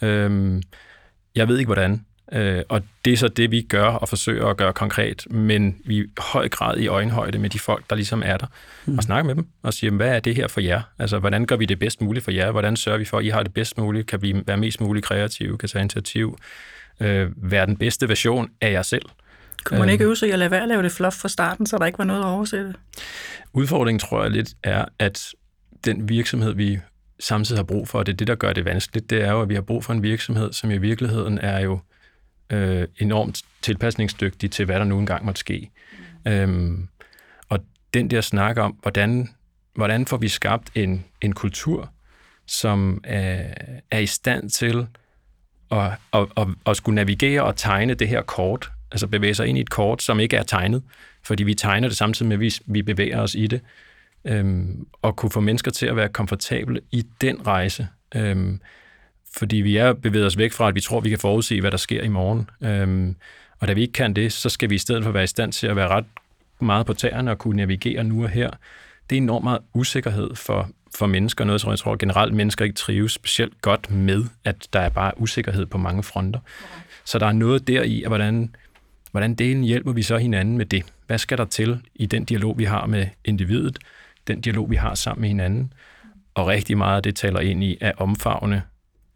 Øhm, 0.01 0.63
jeg 1.35 1.47
ved 1.47 1.57
ikke, 1.57 1.67
hvordan. 1.67 2.05
Øh, 2.31 2.63
og 2.69 2.83
det 3.05 3.13
er 3.13 3.17
så 3.17 3.27
det, 3.27 3.51
vi 3.51 3.61
gør 3.61 3.85
og 3.85 4.09
forsøger 4.09 4.47
at 4.47 4.57
gøre 4.57 4.73
konkret, 4.73 5.27
men 5.29 5.77
vi 5.85 5.99
er 5.99 6.03
i 6.03 6.07
høj 6.17 6.49
grad 6.49 6.77
i 6.77 6.87
øjenhøjde 6.87 7.39
med 7.39 7.49
de 7.49 7.59
folk, 7.59 7.89
der 7.89 7.95
ligesom 7.95 8.23
er 8.25 8.37
der, 8.37 8.45
mm. 8.85 8.97
og 8.97 9.03
snakker 9.03 9.23
med 9.23 9.35
dem 9.35 9.47
og 9.63 9.73
siger, 9.73 9.91
hvad 9.91 10.15
er 10.15 10.19
det 10.19 10.35
her 10.35 10.47
for 10.47 10.61
jer? 10.61 10.81
Altså, 10.99 11.19
hvordan 11.19 11.45
gør 11.45 11.55
vi 11.55 11.65
det 11.65 11.79
bedst 11.79 12.01
muligt 12.01 12.23
for 12.23 12.31
jer? 12.31 12.51
Hvordan 12.51 12.75
sørger 12.75 12.99
vi 12.99 13.05
for, 13.05 13.17
at 13.17 13.25
I 13.25 13.29
har 13.29 13.43
det 13.43 13.53
bedst 13.53 13.77
muligt? 13.77 14.07
Kan 14.07 14.21
vi 14.21 14.41
være 14.45 14.57
mest 14.57 14.81
muligt 14.81 15.05
kreative? 15.05 15.57
Kan 15.57 15.69
tage 15.69 15.81
initiativ? 15.81 16.37
Øh, 16.99 17.29
være 17.35 17.65
den 17.65 17.77
bedste 17.77 18.09
version 18.09 18.49
af 18.61 18.71
jer 18.71 18.81
selv? 18.81 19.05
Kunne 19.67 19.79
man 19.79 19.89
Øhm. 19.89 19.93
ikke 19.93 20.03
øve 20.05 20.15
sig 20.15 20.29
i 20.29 20.31
at 20.31 20.39
lade 20.39 20.51
være 20.51 20.61
at 20.61 20.67
lave 20.67 20.83
det 20.83 20.91
fluff 20.91 21.15
fra 21.15 21.29
starten, 21.29 21.65
så 21.65 21.77
der 21.77 21.85
ikke 21.85 21.97
var 21.99 22.05
noget 22.05 22.19
at 22.19 22.25
oversætte? 22.25 22.73
Udfordringen 23.53 23.99
tror 23.99 24.21
jeg 24.21 24.31
lidt 24.31 24.49
er, 24.63 24.85
at 24.99 25.27
den 25.85 26.09
virksomhed, 26.09 26.53
vi 26.53 26.79
samtidig 27.19 27.59
har 27.59 27.63
brug 27.63 27.87
for, 27.87 27.99
og 27.99 28.05
det 28.05 28.11
er 28.13 28.17
det, 28.17 28.27
der 28.27 28.35
gør 28.35 28.53
det 28.53 28.65
vanskeligt, 28.65 29.09
det 29.09 29.23
er 29.23 29.31
jo, 29.31 29.41
at 29.41 29.49
vi 29.49 29.53
har 29.53 29.61
brug 29.61 29.83
for 29.83 29.93
en 29.93 30.03
virksomhed, 30.03 30.53
som 30.53 30.71
i 30.71 30.77
virkeligheden 30.77 31.37
er 31.39 31.59
jo 31.59 31.79
øh, 32.49 32.87
enormt 32.97 33.41
tilpasningsdygtig 33.61 34.51
til, 34.51 34.65
hvad 34.65 34.79
der 34.79 34.85
nu 34.85 34.99
engang 34.99 35.25
måtte 35.25 35.39
ske. 35.39 35.71
Øhm, 36.27 36.87
og 37.49 37.59
den 37.93 38.09
der 38.11 38.21
snak 38.21 38.57
om, 38.57 38.71
hvordan, 38.81 39.29
hvordan 39.75 40.05
får 40.05 40.17
vi 40.17 40.27
skabt 40.27 40.69
en, 40.75 41.05
en 41.21 41.33
kultur, 41.33 41.89
som 42.47 43.01
er, 43.03 43.53
er 43.91 43.99
i 43.99 44.05
stand 44.05 44.49
til 44.49 44.87
at, 45.71 45.91
at, 46.13 46.27
at, 46.37 46.47
at 46.65 46.77
skulle 46.77 46.95
navigere 46.95 47.43
og 47.43 47.55
tegne 47.55 47.93
det 47.93 48.07
her 48.07 48.21
kort, 48.21 48.71
altså 48.91 49.07
bevæge 49.07 49.33
sig 49.33 49.47
ind 49.47 49.57
i 49.57 49.61
et 49.61 49.69
kort, 49.69 50.01
som 50.01 50.19
ikke 50.19 50.35
er 50.35 50.43
tegnet, 50.43 50.83
fordi 51.23 51.43
vi 51.43 51.53
tegner 51.53 51.87
det 51.87 51.97
samtidig 51.97 52.27
med, 52.27 52.35
at 52.35 52.41
vi, 52.41 52.53
vi 52.65 52.81
bevæger 52.81 53.21
os 53.21 53.35
i 53.35 53.47
det, 53.47 53.61
øhm, 54.25 54.87
og 55.01 55.15
kunne 55.15 55.31
få 55.31 55.39
mennesker 55.39 55.71
til 55.71 55.85
at 55.85 55.95
være 55.95 56.09
komfortable 56.09 56.81
i 56.91 57.05
den 57.21 57.47
rejse. 57.47 57.87
Øhm, 58.15 58.61
fordi 59.37 59.57
vi 59.57 59.77
er 59.77 59.93
bevæget 59.93 60.25
os 60.25 60.37
væk 60.37 60.51
fra, 60.51 60.67
at 60.67 60.75
vi 60.75 60.81
tror, 60.81 60.99
vi 60.99 61.09
kan 61.09 61.19
forudse, 61.19 61.61
hvad 61.61 61.71
der 61.71 61.77
sker 61.77 62.03
i 62.03 62.07
morgen. 62.07 62.49
Øhm, 62.63 63.15
og 63.59 63.67
da 63.67 63.73
vi 63.73 63.81
ikke 63.81 63.93
kan 63.93 64.13
det, 64.13 64.33
så 64.33 64.49
skal 64.49 64.69
vi 64.69 64.75
i 64.75 64.77
stedet 64.77 65.03
for 65.03 65.11
være 65.11 65.23
i 65.23 65.27
stand 65.27 65.51
til 65.51 65.67
at 65.67 65.75
være 65.75 65.87
ret 65.87 66.05
meget 66.59 66.85
på 66.85 66.93
tæerne 66.93 67.31
og 67.31 67.37
kunne 67.37 67.57
navigere 67.57 68.03
nu 68.03 68.23
og 68.23 68.29
her. 68.29 68.49
Det 69.09 69.17
er 69.17 69.21
enormt 69.21 69.43
meget 69.43 69.59
usikkerhed 69.73 70.35
for, 70.35 70.69
for 70.95 71.05
mennesker, 71.05 71.45
noget 71.45 71.61
som 71.61 71.69
jeg 71.71 71.79
tror 71.79 71.95
generelt 71.95 72.33
mennesker 72.33 72.65
ikke 72.65 72.75
trives 72.75 73.11
specielt 73.11 73.61
godt 73.61 73.91
med, 73.91 74.25
at 74.43 74.67
der 74.73 74.79
er 74.79 74.89
bare 74.89 75.11
usikkerhed 75.17 75.65
på 75.65 75.77
mange 75.77 76.03
fronter. 76.03 76.39
Så 77.05 77.19
der 77.19 77.25
er 77.25 77.31
noget 77.31 77.67
der 77.67 77.83
i, 77.83 78.03
at 78.03 78.09
hvordan, 78.09 78.55
hvordan 79.11 79.35
delen 79.35 79.63
hjælper 79.63 79.91
vi 79.91 80.03
så 80.03 80.17
hinanden 80.17 80.57
med 80.57 80.65
det? 80.65 80.83
Hvad 81.07 81.17
skal 81.17 81.37
der 81.37 81.45
til 81.45 81.79
i 81.95 82.05
den 82.05 82.25
dialog, 82.25 82.57
vi 82.57 82.63
har 82.63 82.85
med 82.85 83.07
individet, 83.25 83.79
den 84.27 84.41
dialog, 84.41 84.69
vi 84.69 84.75
har 84.75 84.95
sammen 84.95 85.21
med 85.21 85.29
hinanden? 85.29 85.73
Og 86.33 86.47
rigtig 86.47 86.77
meget 86.77 86.95
af 86.95 87.03
det 87.03 87.15
taler 87.15 87.39
ind 87.39 87.63
i 87.63 87.77
at 87.81 87.93
omfavne, 87.97 88.61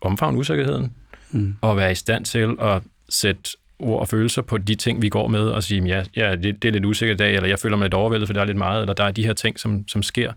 omfavne 0.01 0.37
usikkerheden, 0.37 0.93
mm. 1.31 1.55
og 1.61 1.77
være 1.77 1.91
i 1.91 1.95
stand 1.95 2.25
til 2.25 2.55
at 2.61 2.83
sætte 3.09 3.41
ord 3.79 3.99
og 3.99 4.07
følelser 4.07 4.41
på 4.41 4.57
de 4.57 4.75
ting, 4.75 5.01
vi 5.01 5.09
går 5.09 5.27
med, 5.27 5.39
og 5.39 5.63
sige, 5.63 5.83
ja, 5.83 6.03
ja 6.15 6.35
det, 6.35 6.61
det 6.61 6.67
er 6.67 6.71
lidt 6.71 6.85
usikkert 6.85 7.15
i 7.15 7.23
dag, 7.23 7.35
eller 7.35 7.49
jeg 7.49 7.59
føler 7.59 7.77
mig 7.77 7.85
lidt 7.85 7.93
overvældet, 7.93 8.27
for 8.27 8.33
der 8.33 8.41
er 8.41 8.45
lidt 8.45 8.57
meget, 8.57 8.81
eller 8.81 8.93
der 8.93 9.03
er 9.03 9.11
de 9.11 9.25
her 9.25 9.33
ting, 9.33 9.59
som, 9.59 9.87
som 9.87 10.03
sker, 10.03 10.33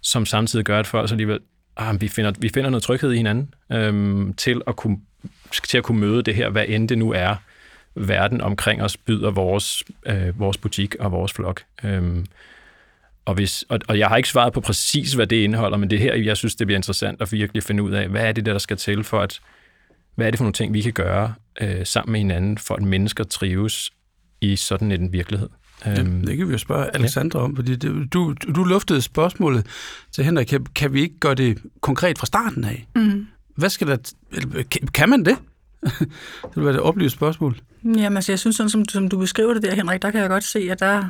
som 0.00 0.26
samtidig 0.26 0.64
gør, 0.64 0.78
at 0.78 0.86
folk 0.86 1.08
så 1.08 1.14
alligevel, 1.14 1.38
ah, 1.76 2.00
vi, 2.00 2.08
finder, 2.08 2.32
vi 2.38 2.48
finder 2.48 2.70
noget 2.70 2.82
tryghed 2.82 3.12
i 3.12 3.16
hinanden, 3.16 3.54
øhm, 3.72 4.34
til, 4.34 4.62
at 4.66 4.76
kunne, 4.76 4.98
til 5.68 5.78
at 5.78 5.84
kunne 5.84 6.00
møde 6.00 6.22
det 6.22 6.34
her, 6.34 6.50
hvad 6.50 6.64
end 6.68 6.88
det 6.88 6.98
nu 6.98 7.12
er, 7.12 7.36
verden 7.94 8.40
omkring 8.40 8.82
os 8.82 8.96
byder 8.96 9.30
vores, 9.30 9.82
øh, 10.06 10.38
vores 10.38 10.56
butik 10.56 10.94
og 11.00 11.12
vores 11.12 11.32
flok. 11.32 11.62
Øhm, 11.84 12.26
og, 13.24 13.34
hvis, 13.34 13.64
og, 13.68 13.78
og 13.88 13.98
jeg 13.98 14.08
har 14.08 14.16
ikke 14.16 14.28
svaret 14.28 14.52
på 14.52 14.60
præcis, 14.60 15.12
hvad 15.12 15.26
det 15.26 15.36
indeholder, 15.36 15.76
men 15.76 15.90
det 15.90 15.96
er 15.96 16.00
her, 16.00 16.14
jeg 16.14 16.36
synes, 16.36 16.54
det 16.54 16.66
bliver 16.66 16.78
interessant 16.78 17.22
at 17.22 17.32
virkelig 17.32 17.62
finde 17.62 17.82
ud 17.82 17.92
af, 17.92 18.08
hvad 18.08 18.28
er 18.28 18.32
det, 18.32 18.46
der 18.46 18.58
skal 18.58 18.76
til 18.76 19.04
for 19.04 19.20
at, 19.20 19.40
hvad 20.14 20.26
er 20.26 20.30
det 20.30 20.38
for 20.38 20.44
nogle 20.44 20.52
ting, 20.52 20.74
vi 20.74 20.80
kan 20.80 20.92
gøre 20.92 21.34
øh, 21.60 21.86
sammen 21.86 22.12
med 22.12 22.20
hinanden, 22.20 22.58
for 22.58 22.74
at 22.74 22.82
mennesker 22.82 23.24
trives 23.24 23.92
i 24.40 24.56
sådan 24.56 24.92
en 24.92 25.12
virkelighed. 25.12 25.48
Ja, 25.86 25.94
det 25.94 26.36
kan 26.36 26.48
vi 26.48 26.52
jo 26.52 26.58
spørge 26.58 26.96
Alexandra 26.96 27.38
om, 27.40 27.56
fordi 27.56 27.76
det, 27.76 28.12
du, 28.12 28.34
du 28.54 28.64
luftede 28.64 29.02
spørgsmålet 29.02 29.66
til 30.12 30.24
Henrik. 30.24 30.46
Kan, 30.46 30.66
kan 30.74 30.92
vi 30.92 31.00
ikke 31.00 31.18
gøre 31.18 31.34
det 31.34 31.58
konkret 31.80 32.18
fra 32.18 32.26
starten 32.26 32.64
af? 32.64 32.86
Mm. 32.94 33.26
Hvad 33.56 33.68
skal 33.68 33.86
der... 33.86 33.96
kan 34.94 35.08
man 35.08 35.24
det? 35.24 35.38
det 36.48 36.56
vil 36.56 36.64
være 36.64 36.74
et 36.74 36.80
oplyst 36.80 37.14
spørgsmål. 37.14 37.58
Jamen, 37.84 38.16
altså, 38.16 38.32
jeg 38.32 38.38
synes, 38.38 38.56
sådan 38.56 38.70
som, 38.70 38.88
som 38.88 39.08
du 39.08 39.18
beskriver 39.18 39.54
det 39.54 39.62
der, 39.62 39.74
Henrik, 39.74 40.02
der 40.02 40.10
kan 40.10 40.20
jeg 40.20 40.28
godt 40.28 40.44
se, 40.44 40.68
at 40.70 40.80
der 40.80 41.08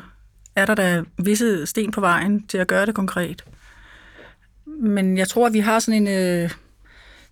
er 0.57 0.67
der 0.67 0.75
da 0.75 1.03
visse 1.19 1.67
sten 1.67 1.91
på 1.91 2.01
vejen 2.01 2.47
til 2.47 2.59
at 2.59 2.67
gøre 2.67 2.87
det 2.87 2.95
konkret. 2.95 3.45
Men 4.67 5.19
jeg 5.19 5.29
tror, 5.29 5.47
at 5.47 5.53
vi 5.53 5.59
har 5.59 5.79
sådan 5.79 6.07
en, 6.07 6.09
øh, 6.09 6.51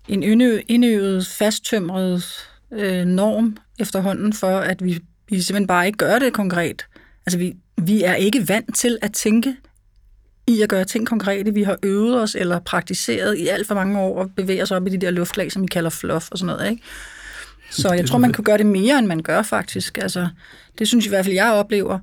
en 0.07 0.23
indøvet, 0.67 1.27
fasttømret 1.27 2.23
øh, 2.71 3.05
norm 3.05 3.57
efterhånden 3.79 4.33
for, 4.33 4.57
at 4.59 4.83
vi, 4.85 4.99
vi 5.29 5.41
simpelthen 5.41 5.67
bare 5.67 5.85
ikke 5.85 5.97
gør 5.97 6.19
det 6.19 6.33
konkret. 6.33 6.85
Altså, 7.25 7.37
vi, 7.37 7.55
vi 7.77 8.03
er 8.03 8.15
ikke 8.15 8.49
vant 8.49 8.75
til 8.75 8.97
at 9.01 9.13
tænke 9.13 9.55
i 10.47 10.61
at 10.61 10.69
gøre 10.69 10.85
ting 10.85 11.07
konkrete. 11.07 11.53
Vi 11.53 11.63
har 11.63 11.77
øvet 11.83 12.21
os 12.21 12.35
eller 12.35 12.59
praktiseret 12.59 13.37
i 13.37 13.47
alt 13.47 13.67
for 13.67 13.75
mange 13.75 13.99
år 13.99 14.19
og 14.19 14.31
bevæger 14.35 14.63
os 14.63 14.71
op 14.71 14.87
i 14.87 14.89
de 14.89 14.97
der 14.97 15.11
luftlag, 15.11 15.51
som 15.51 15.61
vi 15.61 15.67
kalder 15.67 15.89
fluff 15.89 16.31
og 16.31 16.37
sådan 16.37 16.55
noget, 16.55 16.71
ikke? 16.71 16.83
Så 17.73 17.93
jeg 17.93 18.05
tror, 18.05 18.17
man 18.17 18.33
kunne 18.33 18.45
gøre 18.45 18.57
det 18.57 18.65
mere, 18.65 18.99
end 18.99 19.07
man 19.07 19.21
gør 19.21 19.41
faktisk. 19.41 19.97
Altså, 19.97 20.27
det 20.79 20.87
synes 20.87 21.05
jeg 21.05 21.09
i 21.09 21.13
hvert 21.13 21.25
fald, 21.25 21.35
jeg 21.35 21.53
oplever 21.53 21.99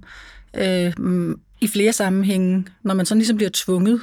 øh, 0.57 0.93
i 1.61 1.69
flere 1.69 1.93
sammenhænge, 1.93 2.67
når 2.83 2.95
man 2.95 3.07
sådan 3.07 3.19
ligesom 3.19 3.37
bliver 3.37 3.51
tvunget, 3.55 4.01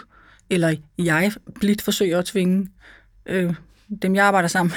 eller 0.50 0.76
jeg 0.98 1.32
blidt 1.60 1.82
forsøger 1.82 2.20
at 2.20 2.26
tvinge 2.26 2.68
øh, 3.26 3.54
dem, 4.02 4.16
jeg 4.16 4.26
arbejder 4.26 4.48
sammen 4.48 4.74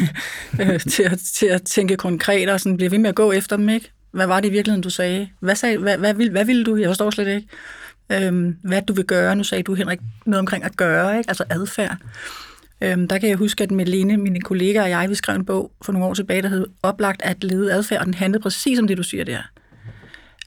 med, 0.53 0.67
øh, 0.75 0.81
til, 0.81 1.03
at, 1.03 1.19
til 1.35 1.47
at 1.47 1.63
tænke 1.63 1.97
konkret 1.97 2.49
og 2.49 2.61
sådan 2.61 2.77
bliver 2.77 2.91
ved 2.91 2.99
med 2.99 3.09
at 3.09 3.15
gå 3.15 3.33
efter 3.33 3.57
dem, 3.57 3.69
ikke? 3.69 3.93
Hvad 4.11 4.27
var 4.27 4.41
det 4.41 4.49
i 4.49 4.53
virkeligheden, 4.53 4.83
du 4.83 4.91
sagde? 4.91 5.29
Hvad, 5.41 5.55
sagde, 5.55 5.79
hvad, 5.79 5.99
hvad, 5.99 6.15
vil, 6.15 6.31
hvad 6.31 6.45
ville 6.45 6.65
du? 6.65 6.77
Jeg 6.77 6.89
forstår 6.89 7.11
slet 7.11 7.29
ikke. 7.29 7.49
Øhm, 8.13 8.57
hvad 8.63 8.83
du 8.83 8.93
vil 8.93 9.05
gøre? 9.05 9.37
Nu 9.37 9.45
sagde 9.45 9.63
du, 9.63 9.75
Henrik, 9.75 9.99
noget 10.27 10.39
omkring 10.39 10.65
at 10.65 10.77
gøre, 10.77 11.19
ikke? 11.19 11.31
altså 11.31 11.45
adfærd. 11.51 11.97
Øhm, 12.81 13.09
der 13.09 13.19
kan 13.19 13.29
jeg 13.29 13.37
huske, 13.37 13.65
at 13.65 13.71
Melene, 13.71 14.17
mine 14.17 14.41
kollegaer 14.41 14.83
og 14.83 14.91
jeg, 14.91 15.11
vi 15.11 15.15
skrev 15.15 15.37
en 15.37 15.45
bog 15.45 15.73
for 15.83 15.93
nogle 15.93 16.09
år 16.09 16.15
tilbage, 16.15 16.43
der 16.43 16.49
hed 16.49 16.67
Oplagt 16.83 17.23
at 17.23 17.45
lede 17.45 17.73
adfærd, 17.73 18.01
og 18.01 18.07
den 18.07 18.15
handlede 18.15 18.43
præcis 18.43 18.79
om 18.79 18.87
det, 18.87 18.97
du 18.99 19.03
siger 19.03 19.25
der. 19.25 19.43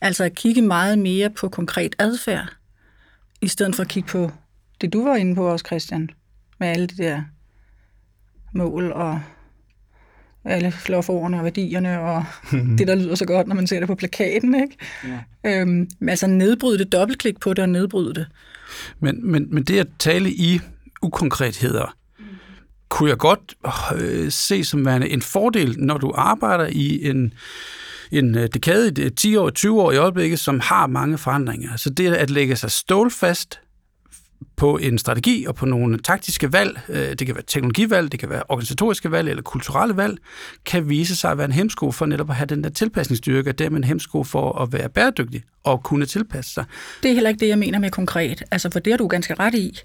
Altså 0.01 0.23
at 0.23 0.35
kigge 0.35 0.61
meget 0.61 0.99
mere 0.99 1.29
på 1.29 1.49
konkret 1.49 1.95
adfærd, 1.99 2.53
i 3.41 3.47
stedet 3.47 3.75
for 3.75 3.83
at 3.83 3.89
kigge 3.89 4.09
på 4.09 4.31
det, 4.81 4.93
du 4.93 5.03
var 5.03 5.15
inde 5.15 5.35
på 5.35 5.51
også, 5.51 5.65
Christian, 5.65 6.09
med 6.59 6.67
alle 6.67 6.87
de 6.87 7.03
der 7.03 7.21
mål 8.53 8.91
og 8.91 9.21
alle 10.45 10.71
flofordene 10.71 11.37
og 11.37 11.43
værdierne 11.43 11.99
og 11.99 12.25
det, 12.77 12.87
der 12.87 12.95
lyder 12.95 13.15
så 13.15 13.25
godt, 13.25 13.47
når 13.47 13.55
man 13.55 13.67
ser 13.67 13.79
det 13.79 13.87
på 13.87 13.95
plakaten. 13.95 14.55
Ikke? 14.55 14.77
Ja. 15.43 15.61
Øhm, 15.61 15.89
men 15.99 16.09
altså 16.09 16.27
nedbryde 16.27 16.77
det, 16.77 16.91
dobbeltklik 16.91 17.39
på 17.39 17.53
det 17.53 17.59
og 17.59 17.69
nedbryde 17.69 18.13
det. 18.13 18.27
Men, 18.99 19.31
men, 19.31 19.47
men 19.55 19.63
det 19.63 19.79
at 19.79 19.87
tale 19.99 20.31
i 20.31 20.59
ukonkretheder, 21.01 21.95
kunne 22.89 23.09
jeg 23.09 23.17
godt 23.17 23.55
øh, 23.95 24.31
se 24.31 24.63
som 24.63 24.85
værende 24.85 25.09
en 25.09 25.21
fordel, 25.21 25.75
når 25.79 25.97
du 25.97 26.11
arbejder 26.15 26.67
i 26.71 27.09
en, 27.09 27.33
en 28.11 28.37
øh, 28.37 28.49
dekade, 28.53 29.09
10 29.09 29.35
år, 29.35 29.49
20 29.49 29.81
år 29.81 29.91
i 29.91 29.97
øjeblikket, 29.97 30.39
som 30.39 30.59
har 30.59 30.87
mange 30.87 31.17
forandringer. 31.17 31.77
Så 31.77 31.89
det 31.89 32.13
at 32.13 32.29
lægge 32.29 32.55
sig 32.55 32.71
stålfast 32.71 33.59
på 34.55 34.77
en 34.77 34.97
strategi 34.97 35.45
og 35.45 35.55
på 35.55 35.65
nogle 35.65 35.97
taktiske 35.97 36.53
valg, 36.53 36.79
øh, 36.89 37.09
det 37.09 37.25
kan 37.25 37.35
være 37.35 37.43
teknologivalg, 37.47 38.11
det 38.11 38.19
kan 38.19 38.29
være 38.29 38.43
organisatoriske 38.49 39.11
valg 39.11 39.29
eller 39.29 39.43
kulturelle 39.43 39.97
valg, 39.97 40.17
kan 40.65 40.89
vise 40.89 41.15
sig 41.15 41.31
at 41.31 41.37
være 41.37 41.45
en 41.45 41.51
hemsko 41.51 41.91
for 41.91 42.05
netop 42.05 42.29
at 42.29 42.35
have 42.35 42.45
den 42.45 42.63
der 42.63 42.69
tilpasningsstyrke, 42.69 43.49
og 43.49 43.59
dermed 43.59 43.77
en 43.77 43.83
hemsko 43.83 44.23
for 44.23 44.61
at 44.61 44.73
være 44.73 44.89
bæredygtig 44.89 45.43
og 45.63 45.83
kunne 45.83 46.05
tilpasse 46.05 46.53
sig. 46.53 46.65
Det 47.03 47.09
er 47.09 47.13
heller 47.13 47.29
ikke 47.29 47.39
det, 47.39 47.47
jeg 47.47 47.59
mener 47.59 47.79
med 47.79 47.91
konkret. 47.91 48.43
Altså, 48.51 48.69
for 48.71 48.79
det 48.79 48.93
har 48.93 48.97
du 48.97 49.07
ganske 49.07 49.33
ret 49.33 49.55
i, 49.55 49.79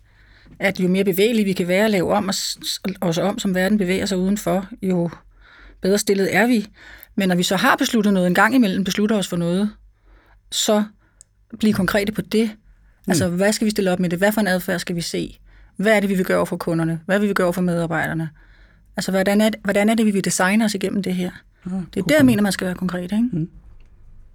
at 0.59 0.81
jo 0.81 0.89
mere 0.89 1.05
bevægelige 1.05 1.45
vi 1.45 1.53
kan 1.53 1.69
være 1.69 1.85
at 1.85 1.91
lave 1.91 2.13
om 2.13 2.29
os, 2.29 2.59
os 3.01 3.19
om, 3.19 3.39
som 3.39 3.55
verden 3.55 3.79
bevæger 3.79 4.07
sig 4.07 4.19
udenfor, 4.19 4.67
jo 4.83 5.11
bedre 5.83 5.99
stillet 5.99 6.35
er 6.37 6.47
vi. 6.47 6.67
Men 7.17 7.29
når 7.29 7.37
vi 7.37 7.43
så 7.43 7.57
har 7.57 7.77
besluttet 7.77 8.13
noget, 8.13 8.27
en 8.27 8.35
gang 8.35 8.55
imellem 8.55 8.85
beslutter 8.85 9.17
os 9.17 9.29
for 9.29 9.37
noget, 9.37 9.71
så 10.51 10.85
blive 11.59 11.73
konkrete 11.73 12.13
på 12.13 12.23
det. 12.23 12.51
Altså, 13.09 13.29
hvad 13.29 13.53
skal 13.53 13.65
vi 13.65 13.71
stille 13.71 13.93
op 13.93 14.01
med 14.01 14.11
det? 14.11 14.19
Hvad 14.19 14.33
for 14.33 14.41
en 14.41 14.47
adfærd 14.47 14.79
skal 14.79 14.97
vi 14.97 15.01
se? 15.01 15.39
Hvad 15.77 15.97
er 15.97 16.01
det, 16.01 16.09
vi 16.09 16.15
vil 16.15 16.25
gøre 16.25 16.47
for 16.47 16.57
kunderne? 16.57 17.01
Hvad 17.07 17.19
vil 17.19 17.29
vi 17.29 17.35
gøre 17.35 17.53
for 17.53 17.61
medarbejderne? 17.61 18.31
Altså, 18.97 19.11
hvordan 19.11 19.41
er, 19.41 19.49
det, 19.49 19.61
hvordan 19.65 19.89
er 19.89 19.95
det, 19.95 20.07
vi 20.07 20.11
vil 20.11 20.25
designe 20.25 20.65
os 20.65 20.75
igennem 20.75 21.03
det 21.03 21.15
her? 21.15 21.31
Det 21.95 22.01
er 22.01 22.05
der, 22.05 22.17
jeg 22.17 22.27
mener, 22.27 22.43
man 22.43 22.53
skal 22.53 22.67
være 22.67 22.75
konkret, 22.75 23.03
ikke? 23.03 23.29
Mm. 23.33 23.51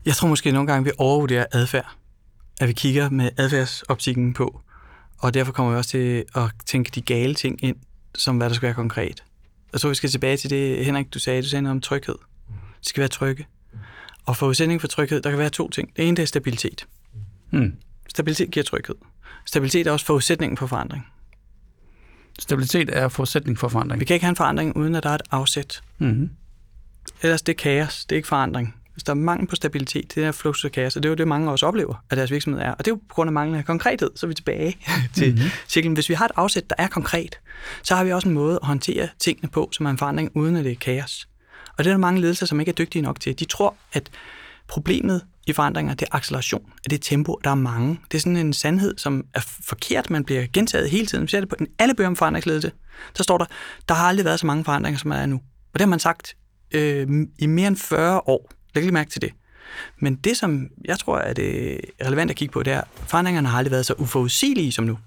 Jeg 0.05 0.13
tror 0.13 0.27
måske 0.27 0.51
nogle 0.51 0.67
gange, 0.67 0.85
vi 0.85 0.91
overvurderer 0.97 1.45
adfærd. 1.51 1.95
At 2.61 2.67
vi 2.67 2.73
kigger 2.73 3.09
med 3.09 3.29
adfærdsoptikken 3.37 4.33
på. 4.33 4.61
Og 5.23 5.33
derfor 5.33 5.51
kommer 5.51 5.71
vi 5.71 5.77
også 5.77 5.89
til 5.89 6.25
at 6.35 6.51
tænke 6.65 6.91
de 6.95 7.01
gale 7.01 7.35
ting 7.35 7.63
ind, 7.63 7.75
som 8.15 8.37
hvad 8.37 8.49
der 8.49 8.55
skal 8.55 8.65
være 8.65 8.73
konkret. 8.73 9.23
Jeg 9.73 9.81
tror, 9.81 9.89
vi 9.89 9.95
skal 9.95 10.09
tilbage 10.09 10.37
til 10.37 10.49
det, 10.49 10.85
Henrik, 10.85 11.13
du 11.13 11.19
sagde. 11.19 11.41
Du 11.41 11.47
sagde 11.47 11.61
noget 11.61 11.71
om 11.71 11.81
tryghed. 11.81 12.15
Det 12.79 12.87
skal 12.87 13.01
være 13.01 13.07
trygge. 13.07 13.47
Og 14.25 14.37
forudsætning 14.37 14.81
for 14.81 14.87
tryghed, 14.87 15.21
der 15.21 15.29
kan 15.29 15.39
være 15.39 15.49
to 15.49 15.69
ting. 15.69 15.95
Det 15.95 16.07
ene, 16.07 16.17
det 16.17 16.23
er 16.23 16.27
stabilitet. 16.27 16.87
Hmm. 17.49 17.75
Stabilitet 18.09 18.51
giver 18.51 18.63
tryghed. 18.63 18.95
Stabilitet 19.45 19.87
er 19.87 19.91
også 19.91 20.05
forudsætningen 20.05 20.57
for 20.57 20.67
forandring. 20.67 21.07
Stabilitet 22.39 22.89
er 22.97 23.07
forudsætning 23.07 23.59
for 23.59 23.67
forandring. 23.67 23.99
Vi 23.99 24.05
kan 24.05 24.13
ikke 24.13 24.25
have 24.25 24.29
en 24.29 24.35
forandring, 24.35 24.77
uden 24.77 24.95
at 24.95 25.03
der 25.03 25.09
er 25.09 25.15
et 25.15 25.21
afsæt. 25.31 25.81
Mm-hmm. 25.97 26.29
Ellers 27.21 27.41
det 27.41 27.53
er 27.53 27.57
kaos, 27.57 28.05
det 28.05 28.15
er 28.15 28.17
ikke 28.17 28.27
forandring. 28.27 28.75
Hvis 28.93 29.03
der 29.03 29.11
er 29.11 29.15
mangel 29.15 29.47
på 29.47 29.55
stabilitet, 29.55 30.15
det 30.15 30.23
er 30.23 30.31
flux 30.31 30.63
og 30.63 30.71
kaos, 30.71 30.95
og 30.95 31.03
det 31.03 31.09
er 31.09 31.11
jo 31.11 31.15
det, 31.15 31.27
mange 31.27 31.51
også 31.51 31.65
oplever, 31.65 32.03
at 32.09 32.17
deres 32.17 32.31
virksomhed 32.31 32.61
er. 32.61 32.71
Og 32.71 32.85
det 32.85 32.91
er 32.91 32.95
jo 32.95 32.99
på 33.09 33.15
grund 33.15 33.27
af 33.27 33.33
manglende 33.33 33.63
konkrethed, 33.63 34.11
så 34.15 34.25
er 34.25 34.27
vi 34.27 34.33
tilbage 34.33 34.77
til 35.15 35.33
mm-hmm. 35.33 35.49
cirklen. 35.67 35.93
Hvis 35.93 36.09
vi 36.09 36.13
har 36.13 36.25
et 36.25 36.31
afsæt, 36.35 36.69
der 36.69 36.75
er 36.77 36.87
konkret, 36.87 37.39
så 37.83 37.95
har 37.95 38.03
vi 38.03 38.11
også 38.11 38.27
en 38.27 38.33
måde 38.33 38.59
at 38.61 38.67
håndtere 38.67 39.09
tingene 39.19 39.49
på, 39.49 39.69
som 39.71 39.85
er 39.85 39.89
en 39.89 39.97
forandring, 39.97 40.31
uden 40.35 40.55
at 40.55 40.63
det 40.65 40.71
er 40.71 40.75
kaos. 40.75 41.27
Og 41.77 41.83
det 41.83 41.89
er 41.89 41.93
der 41.93 41.99
mange 41.99 42.21
ledelser, 42.21 42.45
som 42.45 42.59
ikke 42.59 42.69
er 42.69 42.73
dygtige 42.73 43.01
nok 43.01 43.19
til. 43.19 43.39
De 43.39 43.45
tror, 43.45 43.75
at 43.93 44.09
problemet 44.67 45.21
i 45.47 45.53
forandringer, 45.53 45.93
det 45.93 46.07
er 46.11 46.15
acceleration, 46.15 46.71
det 46.83 46.93
er 46.93 46.97
tempo, 46.97 47.39
der 47.43 47.49
er 47.49 47.55
mange. 47.55 47.99
Det 48.11 48.17
er 48.17 48.21
sådan 48.21 48.37
en 48.37 48.53
sandhed, 48.53 48.97
som 48.97 49.25
er 49.33 49.39
forkert, 49.63 50.09
man 50.09 50.23
bliver 50.23 50.45
gentaget 50.53 50.89
hele 50.89 51.05
tiden. 51.05 51.23
Vi 51.23 51.27
ser 51.27 51.39
det 51.39 51.49
på 51.49 51.55
alle 51.79 51.95
bøger 51.95 52.07
om 52.07 52.15
forandringsledelse. 52.15 52.71
Der 53.17 53.23
står 53.23 53.37
der, 53.37 53.45
der 53.89 53.95
har 53.95 54.07
aldrig 54.07 54.25
været 54.25 54.39
så 54.39 54.45
mange 54.45 54.63
forandringer, 54.63 54.99
som 54.99 55.11
der 55.11 55.17
er 55.17 55.25
nu. 55.25 55.35
Og 55.73 55.73
det 55.73 55.81
har 55.81 55.87
man 55.87 55.99
sagt 55.99 56.35
øh, 56.71 57.07
i 57.39 57.45
mere 57.45 57.67
end 57.67 57.77
40 57.77 58.21
år. 58.25 58.51
Læg 58.75 58.83
lige 58.83 58.93
mærke 58.93 59.11
til 59.11 59.21
det. 59.21 59.33
Men 59.97 60.15
det, 60.15 60.37
som 60.37 60.69
jeg 60.85 60.99
tror 60.99 61.17
er 61.17 61.33
det 61.33 61.81
relevant 62.05 62.31
at 62.31 62.37
kigge 62.37 62.51
på, 62.51 62.63
det 62.63 62.73
er, 62.73 62.81
at 62.81 62.87
forandringerne 63.07 63.47
har 63.47 63.57
aldrig 63.57 63.71
været 63.71 63.85
så 63.85 63.93
uforudsigelige 63.93 64.71
som 64.71 64.85
nu. 64.85 64.99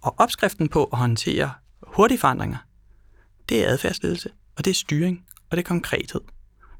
Og 0.00 0.14
opskriften 0.18 0.68
på 0.68 0.84
at 0.84 0.98
håndtere 0.98 1.52
hurtige 1.82 2.18
forandringer, 2.18 2.56
det 3.48 3.64
er 3.64 3.68
adfærdsledelse, 3.68 4.30
og 4.56 4.64
det 4.64 4.70
er 4.70 4.74
styring, 4.74 5.24
og 5.50 5.56
det 5.56 5.64
er 5.64 5.68
konkrethed. 5.68 6.20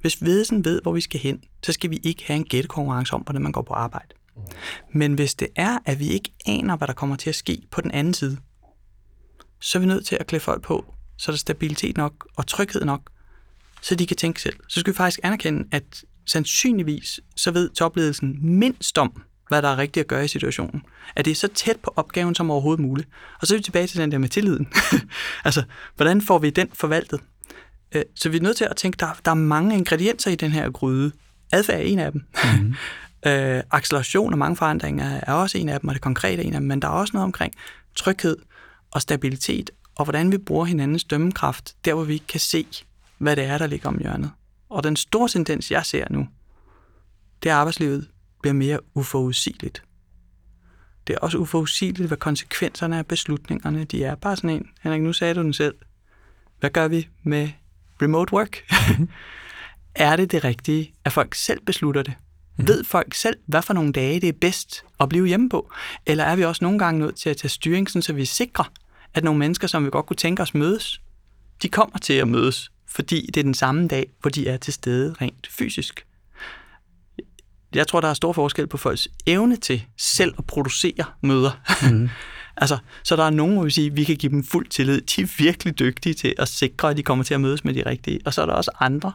Hvis 0.01 0.21
ledelsen 0.21 0.65
ved, 0.65 0.83
hvor 0.83 0.93
vi 0.93 1.01
skal 1.01 1.21
hen, 1.21 1.45
så 1.63 1.73
skal 1.73 1.91
vi 1.91 2.01
ikke 2.03 2.25
have 2.27 2.37
en 2.37 2.45
gættekonkurrence 2.45 3.15
om, 3.15 3.21
hvordan 3.21 3.43
man 3.43 3.53
går 3.53 3.63
på 3.63 3.75
arbejde. 3.75 4.15
Men 4.95 5.15
hvis 5.15 5.35
det 5.35 5.49
er, 5.57 5.79
at 5.85 5.99
vi 5.99 6.09
ikke 6.09 6.33
aner, 6.47 6.77
hvad 6.77 6.89
der 6.89 6.95
kommer 6.95 7.17
til 7.17 7.29
at 7.29 7.35
ske 7.35 7.63
på 7.71 7.81
den 7.81 7.91
anden 7.91 8.15
side, 8.15 8.39
så 9.61 9.79
er 9.79 9.81
vi 9.81 9.87
nødt 9.87 10.07
til 10.07 10.17
at 10.21 10.27
klæde 10.27 10.43
folk 10.43 10.63
på, 10.63 10.95
så 11.17 11.31
er 11.31 11.33
der 11.33 11.39
stabilitet 11.39 11.97
nok 11.97 12.29
og 12.37 12.47
tryghed 12.47 12.85
nok, 12.85 13.11
så 13.81 13.95
de 13.95 14.07
kan 14.07 14.17
tænke 14.17 14.43
selv. 14.43 14.57
Så 14.69 14.81
skal 14.81 14.93
vi 14.93 14.97
faktisk 14.97 15.21
anerkende, 15.23 15.69
at 15.73 16.05
sandsynligvis 16.27 17.21
så 17.37 17.51
ved 17.51 17.71
topledelsen 17.71 18.39
mindst 18.43 18.99
om, 18.99 19.23
hvad 19.49 19.63
der 19.63 19.69
er 19.69 19.79
rigtigt 19.79 20.05
at 20.05 20.09
gøre 20.09 20.25
i 20.25 20.29
situationen. 20.29 20.83
At 21.17 21.25
det 21.25 21.31
er 21.31 21.35
så 21.35 21.49
tæt 21.49 21.77
på 21.77 21.93
opgaven 21.97 22.35
som 22.35 22.51
overhovedet 22.51 22.83
muligt. 22.83 23.09
Og 23.41 23.47
så 23.47 23.55
er 23.55 23.59
vi 23.59 23.63
tilbage 23.63 23.87
til 23.87 24.01
den 24.01 24.13
der 24.13 24.19
med 24.19 24.29
tilliden. 24.29 24.69
altså, 25.45 25.63
hvordan 25.97 26.23
får 26.23 26.39
vi 26.39 26.51
den 26.51 26.69
forvaltet? 26.75 27.21
Øh, 27.95 28.03
så 28.15 28.29
vi 28.29 28.37
er 28.37 28.41
nødt 28.41 28.57
til 28.57 28.65
at 28.65 28.77
tænke, 28.77 28.97
der, 28.97 29.21
der 29.25 29.31
er 29.31 29.35
mange 29.35 29.77
ingredienser 29.77 30.31
i 30.31 30.35
den 30.35 30.51
her 30.51 30.71
gryde. 30.71 31.13
Adfærd 31.53 31.77
er 31.77 31.83
en 31.83 31.99
af 31.99 32.13
dem. 32.13 32.25
Mm-hmm. 32.45 32.75
øh, 33.31 33.63
acceleration 33.71 34.33
og 34.33 34.39
mange 34.39 34.57
forandringer 34.57 35.21
er 35.23 35.33
også 35.33 35.59
en 35.59 35.69
af 35.69 35.81
dem, 35.81 35.89
og 35.89 35.95
det 35.95 36.03
konkrete 36.03 36.43
er 36.43 36.47
en 36.47 36.55
af 36.55 36.61
dem. 36.61 36.69
Men 36.69 36.83
der 36.83 36.89
er 36.89 36.93
også 36.93 37.11
noget 37.15 37.25
omkring 37.25 37.55
tryghed 37.95 38.37
og 38.91 39.03
stabilitet, 39.03 39.71
og 39.95 40.05
hvordan 40.05 40.33
vi 40.33 40.39
bruger 40.39 40.65
hinandens 40.65 41.05
dømmekraft, 41.05 41.75
der 41.85 41.95
hvor 41.95 42.05
vi 42.05 42.13
ikke 42.13 42.27
kan 42.27 42.41
se, 42.41 42.67
hvad 43.19 43.37
det 43.37 43.45
er, 43.45 43.59
der 43.59 43.67
ligger 43.67 43.89
om 43.89 43.99
hjørnet. 43.99 44.31
Og 44.73 44.85
den 44.85 44.97
store 44.97 45.29
tendens, 45.29 45.71
jeg 45.71 45.87
ser 45.87 46.07
nu, 46.11 46.29
det 47.43 47.51
er, 47.51 47.55
at 47.55 47.59
arbejdslivet 47.59 48.09
bliver 48.43 48.55
mere 48.55 48.79
uforudsigeligt. 48.95 49.83
Det 51.07 51.15
er 51.15 51.19
også 51.19 51.39
uforudsigeligt, 51.39 52.09
hvad 52.09 52.19
konsekvenserne 52.19 52.99
af 52.99 53.07
beslutningerne 53.07 53.85
de 53.85 54.05
er. 54.05 54.15
Bare 54.15 54.37
sådan 54.37 54.51
en, 54.51 54.69
Henrik, 54.83 55.03
nu 55.03 55.13
sagde 55.13 55.35
du 55.35 55.43
den 55.43 55.53
selv. 55.53 55.75
Hvad 56.61 56.71
gør 56.71 56.89
vi 56.89 57.09
med 57.23 57.49
remote 58.03 58.33
work? 58.33 58.65
er 59.95 60.17
det 60.17 60.33
det 60.33 60.45
rigtige, 60.45 60.95
at 61.05 61.13
folk 61.13 61.35
selv 61.35 61.61
beslutter 61.67 62.03
det? 62.03 62.15
Mm. 62.57 62.69
Ved 62.69 62.85
folk 62.85 63.15
selv, 63.15 63.37
hvad 63.47 63.63
for 63.63 63.75
nogle 63.75 63.93
dage 63.93 64.21
det 64.21 64.29
er 64.29 64.39
bedst 64.41 64.85
at 65.01 65.09
blive 65.09 65.27
hjemme 65.27 65.49
på? 65.49 65.73
Eller 66.07 66.25
er 66.25 66.37
vi 66.37 66.45
også 66.45 66.65
nogle 66.65 66.79
gange 66.79 67.01
nødt 67.01 67.17
til 67.17 67.31
at 67.31 67.37
tage 67.37 67.49
styring, 67.49 67.91
så 67.91 68.13
vi 68.13 68.25
sikrer, 68.25 68.73
at 69.15 69.25
nogle 69.25 69.39
mennesker, 69.39 69.67
som 69.67 69.85
vi 69.85 69.91
godt 69.91 70.07
kunne 70.07 70.17
tænke 70.17 70.43
os 70.43 70.55
mødes, 70.55 71.01
de 71.63 71.69
kommer 71.69 71.99
til 71.99 72.13
at 72.13 72.29
mødes 72.29 72.73
fordi 72.95 73.27
det 73.27 73.37
er 73.37 73.45
den 73.45 73.55
samme 73.55 73.89
dag, 73.89 74.07
hvor 74.21 74.31
de 74.31 74.49
er 74.49 74.57
til 74.57 74.73
stede 74.73 75.15
rent 75.21 75.49
fysisk. 75.51 76.07
Jeg 77.75 77.87
tror, 77.87 78.01
der 78.01 78.09
er 78.09 78.15
stor 78.15 78.33
forskel 78.33 78.67
på 78.67 78.77
folks 78.77 79.09
evne 79.27 79.57
til 79.57 79.85
selv 79.99 80.35
at 80.39 80.47
producere 80.47 81.05
møder. 81.21 81.51
Mm. 81.91 82.09
altså, 82.63 82.79
så 83.05 83.17
der 83.17 83.25
er 83.25 83.31
nogen, 83.31 83.55
hvor 83.55 83.65
vi 83.65 83.71
siger, 83.71 83.91
vi 83.91 84.05
kan 84.05 84.17
give 84.17 84.33
dem 84.33 84.45
fuld 84.45 84.67
tillid. 84.67 85.01
De 85.01 85.23
er 85.23 85.35
virkelig 85.39 85.79
dygtige 85.79 86.15
til 86.15 86.35
at 86.39 86.49
sikre, 86.49 86.91
at 86.91 86.97
de 86.97 87.03
kommer 87.03 87.25
til 87.25 87.35
at 87.35 87.41
mødes 87.41 87.65
med 87.65 87.75
de 87.75 87.87
rigtige. 87.87 88.21
Og 88.25 88.35
så 88.35 88.43
er 88.43 88.47
der 88.47 88.53
også 88.53 88.71
andre, 88.81 89.13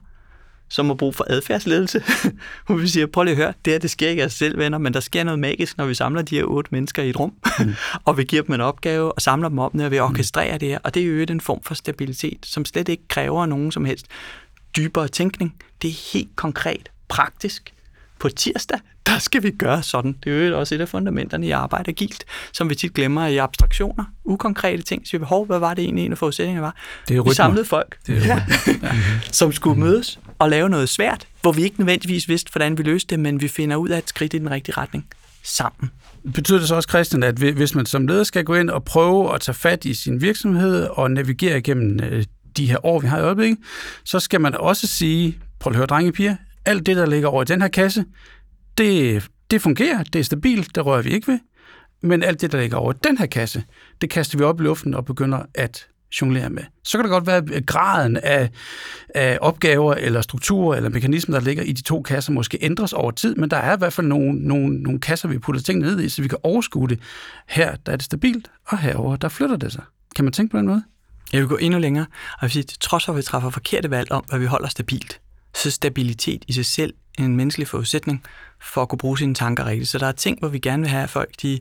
som 0.69 0.85
har 0.85 0.93
brug 0.93 1.15
for 1.15 1.25
adfærdsledelse. 1.29 2.03
Hvor 2.65 2.75
vi 2.75 2.87
siger, 2.87 3.07
prøv 3.07 3.23
lige 3.23 3.31
at 3.31 3.37
høre, 3.37 3.53
det 3.65 3.73
her, 3.73 3.79
det 3.79 3.91
sker 3.91 4.09
ikke 4.09 4.23
af 4.23 4.31
sig 4.31 4.37
selv, 4.37 4.57
venner, 4.57 4.77
men 4.77 4.93
der 4.93 4.99
sker 4.99 5.23
noget 5.23 5.39
magisk, 5.39 5.77
når 5.77 5.85
vi 5.85 5.93
samler 5.93 6.21
de 6.21 6.35
her 6.35 6.43
otte 6.43 6.69
mennesker 6.71 7.03
i 7.03 7.09
et 7.09 7.19
rum, 7.19 7.33
mm. 7.59 7.75
og 8.05 8.17
vi 8.17 8.23
giver 8.23 8.41
dem 8.41 8.55
en 8.55 8.61
opgave 8.61 9.11
og 9.11 9.21
samler 9.21 9.49
dem 9.49 9.59
op, 9.59 9.73
når 9.73 9.89
vi 9.89 9.99
orkestrerer 9.99 10.57
det 10.57 10.69
her. 10.69 10.79
Og 10.83 10.93
det 10.93 11.01
er 11.01 11.07
jo 11.07 11.25
en 11.29 11.41
form 11.41 11.63
for 11.63 11.73
stabilitet, 11.73 12.45
som 12.45 12.65
slet 12.65 12.89
ikke 12.89 13.07
kræver 13.07 13.45
nogen 13.45 13.71
som 13.71 13.85
helst 13.85 14.05
dybere 14.77 15.07
tænkning. 15.07 15.55
Det 15.81 15.87
er 15.87 16.11
helt 16.13 16.35
konkret, 16.35 16.89
praktisk. 17.07 17.73
På 18.19 18.29
tirsdag, 18.29 18.79
der 19.05 19.19
skal 19.19 19.43
vi 19.43 19.51
gøre 19.51 19.83
sådan. 19.83 20.17
Det 20.23 20.43
er 20.43 20.47
jo 20.47 20.59
også 20.59 20.75
et 20.75 20.81
af 20.81 20.89
fundamenterne 20.89 21.47
i 21.47 21.51
arbejde 21.51 21.89
agilt, 21.89 22.25
som 22.53 22.69
vi 22.69 22.75
tit 22.75 22.93
glemmer 22.93 23.27
i 23.27 23.37
abstraktioner, 23.37 24.03
ukonkrete 24.25 24.83
ting. 24.83 25.07
Så 25.07 25.17
vi, 25.17 25.23
hov, 25.23 25.45
hvad 25.45 25.59
var 25.59 25.73
det 25.73 25.83
egentlig, 25.83 26.05
en 26.05 26.11
af 26.11 26.17
forudsætningerne 26.17 26.65
var? 26.65 26.75
Det 27.07 27.17
er 27.17 27.23
vi 27.23 27.33
samlede 27.33 27.65
folk, 27.65 27.97
det 28.07 28.17
er 28.17 28.25
ja, 28.33 28.45
som 29.31 29.51
skulle 29.51 29.79
mødes 29.79 30.19
at 30.39 30.49
lave 30.49 30.69
noget 30.69 30.89
svært, 30.89 31.27
hvor 31.41 31.51
vi 31.51 31.63
ikke 31.63 31.79
nødvendigvis 31.79 32.29
vidste, 32.29 32.51
hvordan 32.51 32.77
vi 32.77 32.83
løste 32.83 33.15
det, 33.15 33.19
men 33.19 33.41
vi 33.41 33.47
finder 33.47 33.75
ud 33.75 33.89
af 33.89 33.97
et 33.97 34.09
skridt 34.09 34.33
i 34.33 34.37
den 34.37 34.51
rigtige 34.51 34.77
retning 34.77 35.07
sammen. 35.43 35.91
Betyder 36.33 36.59
det 36.59 36.67
så 36.67 36.75
også, 36.75 36.89
Christian, 36.89 37.23
at 37.23 37.35
hvis 37.35 37.75
man 37.75 37.85
som 37.85 38.07
leder 38.07 38.23
skal 38.23 38.43
gå 38.43 38.55
ind 38.55 38.69
og 38.69 38.83
prøve 38.83 39.33
at 39.35 39.41
tage 39.41 39.55
fat 39.55 39.85
i 39.85 39.93
sin 39.93 40.21
virksomhed 40.21 40.83
og 40.83 41.11
navigere 41.11 41.57
igennem 41.57 41.99
øh, 42.03 42.25
de 42.57 42.69
her 42.69 42.85
år, 42.85 42.99
vi 42.99 43.07
har 43.07 43.17
i 43.17 43.21
øjeblikket, 43.21 43.57
så 44.03 44.19
skal 44.19 44.41
man 44.41 44.55
også 44.55 44.87
sige, 44.87 45.39
prøv 45.59 45.71
at 45.71 45.77
høre, 45.77 45.85
drenge 45.85 46.11
piger, 46.11 46.35
alt 46.65 46.85
det, 46.85 46.95
der 46.95 47.05
ligger 47.05 47.27
over 47.27 47.41
i 47.41 47.45
den 47.45 47.61
her 47.61 47.67
kasse, 47.67 48.05
det, 48.77 49.23
det 49.51 49.61
fungerer, 49.61 50.03
det 50.03 50.19
er 50.19 50.23
stabilt, 50.23 50.75
det 50.75 50.85
rører 50.85 51.01
vi 51.01 51.09
ikke 51.09 51.31
ved. 51.31 51.39
Men 52.01 52.23
alt 52.23 52.41
det, 52.41 52.51
der 52.51 52.61
ligger 52.61 52.77
over 52.77 52.91
den 52.91 53.17
her 53.17 53.25
kasse, 53.25 53.63
det 54.01 54.09
kaster 54.09 54.37
vi 54.37 54.43
op 54.43 54.61
i 54.61 54.63
luften 54.63 54.93
og 54.93 55.05
begynder 55.05 55.41
at 55.53 55.87
jonglere 56.21 56.49
med. 56.49 56.63
Så 56.83 56.97
kan 56.97 57.03
det 57.03 57.09
godt 57.09 57.27
være, 57.27 57.43
at 57.53 57.65
graden 57.65 58.17
af, 58.17 58.49
af 59.15 59.37
opgaver 59.41 59.93
eller 59.93 60.21
strukturer 60.21 60.77
eller 60.77 60.89
mekanismer, 60.89 61.39
der 61.39 61.45
ligger 61.45 61.63
i 61.63 61.71
de 61.71 61.81
to 61.81 62.01
kasser, 62.01 62.31
måske 62.31 62.57
ændres 62.61 62.93
over 62.93 63.11
tid, 63.11 63.35
men 63.35 63.49
der 63.49 63.57
er 63.57 63.75
i 63.75 63.77
hvert 63.77 63.93
fald 63.93 64.07
nogle, 64.07 64.47
nogle, 64.47 64.79
nogle 64.79 64.99
kasser, 64.99 65.27
vi 65.27 65.39
putter 65.39 65.61
tingene 65.61 65.87
ned 65.87 65.99
i, 65.99 66.09
så 66.09 66.21
vi 66.21 66.27
kan 66.27 66.37
overskue 66.43 66.87
det. 66.87 66.99
Her 67.47 67.75
der 67.75 67.91
er 67.91 67.95
det 67.95 68.05
stabilt, 68.05 68.51
og 68.67 68.79
herover 68.79 69.15
der 69.15 69.29
flytter 69.29 69.57
det 69.57 69.71
sig. 69.71 69.83
Kan 70.15 70.25
man 70.25 70.33
tænke 70.33 70.51
på 70.51 70.57
den 70.57 70.67
måde? 70.67 70.83
Jeg 71.33 71.41
vil 71.41 71.47
gå 71.47 71.57
endnu 71.57 71.79
længere, 71.79 72.05
og 72.33 72.41
vil 72.41 72.51
sige, 72.51 72.63
at 72.63 72.77
trods 72.79 73.05
for, 73.05 73.13
at 73.13 73.17
vi 73.17 73.21
træffer 73.21 73.49
forkerte 73.49 73.89
valg 73.89 74.11
om, 74.11 74.23
hvad 74.29 74.39
vi 74.39 74.45
holder 74.45 74.67
stabilt, 74.69 75.21
så 75.55 75.71
stabilitet 75.71 76.45
i 76.47 76.53
sig 76.53 76.65
selv 76.65 76.93
en 77.19 77.35
menneskelig 77.35 77.67
forudsætning 77.67 78.23
for 78.61 78.81
at 78.81 78.89
kunne 78.89 78.99
bruge 78.99 79.17
sine 79.17 79.33
tanker 79.33 79.65
rigtigt. 79.65 79.89
Så 79.89 79.97
der 79.97 80.07
er 80.07 80.11
ting, 80.11 80.39
hvor 80.39 80.47
vi 80.47 80.59
gerne 80.59 80.81
vil 80.83 80.89
have, 80.89 81.03
at 81.03 81.09
folk 81.09 81.29
de 81.41 81.59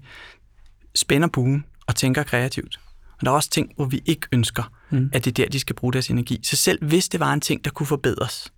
spænder 0.95 1.29
buen 1.29 1.65
og 1.87 1.95
tænker 1.97 2.23
kreativt. 2.23 2.81
Og 3.19 3.27
der 3.27 3.31
er 3.31 3.35
også 3.35 3.51
ting, 3.51 3.73
hvor 3.77 3.85
vi 3.85 4.03
ikke 4.07 4.27
ønsker, 4.33 4.73
mm. 4.91 5.11
at 5.13 5.25
det 5.25 5.31
er 5.31 5.45
der, 5.45 5.51
de 5.51 5.61
skal 5.61 5.77
bruge 5.77 5.93
deres 5.93 6.09
energi. 6.09 6.41
Så 6.43 6.57
selv 6.57 6.85
hvis 6.85 7.09
det 7.09 7.21
var 7.21 7.33
en 7.33 7.41
ting, 7.41 7.65
der 7.65 7.71
kunne 7.71 7.87
forbedres, 7.87 8.53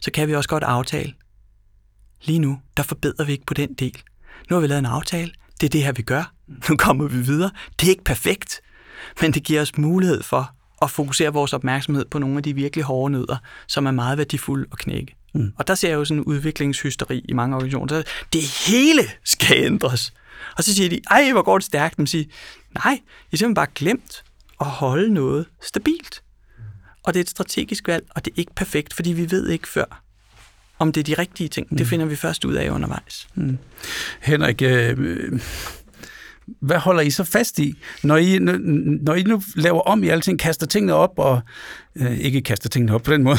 så 0.00 0.10
kan 0.10 0.28
vi 0.28 0.34
også 0.34 0.48
godt 0.48 0.64
aftale. 0.64 1.12
Lige 2.22 2.38
nu, 2.38 2.60
der 2.76 2.82
forbedrer 2.82 3.24
vi 3.24 3.32
ikke 3.32 3.46
på 3.46 3.54
den 3.54 3.74
del. 3.74 4.02
Nu 4.50 4.56
har 4.56 4.60
vi 4.60 4.66
lavet 4.66 4.78
en 4.78 4.86
aftale. 4.86 5.30
Det 5.60 5.66
er 5.66 5.70
det 5.70 5.84
her, 5.84 5.92
vi 5.92 6.02
gør. 6.02 6.32
Nu 6.68 6.76
kommer 6.76 7.08
vi 7.08 7.18
videre. 7.18 7.50
Det 7.80 7.86
er 7.86 7.90
ikke 7.90 8.04
perfekt, 8.04 8.60
men 9.20 9.32
det 9.32 9.44
giver 9.44 9.62
os 9.62 9.78
mulighed 9.78 10.22
for 10.22 10.50
at 10.82 10.90
fokusere 10.90 11.32
vores 11.32 11.52
opmærksomhed 11.52 12.04
på 12.04 12.18
nogle 12.18 12.36
af 12.36 12.42
de 12.42 12.54
virkelig 12.54 12.84
hårde 12.84 13.12
nødder, 13.12 13.36
som 13.66 13.86
er 13.86 13.90
meget 13.90 14.18
værdifulde 14.18 14.66
at 14.72 14.78
knække. 14.78 15.16
Mm. 15.34 15.52
Og 15.58 15.66
der 15.68 15.74
ser 15.74 15.88
jeg 15.88 15.96
jo 15.96 16.04
sådan 16.04 16.20
en 16.20 16.24
udviklingshysteri 16.24 17.24
i 17.28 17.32
mange 17.32 17.56
organisationer. 17.56 18.02
Det 18.32 18.42
hele 18.42 19.02
skal 19.24 19.64
ændres. 19.64 20.12
Og 20.56 20.64
så 20.64 20.74
siger 20.74 20.88
de, 20.88 21.00
ej, 21.10 21.32
hvor 21.32 21.42
går 21.42 21.58
det 21.58 21.64
stærkt. 21.64 21.98
Men 21.98 22.06
siger, 22.06 22.24
nej, 22.84 22.94
I 22.94 23.00
har 23.30 23.36
simpelthen 23.36 23.54
bare 23.54 23.66
glemt 23.74 24.24
at 24.60 24.66
holde 24.66 25.14
noget 25.14 25.46
stabilt. 25.62 26.22
Og 27.02 27.14
det 27.14 27.20
er 27.20 27.24
et 27.24 27.30
strategisk 27.30 27.88
valg, 27.88 28.04
og 28.10 28.24
det 28.24 28.30
er 28.30 28.34
ikke 28.36 28.54
perfekt, 28.54 28.94
fordi 28.94 29.12
vi 29.12 29.30
ved 29.30 29.48
ikke 29.48 29.68
før, 29.68 30.02
om 30.78 30.92
det 30.92 31.00
er 31.00 31.04
de 31.04 31.22
rigtige 31.22 31.48
ting. 31.48 31.66
Mm. 31.70 31.76
Det 31.76 31.86
finder 31.86 32.06
vi 32.06 32.16
først 32.16 32.44
ud 32.44 32.54
af 32.54 32.70
undervejs. 32.70 33.28
Mm. 33.34 33.58
Henrik, 34.20 34.62
øh, 34.62 35.40
hvad 36.60 36.76
holder 36.76 37.02
I 37.02 37.10
så 37.10 37.24
fast 37.24 37.58
i, 37.58 37.74
når 38.02 38.16
I, 38.16 38.38
når 38.38 39.14
I 39.14 39.22
nu 39.22 39.42
laver 39.56 39.80
om 39.80 40.04
i 40.04 40.08
alting, 40.08 40.38
kaster 40.38 40.66
tingene 40.66 40.94
op, 40.94 41.12
og 41.16 41.40
øh, 41.96 42.18
ikke 42.18 42.40
kaster 42.40 42.68
tingene 42.68 42.94
op 42.94 43.02
på 43.02 43.12
den 43.12 43.22
måde? 43.22 43.38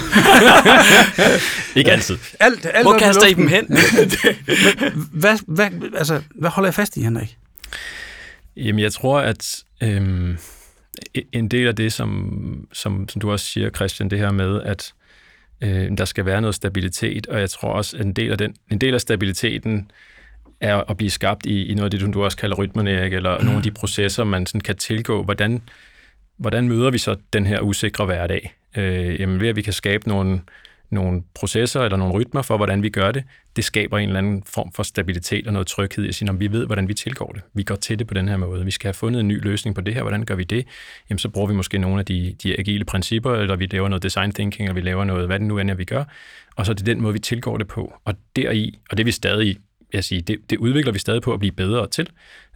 ikke 1.75 1.91
altid. 1.91 2.17
Alt, 2.39 2.68
alt 2.74 2.86
Hvor 2.86 2.97
kaster 2.99 3.26
I 3.26 3.34
dem 3.34 3.47
hen? 3.47 3.66
hvad, 5.22 5.38
hvad, 5.47 5.70
altså, 5.95 6.22
hvad 6.36 6.49
holder 6.49 6.70
I 6.70 6.74
fast 6.74 6.97
i, 6.97 7.01
Henrik? 7.01 7.38
Jamen, 8.66 8.80
jeg 8.80 8.93
tror, 8.93 9.20
at 9.20 9.64
øhm, 9.84 10.38
e-, 11.18 11.30
en 11.32 11.47
del 11.47 11.68
af 11.68 11.76
det, 11.76 11.93
som, 11.93 12.68
som, 12.74 13.10
som 13.10 13.22
du 13.22 13.32
også 13.32 13.45
siger, 13.45 13.70
Christian, 13.70 14.10
det 14.10 14.20
her 14.20 14.32
med, 14.32 14.62
at 14.62 14.93
øh, 15.62 15.97
der 15.97 16.05
skal 16.05 16.26
være 16.26 16.41
noget 16.41 16.55
stabilitet, 16.55 17.28
og 17.28 17.39
jeg 17.39 17.49
tror 17.49 17.70
også, 17.70 17.97
at 17.97 18.05
en 18.05 18.14
del 18.14 18.32
af, 18.32 18.38
den, 18.38 18.55
en 18.72 18.78
del 18.78 18.93
af 18.93 19.01
stabiliteten 19.01 19.91
er 20.62 20.76
at 20.89 20.97
blive 20.97 21.10
skabt 21.10 21.45
i, 21.45 21.66
i 21.66 21.74
noget 21.74 21.93
af 21.93 21.99
det, 21.99 22.14
du 22.14 22.24
også 22.24 22.38
kalder 22.38 22.55
rytmerne, 22.55 23.03
ikke? 23.03 23.16
eller 23.16 23.38
mm. 23.38 23.45
nogle 23.45 23.57
af 23.57 23.64
de 23.64 23.72
processer, 23.72 24.24
man 24.24 24.45
sådan 24.45 24.62
kan 24.62 24.78
tilgå. 24.78 25.24
Hvordan, 25.24 25.62
hvordan 26.38 26.68
møder 26.68 26.91
vi 26.91 26.97
så 26.97 27.16
den 27.34 27.45
her 27.45 27.60
usikre 27.60 28.05
hverdag? 28.05 28.55
Øh, 28.78 29.20
jamen 29.20 29.41
ved 29.41 29.47
at 29.47 29.55
vi 29.55 29.62
kan 29.62 29.74
skabe 29.74 30.07
nogle, 30.07 30.41
nogle 30.91 31.23
processer 31.33 31.81
eller 31.81 31.97
nogle 31.97 32.13
rytmer 32.13 32.41
for, 32.41 32.57
hvordan 32.57 32.83
vi 32.83 32.89
gør 32.89 33.11
det, 33.11 33.23
det 33.55 33.63
skaber 33.63 33.97
en 33.97 34.09
eller 34.09 34.17
anden 34.17 34.43
form 34.45 34.71
for 34.71 34.83
stabilitet 34.83 35.47
og 35.47 35.53
noget 35.53 35.67
tryghed 35.67 36.05
i 36.05 36.25
at 36.29 36.39
vi 36.39 36.51
ved, 36.51 36.65
hvordan 36.65 36.87
vi 36.87 36.93
tilgår 36.93 37.31
det. 37.31 37.41
Vi 37.53 37.63
går 37.63 37.75
til 37.75 37.99
det 37.99 38.07
på 38.07 38.13
den 38.13 38.27
her 38.27 38.37
måde. 38.37 38.65
Vi 38.65 38.71
skal 38.71 38.87
have 38.87 38.93
fundet 38.93 39.19
en 39.19 39.27
ny 39.27 39.43
løsning 39.43 39.75
på 39.75 39.81
det 39.81 39.93
her. 39.93 40.01
Hvordan 40.01 40.25
gør 40.25 40.35
vi 40.35 40.43
det? 40.43 40.65
Jamen, 41.09 41.19
så 41.19 41.29
bruger 41.29 41.47
vi 41.47 41.53
måske 41.53 41.77
nogle 41.77 41.99
af 41.99 42.05
de, 42.05 42.35
de 42.43 42.59
agile 42.59 42.85
principper, 42.85 43.33
eller 43.33 43.55
vi 43.55 43.65
laver 43.65 43.87
noget 43.87 44.03
design 44.03 44.31
thinking, 44.31 44.69
eller 44.69 44.81
vi 44.81 44.81
laver 44.81 45.03
noget, 45.03 45.27
hvad 45.27 45.39
det 45.39 45.47
nu 45.47 45.57
end 45.57 45.71
er, 45.71 45.75
vi 45.75 45.85
gør. 45.85 46.03
Og 46.55 46.65
så 46.65 46.71
er 46.71 46.75
det 46.75 46.85
den 46.85 47.01
måde, 47.01 47.13
vi 47.13 47.19
tilgår 47.19 47.57
det 47.57 47.67
på. 47.67 47.93
Og 48.05 48.15
deri, 48.35 48.79
og 48.89 48.97
det 48.97 49.03
er 49.03 49.05
vi 49.05 49.11
stadig 49.11 49.57
jeg 49.93 50.03
sige, 50.03 50.21
det, 50.21 50.49
det 50.49 50.57
udvikler 50.57 50.91
vi 50.91 50.99
stadig 50.99 51.21
på 51.21 51.33
at 51.33 51.39
blive 51.39 51.51
bedre 51.51 51.87
til, 51.87 52.09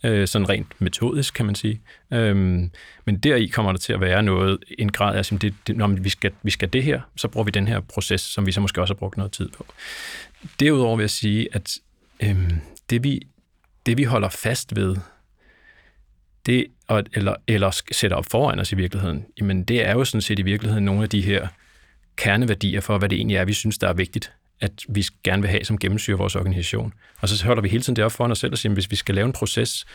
øh, 0.03 0.27
sådan 0.27 0.49
rent 0.49 0.81
metodisk, 0.81 1.33
kan 1.33 1.45
man 1.45 1.55
sige. 1.55 1.81
Øhm, 2.13 2.71
men 3.05 3.19
deri 3.19 3.47
kommer 3.47 3.71
der 3.71 3.79
til 3.79 3.93
at 3.93 4.01
være 4.01 4.23
noget, 4.23 4.57
en 4.77 4.91
grad 4.91 5.15
af, 5.15 5.19
at 5.33 5.41
det, 5.41 5.55
det, 5.67 5.77
når 5.77 5.87
vi 5.87 6.09
skal, 6.09 6.31
vi 6.43 6.51
skal 6.51 6.73
det 6.73 6.83
her, 6.83 7.01
så 7.15 7.27
bruger 7.27 7.45
vi 7.45 7.51
den 7.51 7.67
her 7.67 7.79
proces, 7.79 8.21
som 8.21 8.45
vi 8.45 8.51
så 8.51 8.61
måske 8.61 8.81
også 8.81 8.93
har 8.93 8.99
brugt 8.99 9.17
noget 9.17 9.31
tid 9.31 9.49
på. 9.49 9.65
Derudover 10.59 10.95
vil 10.95 11.03
jeg 11.03 11.09
sige, 11.09 11.47
at 11.51 11.77
øhm, 12.23 12.61
det, 12.89 13.03
vi, 13.03 13.21
det 13.85 13.97
vi 13.97 14.03
holder 14.03 14.29
fast 14.29 14.75
ved, 14.75 14.95
det, 16.45 16.67
eller, 17.13 17.35
eller 17.47 17.81
sætter 17.91 18.17
op 18.17 18.25
foran 18.31 18.59
os 18.59 18.71
i 18.71 18.75
virkeligheden, 18.75 19.25
jamen 19.39 19.63
det 19.63 19.85
er 19.85 19.91
jo 19.91 20.05
sådan 20.05 20.21
set 20.21 20.39
i 20.39 20.41
virkeligheden 20.41 20.85
nogle 20.85 21.03
af 21.03 21.09
de 21.09 21.21
her 21.21 21.47
kerneværdier 22.15 22.81
for, 22.81 22.97
hvad 22.97 23.09
det 23.09 23.15
egentlig 23.15 23.37
er, 23.37 23.45
vi 23.45 23.53
synes, 23.53 23.77
der 23.77 23.89
er 23.89 23.93
vigtigt, 23.93 24.31
at 24.61 24.71
vi 24.89 25.05
gerne 25.23 25.41
vil 25.41 25.49
have, 25.49 25.63
som 25.63 25.77
gennemsyrer 25.77 26.17
vores 26.17 26.35
organisation. 26.35 26.93
Og 27.21 27.29
så 27.29 27.45
holder 27.45 27.61
vi 27.61 27.69
hele 27.69 27.83
tiden 27.83 27.95
det 27.95 28.05
op 28.05 28.11
foran 28.11 28.31
os 28.31 28.39
selv 28.39 28.51
og 28.51 28.57
siger, 28.57 28.73
hvis 28.73 28.91
vi 28.91 28.95
skal 28.95 29.15
lave 29.15 29.25
en 29.25 29.33
proces 29.33 29.85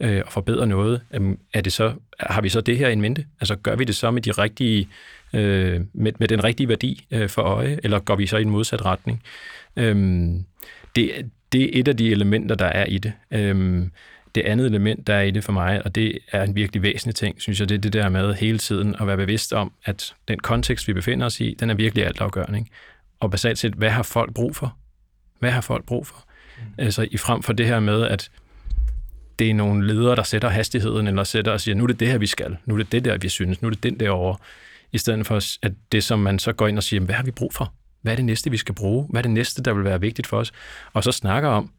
øh, 0.00 0.22
og 0.26 0.32
forbedre 0.32 0.66
noget, 0.66 1.00
øh, 1.14 1.36
er 1.52 1.60
det 1.60 1.72
så, 1.72 1.94
har 2.20 2.40
vi 2.40 2.48
så 2.48 2.60
det 2.60 2.78
her 2.78 2.88
i 2.88 2.94
mente? 2.94 3.26
Altså 3.40 3.56
gør 3.56 3.76
vi 3.76 3.84
det 3.84 3.94
så 3.94 4.10
med, 4.10 4.22
de 4.22 4.30
rigtige, 4.30 4.88
øh, 5.32 5.80
med, 5.92 6.12
med 6.18 6.28
den 6.28 6.44
rigtige 6.44 6.68
værdi 6.68 7.06
øh, 7.10 7.28
for 7.28 7.42
øje, 7.42 7.78
eller 7.82 7.98
går 7.98 8.16
vi 8.16 8.26
så 8.26 8.36
i 8.36 8.42
en 8.42 8.50
modsat 8.50 8.84
retning? 8.84 9.22
Øh, 9.76 9.96
det, 10.96 11.30
det 11.52 11.62
er 11.62 11.80
et 11.80 11.88
af 11.88 11.96
de 11.96 12.10
elementer, 12.10 12.54
der 12.54 12.66
er 12.66 12.84
i 12.84 12.98
det. 12.98 13.12
Øh, 13.30 13.86
det 14.34 14.40
andet 14.40 14.66
element, 14.66 15.06
der 15.06 15.14
er 15.14 15.22
i 15.22 15.30
det 15.30 15.44
for 15.44 15.52
mig, 15.52 15.84
og 15.84 15.94
det 15.94 16.18
er 16.32 16.42
en 16.42 16.54
virkelig 16.54 16.82
væsentlig 16.82 17.14
ting, 17.14 17.42
synes 17.42 17.60
jeg, 17.60 17.68
det 17.68 17.74
er 17.74 17.80
det 17.80 17.92
der 17.92 18.08
med 18.08 18.34
hele 18.34 18.58
tiden 18.58 18.94
at 19.00 19.06
være 19.06 19.16
bevidst 19.16 19.52
om, 19.52 19.72
at 19.84 20.14
den 20.28 20.38
kontekst, 20.38 20.88
vi 20.88 20.92
befinder 20.92 21.26
os 21.26 21.40
i, 21.40 21.56
den 21.60 21.70
er 21.70 21.74
virkelig 21.74 22.06
altafgørende. 22.06 22.58
Ikke? 22.58 22.70
Og 23.24 23.30
basalt 23.30 23.58
set, 23.58 23.72
hvad 23.72 23.90
har 23.90 24.02
folk 24.02 24.34
brug 24.34 24.56
for? 24.56 24.76
Hvad 25.38 25.50
har 25.50 25.60
folk 25.60 25.86
brug 25.86 26.06
for? 26.06 26.24
Mm. 26.58 26.64
Altså 26.78 27.08
i 27.10 27.16
frem 27.16 27.42
for 27.42 27.52
det 27.52 27.66
her 27.66 27.80
med, 27.80 28.02
at 28.02 28.30
det 29.38 29.50
er 29.50 29.54
nogle 29.54 29.86
ledere, 29.86 30.16
der 30.16 30.22
sætter 30.22 30.48
hastigheden, 30.48 31.06
eller 31.06 31.24
sætter 31.24 31.52
og 31.52 31.60
siger, 31.60 31.74
nu 31.74 31.82
er 31.82 31.86
det 31.86 32.00
det 32.00 32.08
her, 32.08 32.18
vi 32.18 32.26
skal, 32.26 32.56
nu 32.66 32.74
er 32.74 32.78
det 32.78 32.92
det 32.92 33.04
der, 33.04 33.18
vi 33.18 33.28
synes, 33.28 33.62
nu 33.62 33.68
er 33.68 33.70
det 33.70 33.82
den 33.82 34.00
derovre, 34.00 34.36
i 34.92 34.98
stedet 34.98 35.26
for, 35.26 35.64
at 35.66 35.72
det, 35.92 36.04
som 36.04 36.18
man 36.18 36.38
så 36.38 36.52
går 36.52 36.66
ind 36.66 36.76
og 36.76 36.82
siger, 36.82 37.00
hvad 37.00 37.14
har 37.14 37.22
vi 37.22 37.30
brug 37.30 37.52
for? 37.54 37.72
Hvad 38.02 38.12
er 38.12 38.16
det 38.16 38.24
næste, 38.24 38.50
vi 38.50 38.56
skal 38.56 38.74
bruge? 38.74 39.06
Hvad 39.10 39.20
er 39.20 39.22
det 39.22 39.30
næste, 39.30 39.62
der 39.62 39.74
vil 39.74 39.84
være 39.84 40.00
vigtigt 40.00 40.26
for 40.26 40.38
os? 40.38 40.52
Og 40.92 41.04
så 41.04 41.12
snakker 41.12 41.48
om, 41.48 41.70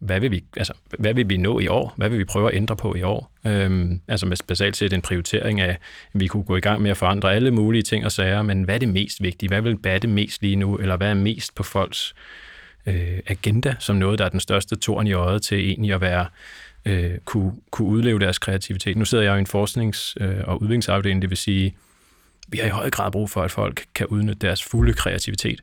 hvad 0.00 0.20
vil 0.20 0.30
vi, 0.30 0.44
altså, 0.56 0.72
hvad 0.98 1.14
vil 1.14 1.28
vi 1.28 1.36
nå 1.36 1.58
i 1.58 1.68
år? 1.68 1.94
Hvad 1.96 2.08
vil 2.08 2.18
vi 2.18 2.24
prøve 2.24 2.50
at 2.50 2.56
ændre 2.56 2.76
på 2.76 2.94
i 2.94 3.02
år? 3.02 3.32
Øhm, 3.46 4.00
altså 4.08 4.26
med 4.26 4.36
basalt 4.46 4.76
set 4.76 4.92
en 4.92 5.02
prioritering 5.02 5.60
af, 5.60 5.68
at 5.68 5.78
vi 6.12 6.26
kunne 6.26 6.42
gå 6.42 6.56
i 6.56 6.60
gang 6.60 6.82
med 6.82 6.90
at 6.90 6.96
forandre 6.96 7.34
alle 7.34 7.50
mulige 7.50 7.82
ting 7.82 8.04
og 8.04 8.12
sager, 8.12 8.42
men 8.42 8.62
hvad 8.62 8.74
er 8.74 8.78
det 8.78 8.88
mest 8.88 9.22
vigtige? 9.22 9.48
Hvad 9.48 9.60
vil 9.60 9.78
batte 9.78 10.08
mest 10.08 10.42
lige 10.42 10.56
nu? 10.56 10.76
Eller 10.76 10.96
hvad 10.96 11.10
er 11.10 11.14
mest 11.14 11.54
på 11.54 11.62
folks 11.62 12.14
øh, 12.86 13.18
agenda 13.26 13.74
som 13.78 13.96
noget, 13.96 14.18
der 14.18 14.24
er 14.24 14.28
den 14.28 14.40
største 14.40 14.76
torn 14.76 15.06
i 15.06 15.12
øjet 15.12 15.42
til 15.42 15.58
egentlig 15.58 15.92
at 15.92 16.00
være 16.00 16.26
øh, 16.84 17.18
kunne, 17.24 17.52
kunne 17.70 17.88
udleve 17.88 18.18
deres 18.18 18.38
kreativitet. 18.38 18.96
Nu 18.96 19.04
sidder 19.04 19.24
jeg 19.24 19.30
jo 19.30 19.36
i 19.36 19.40
en 19.40 19.46
forsknings- 19.46 20.14
øh, 20.20 20.40
og 20.44 20.62
udviklingsafdeling, 20.62 21.22
det 21.22 21.30
vil 21.30 21.38
sige, 21.38 21.76
vi 22.48 22.58
har 22.58 22.66
i 22.66 22.70
høj 22.70 22.90
grad 22.90 23.12
brug 23.12 23.30
for, 23.30 23.42
at 23.42 23.50
folk 23.50 23.84
kan 23.94 24.06
udnytte 24.06 24.46
deres 24.46 24.64
fulde 24.64 24.92
kreativitet 24.92 25.60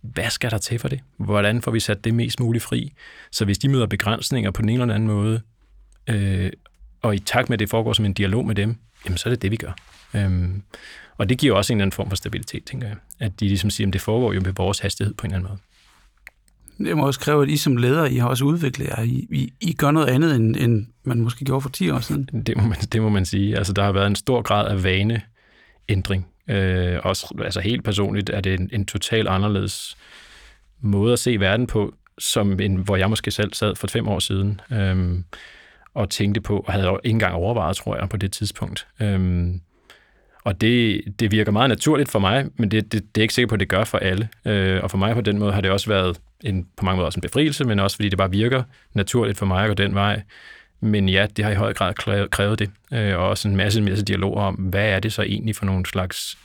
hvad 0.00 0.30
skal 0.30 0.50
der 0.50 0.58
til 0.58 0.78
for 0.78 0.88
det? 0.88 1.00
Hvordan 1.16 1.62
får 1.62 1.70
vi 1.70 1.80
sat 1.80 2.04
det 2.04 2.14
mest 2.14 2.40
muligt 2.40 2.64
fri? 2.64 2.92
Så 3.32 3.44
hvis 3.44 3.58
de 3.58 3.68
møder 3.68 3.86
begrænsninger 3.86 4.50
på 4.50 4.62
den 4.62 4.68
ene 4.68 4.82
eller 4.82 4.94
anden 4.94 5.08
måde, 5.08 5.40
øh, 6.08 6.50
og 7.02 7.14
i 7.14 7.18
takt 7.18 7.48
med, 7.48 7.54
at 7.54 7.60
det 7.60 7.70
foregår 7.70 7.92
som 7.92 8.04
en 8.04 8.12
dialog 8.12 8.46
med 8.46 8.54
dem, 8.54 8.76
jamen 9.04 9.18
så 9.18 9.28
er 9.28 9.30
det 9.30 9.42
det, 9.42 9.50
vi 9.50 9.56
gør. 9.56 9.72
Øhm, 10.14 10.62
og 11.18 11.28
det 11.28 11.38
giver 11.38 11.56
også 11.56 11.72
en 11.72 11.76
eller 11.76 11.84
anden 11.84 11.92
form 11.92 12.08
for 12.08 12.16
stabilitet, 12.16 12.64
tænker 12.64 12.86
jeg. 12.86 12.96
At 13.20 13.40
de 13.40 13.48
ligesom 13.48 13.70
siger, 13.70 13.86
at 13.86 13.92
det 13.92 14.00
foregår 14.00 14.32
jo 14.32 14.40
med 14.40 14.52
vores 14.52 14.78
hastighed 14.78 15.14
på 15.14 15.26
en 15.26 15.32
eller 15.32 15.38
anden 15.38 15.50
måde. 15.50 15.60
Det 16.88 16.96
må 16.96 17.06
også 17.06 17.20
kræve, 17.20 17.42
at 17.42 17.48
I 17.48 17.56
som 17.56 17.76
leder, 17.76 18.04
I 18.04 18.16
har 18.16 18.28
også 18.28 18.44
udviklet 18.44 18.86
jer. 18.86 19.02
I, 19.02 19.26
I, 19.30 19.52
I 19.60 19.72
gør 19.72 19.90
noget 19.90 20.06
andet, 20.06 20.36
end, 20.36 20.56
end 20.56 20.86
man 21.04 21.20
måske 21.20 21.44
gjorde 21.44 21.60
for 21.60 21.68
10 21.68 21.90
år 21.90 22.00
siden. 22.00 22.24
Det 22.46 22.56
må 22.56 22.62
man, 22.62 22.78
det 22.92 23.02
må 23.02 23.08
man 23.08 23.26
sige. 23.26 23.56
Altså, 23.56 23.72
der 23.72 23.84
har 23.84 23.92
været 23.92 24.06
en 24.06 24.16
stor 24.16 24.42
grad 24.42 24.68
af 24.68 24.84
vaneændring 24.84 26.26
Øh, 26.48 26.98
også 27.02 27.34
altså 27.44 27.60
helt 27.60 27.84
personligt 27.84 28.30
er 28.30 28.40
det 28.40 28.60
en, 28.60 28.70
en 28.72 28.86
total 28.86 29.28
anderledes 29.28 29.96
måde 30.80 31.12
at 31.12 31.18
se 31.18 31.40
verden 31.40 31.66
på, 31.66 31.94
som 32.18 32.60
en, 32.60 32.76
hvor 32.76 32.96
jeg 32.96 33.10
måske 33.10 33.30
selv 33.30 33.54
sad 33.54 33.74
for 33.74 33.86
fem 33.86 34.08
år 34.08 34.18
siden 34.18 34.60
øh, 34.72 35.18
og 35.94 36.10
tænkte 36.10 36.40
på, 36.40 36.64
og 36.66 36.72
havde 36.72 37.00
ikke 37.04 37.14
engang 37.14 37.34
overvejet, 37.34 37.76
tror 37.76 37.96
jeg, 37.96 38.08
på 38.08 38.16
det 38.16 38.32
tidspunkt. 38.32 38.86
Øh, 39.00 39.48
og 40.44 40.60
det, 40.60 41.02
det 41.20 41.30
virker 41.30 41.52
meget 41.52 41.68
naturligt 41.68 42.10
for 42.10 42.18
mig, 42.18 42.46
men 42.56 42.70
det, 42.70 42.92
det, 42.92 43.14
det 43.14 43.20
er 43.20 43.22
ikke 43.22 43.34
sikkert 43.34 43.48
på, 43.48 43.54
at 43.54 43.60
det 43.60 43.68
gør 43.68 43.84
for 43.84 43.98
alle. 43.98 44.28
Øh, 44.44 44.82
og 44.82 44.90
for 44.90 44.98
mig 44.98 45.14
på 45.14 45.20
den 45.20 45.38
måde 45.38 45.52
har 45.52 45.60
det 45.60 45.70
også 45.70 45.88
været 45.88 46.20
en, 46.44 46.66
på 46.76 46.84
mange 46.84 46.96
måder 46.96 47.06
også 47.06 47.18
en 47.18 47.22
befrielse, 47.22 47.64
men 47.64 47.80
også 47.80 47.96
fordi 47.96 48.08
det 48.08 48.18
bare 48.18 48.30
virker 48.30 48.62
naturligt 48.94 49.38
for 49.38 49.46
mig 49.46 49.64
at 49.64 49.68
gå 49.68 49.74
den 49.74 49.94
vej. 49.94 50.22
Men 50.80 51.08
ja, 51.08 51.26
det 51.36 51.44
har 51.44 51.52
i 51.52 51.54
høj 51.54 51.74
grad 51.74 51.94
krævet 52.30 52.58
det, 52.58 52.70
øh, 52.92 53.18
og 53.18 53.28
også 53.28 53.48
en 53.48 53.56
masse, 53.56 53.82
masse 53.82 54.04
dialoger 54.04 54.42
om, 54.42 54.54
hvad 54.54 54.88
er 54.88 55.00
det 55.00 55.12
så 55.12 55.22
egentlig 55.22 55.56
for 55.56 55.66
nogle 55.66 55.86
slags 55.86 56.38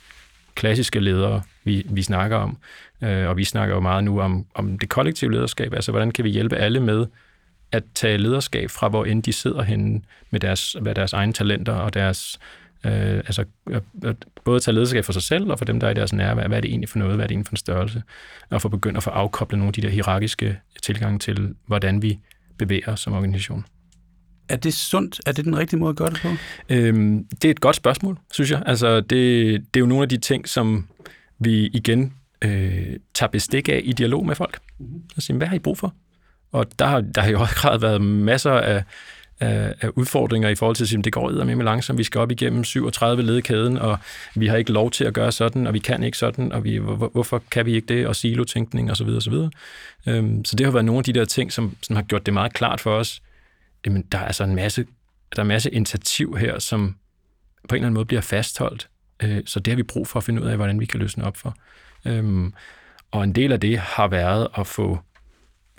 klassiske 0.54 1.00
ledere, 1.00 1.42
vi, 1.64 1.86
vi 1.90 2.02
snakker 2.02 2.36
om. 2.36 2.58
Øh, 3.02 3.28
og 3.28 3.36
vi 3.36 3.44
snakker 3.44 3.74
jo 3.74 3.80
meget 3.80 4.04
nu 4.04 4.20
om, 4.20 4.46
om 4.54 4.78
det 4.78 4.88
kollektive 4.88 5.32
lederskab, 5.32 5.74
altså 5.74 5.92
hvordan 5.92 6.10
kan 6.10 6.24
vi 6.24 6.30
hjælpe 6.30 6.56
alle 6.56 6.80
med 6.80 7.06
at 7.72 7.82
tage 7.94 8.18
lederskab 8.18 8.70
fra, 8.70 8.88
hvor 8.88 9.04
end 9.04 9.22
de 9.22 9.32
sidder 9.32 9.62
henne 9.62 10.00
med 10.30 10.40
deres, 10.40 10.76
hvad 10.80 10.94
deres 10.94 11.12
egne 11.12 11.32
talenter 11.32 11.72
og 11.72 11.94
deres 11.94 12.38
Øh, 12.86 13.16
altså 13.16 13.44
øh, 13.70 14.14
både 14.44 14.60
tage 14.60 14.74
lederskab 14.74 15.04
for 15.04 15.12
sig 15.12 15.22
selv 15.22 15.50
og 15.50 15.58
for 15.58 15.64
dem, 15.64 15.80
der 15.80 15.86
er 15.86 15.90
i 15.90 15.94
deres 15.94 16.12
nærvær. 16.12 16.48
Hvad 16.48 16.56
er 16.56 16.60
det 16.60 16.70
egentlig 16.70 16.88
for 16.88 16.98
noget? 16.98 17.14
Hvad 17.14 17.24
er 17.24 17.26
det 17.26 17.32
egentlig 17.34 17.46
for 17.46 17.52
en 17.52 17.56
størrelse? 17.56 18.02
Og 18.50 18.62
for 18.62 18.68
at 18.68 18.70
begynde 18.70 18.96
at 18.96 19.02
få 19.02 19.10
afkoblet 19.10 19.58
nogle 19.58 19.68
af 19.68 19.72
de 19.72 19.82
der 19.82 19.88
hierarkiske 19.88 20.58
tilgange 20.82 21.18
til, 21.18 21.54
hvordan 21.66 22.02
vi 22.02 22.18
bevæger 22.58 22.92
os 22.92 23.00
som 23.00 23.12
organisation. 23.12 23.64
Er 24.48 24.56
det 24.56 24.74
sundt? 24.74 25.20
Er 25.26 25.32
det 25.32 25.44
den 25.44 25.58
rigtige 25.58 25.80
måde 25.80 25.90
at 25.90 25.96
gøre 25.96 26.10
det 26.10 26.20
på? 26.22 26.28
Øhm, 26.68 27.26
det 27.42 27.44
er 27.44 27.50
et 27.50 27.60
godt 27.60 27.76
spørgsmål, 27.76 28.18
synes 28.32 28.50
jeg. 28.50 28.62
Altså, 28.66 29.00
det, 29.00 29.10
det 29.10 29.76
er 29.76 29.80
jo 29.80 29.86
nogle 29.86 30.02
af 30.02 30.08
de 30.08 30.16
ting, 30.16 30.48
som 30.48 30.88
vi 31.38 31.66
igen 31.66 32.14
øh, 32.44 32.96
tager 33.14 33.30
bestik 33.30 33.68
af 33.68 33.80
i 33.84 33.92
dialog 33.92 34.26
med 34.26 34.34
folk. 34.34 34.58
Mm-hmm. 34.78 35.02
Altså, 35.16 35.32
hvad 35.32 35.46
har 35.46 35.56
I 35.56 35.58
brug 35.58 35.78
for? 35.78 35.94
Og 36.52 36.66
der 36.78 36.86
har, 36.86 37.00
der 37.00 37.20
har 37.20 37.30
i 37.30 37.32
høj 37.32 37.46
grad 37.46 37.78
været 37.78 38.00
masser 38.00 38.52
af, 38.52 38.84
af, 39.40 39.74
af 39.80 39.88
udfordringer 39.88 40.48
i 40.48 40.54
forhold 40.54 40.76
til, 40.76 40.98
at 40.98 41.04
det 41.04 41.12
går 41.12 41.44
med 41.44 41.56
med 41.56 41.64
langsomt. 41.64 41.98
Vi 41.98 42.04
skal 42.04 42.20
op 42.20 42.30
igennem 42.30 42.64
37 42.64 43.22
ledekæden, 43.22 43.78
og 43.78 43.98
vi 44.34 44.46
har 44.46 44.56
ikke 44.56 44.72
lov 44.72 44.90
til 44.90 45.04
at 45.04 45.14
gøre 45.14 45.32
sådan, 45.32 45.66
og 45.66 45.74
vi 45.74 45.78
kan 45.78 46.02
ikke 46.02 46.18
sådan, 46.18 46.52
og 46.52 46.64
vi, 46.64 46.76
hvor, 46.76 47.10
hvorfor 47.12 47.42
kan 47.50 47.66
vi 47.66 47.74
ikke 47.74 47.86
det, 47.94 48.06
og 48.06 48.16
silotænkning 48.16 48.90
osv. 48.90 49.08
osv. 49.08 49.34
Øhm, 50.06 50.44
så 50.44 50.56
det 50.56 50.66
har 50.66 50.72
været 50.72 50.84
nogle 50.84 50.98
af 50.98 51.04
de 51.04 51.12
der 51.12 51.24
ting, 51.24 51.52
som, 51.52 51.76
som 51.82 51.96
har 51.96 52.02
gjort 52.02 52.26
det 52.26 52.34
meget 52.34 52.52
klart 52.52 52.80
for 52.80 52.94
os, 52.94 53.22
jamen, 53.86 54.02
der 54.02 54.18
er 54.18 54.24
altså 54.24 54.44
en 54.44 54.54
masse, 54.54 54.86
der 55.36 55.38
er 55.38 55.42
en 55.42 55.48
masse 55.48 55.70
initiativ 55.70 56.36
her, 56.36 56.58
som 56.58 56.96
på 57.68 57.74
en 57.74 57.76
eller 57.76 57.86
anden 57.86 57.94
måde 57.94 58.06
bliver 58.06 58.20
fastholdt. 58.20 58.88
Øh, 59.22 59.42
så 59.46 59.60
det 59.60 59.70
har 59.70 59.76
vi 59.76 59.82
brug 59.82 60.06
for 60.06 60.18
at 60.18 60.24
finde 60.24 60.42
ud 60.42 60.46
af, 60.46 60.56
hvordan 60.56 60.80
vi 60.80 60.86
kan 60.86 61.00
løsne 61.00 61.24
op 61.24 61.36
for. 61.36 61.56
Øhm, 62.04 62.54
og 63.10 63.24
en 63.24 63.34
del 63.34 63.52
af 63.52 63.60
det 63.60 63.78
har 63.78 64.08
været 64.08 64.48
at 64.58 64.66
få 64.66 64.98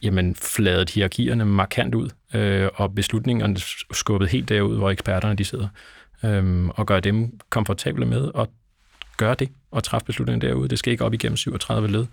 jamen, 0.04 0.36
fladet 0.36 0.90
hierarkierne 0.90 1.46
markant 1.46 1.96
ud, 1.96 2.10
øh, 2.34 2.70
og 2.76 2.96
beslutningerne 2.96 3.58
skubbet 3.94 4.30
helt 4.30 4.50
derud, 4.50 4.78
hvor 4.78 4.92
eksperterne 4.92 5.36
de 5.36 5.44
sidder, 5.44 5.68
øh, 6.24 6.68
og 6.68 6.86
gøre 6.86 7.00
dem 7.00 7.40
komfortable 7.50 8.06
med 8.06 8.32
at 8.36 8.50
gøre 9.18 9.36
det, 9.36 9.50
og 9.72 9.84
træffe 9.84 10.06
beslutninger 10.06 10.48
derude. 10.48 10.70
Det 10.70 10.80
skal 10.80 10.92
ikke 10.92 11.06
op 11.06 11.14
igennem 11.14 11.38
37 11.38 11.88
led 11.88 12.06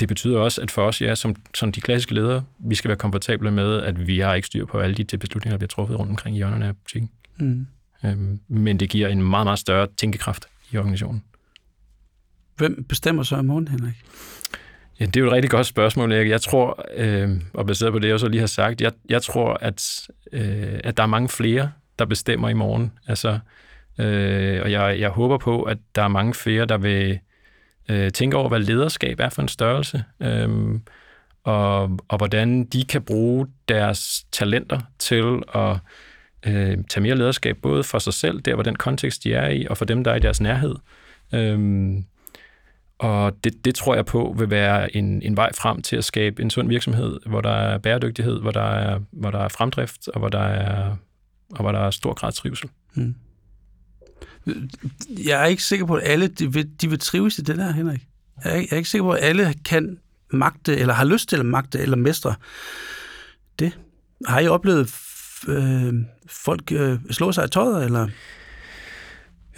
det 0.00 0.08
betyder 0.08 0.38
også, 0.38 0.60
at 0.60 0.70
for 0.70 0.82
os, 0.82 1.02
ja, 1.02 1.14
som, 1.14 1.36
som 1.54 1.72
de 1.72 1.80
klassiske 1.80 2.14
ledere, 2.14 2.44
vi 2.58 2.74
skal 2.74 2.88
være 2.88 2.98
komfortable 2.98 3.50
med, 3.50 3.82
at 3.82 4.06
vi 4.06 4.18
har 4.18 4.34
ikke 4.34 4.46
styr 4.46 4.66
på 4.66 4.78
alle 4.78 4.94
de 4.94 5.18
beslutninger, 5.18 5.52
der 5.52 5.58
bliver 5.58 5.68
truffet 5.68 5.98
rundt 5.98 6.10
omkring 6.10 6.36
i 6.36 6.38
hjørnerne 6.38 6.66
af 6.66 6.76
butikken. 6.76 7.10
Mm. 7.38 7.66
Øhm, 8.04 8.40
men 8.48 8.80
det 8.80 8.90
giver 8.90 9.08
en 9.08 9.22
meget, 9.22 9.46
meget 9.46 9.58
større 9.58 9.86
tænkekraft 9.96 10.46
i 10.70 10.76
organisationen. 10.76 11.22
Hvem 12.56 12.84
bestemmer 12.88 13.22
så 13.22 13.36
i 13.36 13.42
morgen, 13.42 13.68
Henrik? 13.68 13.94
Ja, 15.00 15.04
det 15.04 15.16
er 15.16 15.20
jo 15.20 15.26
et 15.26 15.32
rigtig 15.32 15.50
godt 15.50 15.66
spørgsmål, 15.66 16.12
Erik. 16.12 16.30
Jeg 16.30 16.40
tror, 16.40 16.84
øh, 16.96 17.40
og 17.54 17.66
baseret 17.66 17.92
på 17.92 17.98
det, 17.98 18.08
jeg 18.08 18.20
så 18.20 18.28
lige 18.28 18.40
har 18.40 18.46
sagt, 18.46 18.80
jeg, 18.80 18.92
jeg 19.08 19.22
tror, 19.22 19.58
at, 19.60 20.08
øh, 20.32 20.80
at 20.84 20.96
der 20.96 21.02
er 21.02 21.06
mange 21.06 21.28
flere, 21.28 21.72
der 21.98 22.04
bestemmer 22.04 22.48
i 22.48 22.54
morgen. 22.54 22.92
Altså, 23.06 23.38
øh, 23.98 24.62
og 24.62 24.72
jeg, 24.72 24.96
jeg 25.00 25.10
håber 25.10 25.38
på, 25.38 25.62
at 25.62 25.78
der 25.94 26.02
er 26.02 26.08
mange 26.08 26.34
flere, 26.34 26.66
der 26.66 26.78
vil 26.78 27.18
øh, 27.90 28.10
tænke 28.12 28.36
over, 28.36 28.48
hvad 28.48 28.60
lederskab 28.60 29.20
er 29.20 29.28
for 29.28 29.42
en 29.42 29.48
størrelse, 29.48 30.04
øh, 30.20 30.80
og, 31.44 31.82
og 32.08 32.16
hvordan 32.16 32.64
de 32.64 32.84
kan 32.84 33.02
bruge 33.02 33.46
deres 33.68 34.26
talenter 34.32 34.80
til 34.98 35.42
at 35.54 35.76
øh, 36.46 36.78
tage 36.88 37.00
mere 37.00 37.16
lederskab, 37.16 37.56
både 37.62 37.84
for 37.84 37.98
sig 37.98 38.14
selv, 38.14 38.40
der 38.40 38.54
hvor 38.54 38.62
den 38.62 38.76
kontekst, 38.76 39.24
de 39.24 39.32
er 39.32 39.48
i, 39.48 39.66
og 39.70 39.76
for 39.76 39.84
dem, 39.84 40.04
der 40.04 40.10
er 40.10 40.16
i 40.16 40.20
deres 40.20 40.40
nærhed. 40.40 40.74
Øh, 41.34 41.96
og 42.98 43.44
det, 43.44 43.64
det 43.64 43.74
tror 43.74 43.94
jeg 43.94 44.06
på 44.06 44.34
vil 44.38 44.50
være 44.50 44.96
en, 44.96 45.22
en 45.22 45.36
vej 45.36 45.50
frem 45.52 45.82
til 45.82 45.96
at 45.96 46.04
skabe 46.04 46.42
en 46.42 46.50
sund 46.50 46.68
virksomhed, 46.68 47.20
hvor 47.26 47.40
der 47.40 47.50
er 47.50 47.78
bæredygtighed, 47.78 48.40
hvor 48.40 48.50
der 48.50 48.60
er, 48.60 49.00
hvor 49.10 49.30
der 49.30 49.38
er 49.38 49.48
fremdrift, 49.48 50.08
og 50.08 50.18
hvor 50.18 50.28
der 50.28 50.42
er, 50.42 50.96
og 51.50 51.60
hvor 51.60 51.72
der 51.72 51.78
er 51.78 51.90
stor 51.90 52.14
grad 52.14 52.32
trivsel. 52.32 52.68
Mm. 52.94 53.14
Jeg 55.24 55.42
er 55.42 55.44
ikke 55.44 55.62
sikker 55.62 55.86
på, 55.86 55.94
at 55.94 56.02
alle 56.04 56.28
de 56.28 56.52
vil, 56.52 56.68
de 56.80 56.88
vil 56.90 56.98
trives 56.98 57.38
i 57.38 57.42
det 57.42 57.56
der, 57.56 57.72
Henrik. 57.72 58.06
Jeg 58.44 58.52
er, 58.52 58.56
ikke, 58.56 58.68
jeg 58.70 58.76
er 58.76 58.78
ikke 58.78 58.90
sikker 58.90 59.04
på, 59.04 59.12
at 59.12 59.24
alle 59.24 59.54
kan 59.64 59.98
magte, 60.32 60.76
eller 60.76 60.94
har 60.94 61.04
lyst 61.04 61.28
til 61.28 61.36
at 61.36 61.46
magte, 61.46 61.78
eller 61.78 61.96
mestre 61.96 62.34
det? 63.58 63.78
Har 64.26 64.40
I 64.40 64.48
oplevet 64.48 64.94
øh, 65.48 65.94
folk 66.26 66.72
øh, 66.72 66.98
slå 67.10 67.32
sig 67.32 67.44
i 67.44 67.48
tøjet, 67.48 67.84
eller? 67.84 68.08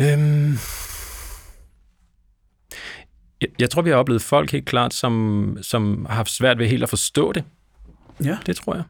Øhm, 0.00 0.58
jeg, 3.40 3.48
jeg 3.58 3.70
tror, 3.70 3.82
vi 3.82 3.90
har 3.90 3.96
oplevet 3.96 4.22
folk 4.22 4.52
helt 4.52 4.66
klart, 4.66 4.94
som, 4.94 5.58
som 5.62 6.06
har 6.08 6.14
haft 6.14 6.30
svært 6.30 6.58
ved 6.58 6.68
helt 6.68 6.82
at 6.82 6.88
forstå 6.88 7.32
det. 7.32 7.44
Ja. 8.24 8.38
Det 8.46 8.56
tror 8.56 8.74
jeg. 8.74 8.84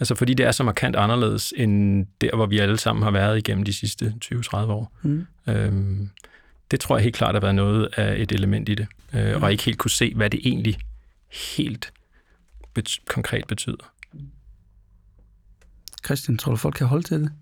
Altså 0.00 0.14
fordi 0.14 0.34
det 0.34 0.46
er 0.46 0.52
så 0.52 0.62
markant 0.64 0.96
anderledes 0.96 1.54
end 1.56 2.06
der, 2.20 2.36
hvor 2.36 2.46
vi 2.46 2.58
alle 2.58 2.78
sammen 2.78 3.02
har 3.02 3.10
været 3.10 3.38
igennem 3.38 3.64
de 3.64 3.72
sidste 3.72 4.14
20-30 4.24 4.56
år. 4.56 4.92
Mm. 5.02 5.26
Øhm, 5.48 6.10
det 6.70 6.80
tror 6.80 6.96
jeg 6.96 7.02
helt 7.02 7.16
klart 7.16 7.34
har 7.34 7.40
været 7.40 7.54
noget 7.54 7.88
af 7.96 8.16
et 8.22 8.32
element 8.32 8.68
i 8.68 8.74
det. 8.74 8.86
Øh, 9.14 9.42
og 9.42 9.52
ikke 9.52 9.64
helt 9.64 9.78
kunne 9.78 9.90
se, 9.90 10.12
hvad 10.14 10.30
det 10.30 10.40
egentlig 10.44 10.78
helt 11.52 11.92
bet- 12.78 13.04
konkret 13.08 13.46
betyder. 13.46 13.92
Christian, 16.04 16.38
tror 16.38 16.52
du, 16.52 16.56
folk 16.56 16.74
kan 16.74 16.86
holde 16.86 17.02
til 17.02 17.20
det? 17.20 17.32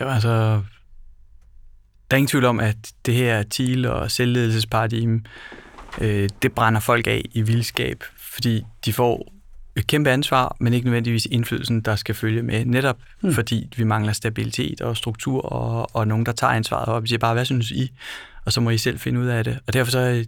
Ja, 0.00 0.14
altså, 0.14 0.62
der 2.10 2.16
er 2.16 2.16
ingen 2.16 2.28
tvivl 2.28 2.44
om, 2.44 2.60
at 2.60 2.92
det 3.06 3.14
her 3.14 3.42
TIL 3.42 3.86
og 3.86 4.10
selvledelsesparadigme, 4.10 5.22
øh, 6.00 6.28
det 6.42 6.52
brænder 6.52 6.80
folk 6.80 7.06
af 7.06 7.22
i 7.32 7.42
vildskab, 7.42 8.04
fordi 8.16 8.64
de 8.84 8.92
får 8.92 9.31
et 9.76 9.86
kæmpe 9.86 10.10
ansvar, 10.10 10.56
men 10.60 10.72
ikke 10.72 10.84
nødvendigvis 10.84 11.26
indflydelsen, 11.30 11.80
der 11.80 11.96
skal 11.96 12.14
følge 12.14 12.42
med, 12.42 12.64
netop 12.64 12.98
Hmm. 13.20 13.32
fordi 13.32 13.68
vi 13.76 13.84
mangler 13.84 14.12
stabilitet 14.12 14.80
og 14.80 14.96
struktur, 14.96 15.40
og, 15.42 15.96
og 15.96 16.08
nogen, 16.08 16.26
der 16.26 16.32
tager 16.32 16.52
ansvaret 16.52 16.88
op 16.88 17.02
og 17.02 17.08
siger 17.08 17.18
bare, 17.18 17.34
hvad 17.34 17.44
synes 17.44 17.70
I? 17.70 17.92
Og 18.44 18.52
så 18.52 18.60
må 18.60 18.70
I 18.70 18.78
selv 18.78 18.98
finde 18.98 19.20
ud 19.20 19.26
af 19.26 19.44
det. 19.44 19.58
Og 19.66 19.72
derfor 19.72 19.90
så 19.90 19.98
er 19.98 20.22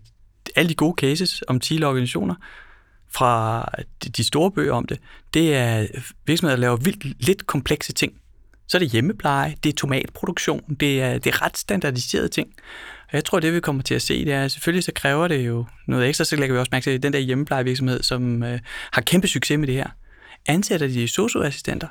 alle 0.57 0.69
de 0.69 0.75
gode 0.75 0.95
cases 0.99 1.43
om 1.49 1.61
TIL-organisationer, 1.61 2.35
fra 3.15 3.65
de- 4.05 4.11
de 4.11 4.25
store 4.25 4.51
bøger 4.51 4.73
om 4.73 4.87
det, 4.87 4.99
det 5.35 5.55
er 5.57 5.87
virksomheder, 6.27 6.57
der 6.57 6.61
laver 6.61 6.77
vildt 6.77 7.27
lidt 7.27 7.47
komplekse 7.47 7.93
ting. 7.93 8.13
Så 8.69 8.77
er 8.77 8.79
det 8.79 8.89
hjemmepleje, 8.91 9.55
det 9.65 9.69
er 9.69 9.77
tomatproduktion, 9.77 10.77
det 10.81 11.03
er, 11.03 11.19
det 11.19 11.27
er 11.35 11.43
ret 11.43 11.59
standardiserede 11.59 12.29
ting. 12.29 12.49
Og 13.15 13.17
jeg 13.17 13.25
tror, 13.25 13.41
det 13.41 13.55
vi 13.55 13.61
kommer 13.61 13.83
til 13.83 13.95
at 13.95 14.03
se, 14.03 14.25
det 14.25 14.33
er, 14.33 14.49
selvfølgelig 14.49 14.85
så 14.85 14.93
kræver 14.95 15.29
det 15.29 15.47
jo 15.47 15.67
noget 15.87 16.09
ekstra, 16.09 16.25
så 16.25 16.37
lægger 16.37 16.55
vi 16.55 16.59
også 16.59 16.69
mærke 16.73 16.85
til 16.85 17.03
den 17.03 17.13
der 17.13 17.19
hjemmeplejevirksomhed, 17.19 18.03
som 18.03 18.43
øh, 18.43 18.59
har 18.93 19.03
kæmpe 19.03 19.29
succes 19.29 19.59
med 19.59 19.67
det 19.67 19.75
her. 19.75 19.87
Ansætter 20.47 20.87
de 20.87 21.09
socioassistenter? 21.09 21.89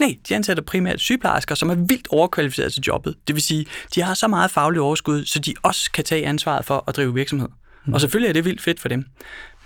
Nej, 0.00 0.16
de 0.28 0.34
ansætter 0.34 0.62
primært 0.62 1.00
sygeplejersker, 1.00 1.54
som 1.54 1.70
er 1.70 1.74
vildt 1.74 2.08
overkvalificeret 2.10 2.72
til 2.72 2.82
jobbet. 2.82 3.16
Det 3.26 3.34
vil 3.34 3.42
sige, 3.42 3.66
de 3.94 4.02
har 4.02 4.14
så 4.14 4.28
meget 4.28 4.50
faglig 4.50 4.80
overskud, 4.80 5.24
så 5.24 5.38
de 5.38 5.54
også 5.62 5.92
kan 5.92 6.04
tage 6.04 6.26
ansvaret 6.26 6.64
for 6.64 6.84
at 6.86 6.96
drive 6.96 7.14
virksomhed. 7.14 7.48
Mm. 7.86 7.94
Og 7.94 8.00
selvfølgelig 8.00 8.28
er 8.28 8.32
det 8.32 8.44
vildt 8.44 8.62
fedt 8.62 8.80
for 8.80 8.88
dem. 8.88 9.04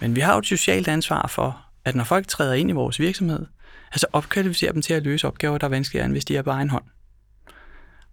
Men 0.01 0.17
vi 0.17 0.21
har 0.21 0.33
jo 0.33 0.39
et 0.39 0.47
socialt 0.47 0.89
ansvar 0.89 1.27
for, 1.27 1.61
at 1.85 1.95
når 1.95 2.05
folk 2.05 2.29
træder 2.29 2.55
ind 2.55 2.71
i 2.71 2.73
vores 2.73 3.01
virksomhed, 3.01 3.47
altså 3.93 4.07
opkvalificere 4.13 4.73
dem 4.73 4.83
til 4.83 4.95
at 4.95 5.03
løse 5.03 5.27
opgaver, 5.27 5.59
der 5.59 5.67
er 5.67 5.71
vanskeligere, 5.71 6.05
end 6.05 6.15
hvis 6.15 6.25
de 6.25 6.37
er 6.37 6.43
på 6.43 6.51
egen 6.51 6.71
hånd. 6.71 6.85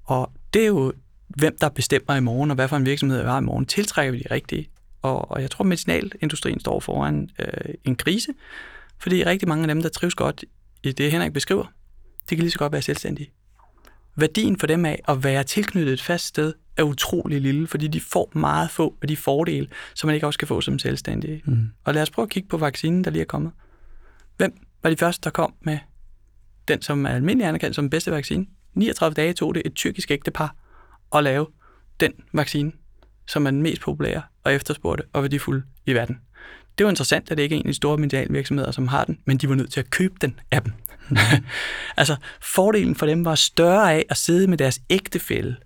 Og 0.03 0.31
det 0.53 0.61
er 0.61 0.67
jo, 0.67 0.93
hvem 1.35 1.57
der 1.61 1.69
bestemmer 1.69 2.15
i 2.15 2.19
morgen, 2.19 2.51
og 2.51 2.55
hvad 2.55 2.67
for 2.67 2.77
en 2.77 2.85
virksomhed 2.85 3.21
vi 3.21 3.27
har 3.27 3.37
i 3.37 3.43
morgen, 3.43 3.65
tiltrækker 3.65 4.11
vi 4.11 4.19
de 4.19 4.33
rigtige. 4.33 4.69
Og, 5.01 5.31
og 5.31 5.41
jeg 5.41 5.51
tror, 5.51 5.63
at 5.63 5.67
medicinalindustrien 5.67 6.59
står 6.59 6.79
foran 6.79 7.29
øh, 7.39 7.73
en 7.83 7.95
krise, 7.95 8.33
fordi 8.99 9.23
rigtig 9.23 9.47
mange 9.47 9.63
af 9.63 9.67
dem, 9.67 9.81
der 9.81 9.89
trives 9.89 10.15
godt 10.15 10.45
i 10.83 10.91
det, 10.91 11.11
Henrik 11.11 11.33
beskriver, 11.33 11.63
de 12.29 12.35
kan 12.35 12.39
lige 12.39 12.51
så 12.51 12.57
godt 12.57 12.71
være 12.71 12.81
selvstændige. 12.81 13.31
Værdien 14.15 14.59
for 14.59 14.67
dem 14.67 14.85
af 14.85 15.01
at 15.07 15.23
være 15.23 15.43
tilknyttet 15.43 15.93
et 15.93 16.01
fast 16.01 16.25
sted 16.25 16.53
er 16.77 16.83
utrolig 16.83 17.41
lille, 17.41 17.67
fordi 17.67 17.87
de 17.87 18.01
får 18.01 18.31
meget 18.35 18.69
få 18.69 18.97
af 19.01 19.07
de 19.07 19.17
fordele, 19.17 19.67
som 19.95 20.07
man 20.07 20.15
ikke 20.15 20.27
også 20.27 20.39
kan 20.39 20.47
få 20.47 20.61
som 20.61 20.79
selvstændige. 20.79 21.41
Mm. 21.45 21.69
Og 21.83 21.93
lad 21.93 22.01
os 22.01 22.09
prøve 22.09 22.23
at 22.23 22.29
kigge 22.29 22.49
på 22.49 22.57
vaccinen, 22.57 23.03
der 23.03 23.11
lige 23.11 23.21
er 23.21 23.25
kommet. 23.25 23.51
Hvem 24.37 24.53
var 24.83 24.89
de 24.89 24.97
første, 24.97 25.23
der 25.23 25.29
kom 25.29 25.53
med 25.61 25.77
den, 26.67 26.81
som 26.81 27.05
er 27.05 27.09
almindelig 27.09 27.47
anerkendt 27.47 27.75
som 27.75 27.83
den 27.83 27.89
bedste 27.89 28.11
vaccine? 28.11 28.45
39 28.73 29.13
dage 29.13 29.33
tog 29.33 29.55
det 29.55 29.61
et 29.65 29.73
tyrkisk 29.73 30.11
ægtepar 30.11 30.55
at 31.15 31.23
lave 31.23 31.47
den 31.99 32.13
vaccine, 32.33 32.71
som 33.27 33.45
er 33.45 33.51
den 33.51 33.61
mest 33.61 33.81
populære 33.81 34.21
og 34.43 34.53
efterspurgte 34.53 35.03
og 35.13 35.21
værdifulde 35.21 35.63
i 35.85 35.93
verden. 35.93 36.19
Det 36.77 36.83
er 36.83 36.87
jo 36.87 36.89
interessant, 36.89 37.31
at 37.31 37.37
det 37.37 37.43
ikke 37.43 37.55
er 37.55 37.59
en 37.59 37.65
af 37.65 37.73
de 37.73 37.77
store 37.77 37.97
medialvirksomheder, 37.97 38.71
som 38.71 38.87
har 38.87 39.03
den, 39.03 39.19
men 39.25 39.37
de 39.37 39.49
var 39.49 39.55
nødt 39.55 39.71
til 39.71 39.79
at 39.79 39.89
købe 39.89 40.13
den 40.21 40.39
af 40.51 40.61
dem. 40.61 40.73
altså, 41.97 42.15
fordelen 42.41 42.95
for 42.95 43.05
dem 43.05 43.25
var 43.25 43.35
større 43.35 43.93
af 43.93 44.05
at 44.09 44.17
sidde 44.17 44.47
med 44.47 44.57
deres 44.57 44.81
ægtefælle. 44.89 45.57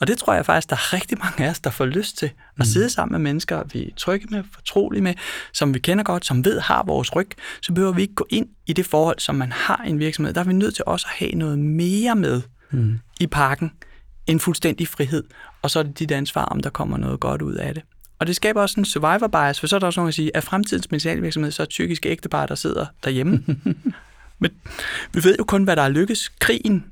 Og 0.00 0.06
det 0.06 0.18
tror 0.18 0.34
jeg 0.34 0.46
faktisk, 0.46 0.70
der 0.70 0.76
er 0.76 0.92
rigtig 0.92 1.18
mange 1.18 1.44
af 1.44 1.50
os, 1.50 1.60
der 1.60 1.70
får 1.70 1.86
lyst 1.86 2.18
til 2.18 2.26
at 2.26 2.32
mm. 2.58 2.64
sidde 2.64 2.90
sammen 2.90 3.12
med 3.12 3.30
mennesker, 3.30 3.62
vi 3.72 3.82
er 3.86 3.94
trygge 3.96 4.26
med, 4.30 4.44
fortrolige 4.54 5.02
med, 5.02 5.14
som 5.52 5.74
vi 5.74 5.78
kender 5.78 6.04
godt, 6.04 6.26
som 6.26 6.44
ved 6.44 6.60
har 6.60 6.82
vores 6.86 7.16
ryg. 7.16 7.30
Så 7.62 7.72
behøver 7.72 7.92
vi 7.92 8.02
ikke 8.02 8.14
gå 8.14 8.26
ind 8.30 8.48
i 8.66 8.72
det 8.72 8.86
forhold, 8.86 9.18
som 9.18 9.34
man 9.34 9.52
har 9.52 9.84
i 9.86 9.90
en 9.90 9.98
virksomhed. 9.98 10.34
Der 10.34 10.40
er 10.40 10.44
vi 10.44 10.52
nødt 10.52 10.74
til 10.74 10.84
også 10.86 11.06
at 11.10 11.14
have 11.18 11.32
noget 11.32 11.58
mere 11.58 12.16
med 12.16 12.42
mm. 12.70 12.98
i 13.20 13.26
pakken 13.26 13.72
end 14.28 14.40
fuldstændig 14.40 14.88
frihed. 14.88 15.24
Og 15.62 15.70
så 15.70 15.78
er 15.78 15.82
det 15.82 15.98
dit 15.98 16.10
ansvar, 16.10 16.44
om 16.44 16.60
der 16.60 16.70
kommer 16.70 16.96
noget 16.96 17.20
godt 17.20 17.42
ud 17.42 17.54
af 17.54 17.74
det. 17.74 17.82
Og 18.18 18.26
det 18.26 18.36
skaber 18.36 18.62
også 18.62 18.80
en 18.80 18.84
survivor 18.84 19.26
bias, 19.26 19.60
for 19.60 19.66
så 19.66 19.76
er 19.76 19.80
der 19.80 19.86
også 19.86 20.00
nogen, 20.00 20.08
der 20.08 20.14
siger, 20.14 20.30
at 20.34 20.44
fremtidens 20.44 20.90
medicinalvirksomhed, 20.90 21.50
så 21.50 21.62
er 21.62 21.66
tyrkiske 21.66 22.08
ægtepar, 22.08 22.46
der 22.46 22.54
sidder 22.54 22.86
derhjemme. 23.04 23.44
Men 24.40 24.50
vi 25.12 25.24
ved 25.24 25.36
jo 25.38 25.44
kun, 25.44 25.64
hvad 25.64 25.76
der 25.76 25.82
er 25.82 25.88
lykkes. 25.88 26.32
Krigen 26.38 26.84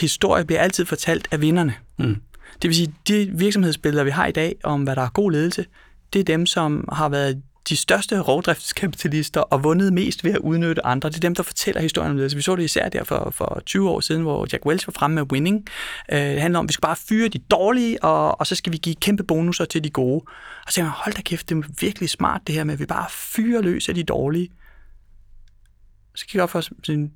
historie 0.00 0.44
bliver 0.44 0.60
altid 0.60 0.84
fortalt 0.84 1.28
af 1.30 1.40
vinderne. 1.40 1.74
Mm. 1.96 2.16
Det 2.62 2.68
vil 2.68 2.74
sige, 2.74 2.94
de 3.08 3.30
virksomhedsbilleder, 3.32 4.04
vi 4.04 4.10
har 4.10 4.26
i 4.26 4.32
dag 4.32 4.56
om, 4.64 4.82
hvad 4.82 4.96
der 4.96 5.02
er 5.02 5.08
god 5.08 5.32
ledelse, 5.32 5.66
det 6.12 6.20
er 6.20 6.24
dem, 6.24 6.46
som 6.46 6.88
har 6.92 7.08
været 7.08 7.42
de 7.68 7.76
største 7.76 8.20
rovdriftskapitalister 8.20 9.40
og 9.40 9.64
vundet 9.64 9.92
mest 9.92 10.24
ved 10.24 10.32
at 10.32 10.38
udnytte 10.38 10.86
andre. 10.86 11.08
Det 11.08 11.16
er 11.16 11.20
dem, 11.20 11.34
der 11.34 11.42
fortæller 11.42 11.80
historien 11.80 12.10
om 12.10 12.16
ledelse. 12.16 12.36
Altså, 12.36 12.36
vi 12.36 12.42
så 12.42 12.56
det 12.56 12.64
især 12.64 12.88
der 12.88 13.04
for, 13.04 13.30
for 13.30 13.62
20 13.66 13.90
år 13.90 14.00
siden, 14.00 14.22
hvor 14.22 14.46
Jack 14.52 14.66
Welch 14.66 14.88
var 14.88 14.92
fremme 14.92 15.14
med 15.14 15.32
Winning. 15.32 15.66
Øh, 16.12 16.18
det 16.18 16.40
handler 16.40 16.58
om, 16.58 16.64
at 16.64 16.68
vi 16.68 16.72
skal 16.72 16.82
bare 16.82 16.96
fyre 16.96 17.28
de 17.28 17.38
dårlige, 17.38 18.04
og, 18.04 18.40
og 18.40 18.46
så 18.46 18.54
skal 18.54 18.72
vi 18.72 18.78
give 18.78 18.94
kæmpe 18.94 19.24
bonusser 19.24 19.64
til 19.64 19.84
de 19.84 19.90
gode. 19.90 20.22
Og 20.66 20.72
så 20.72 20.74
tænker 20.74 20.90
man, 20.90 20.96
hold 20.96 21.14
da 21.14 21.22
kæft, 21.22 21.48
det 21.48 21.56
er 21.56 21.62
virkelig 21.80 22.10
smart 22.10 22.40
det 22.46 22.54
her 22.54 22.64
med, 22.64 22.74
at 22.74 22.80
vi 22.80 22.86
bare 22.86 23.06
fyrer 23.10 23.62
løs 23.62 23.88
af 23.88 23.94
de 23.94 24.02
dårlige 24.02 24.50
så 26.14 26.26
kigger 26.26 26.38
jeg 26.38 26.42
op 26.42 26.50
for 26.50 26.58
os, 26.58 26.72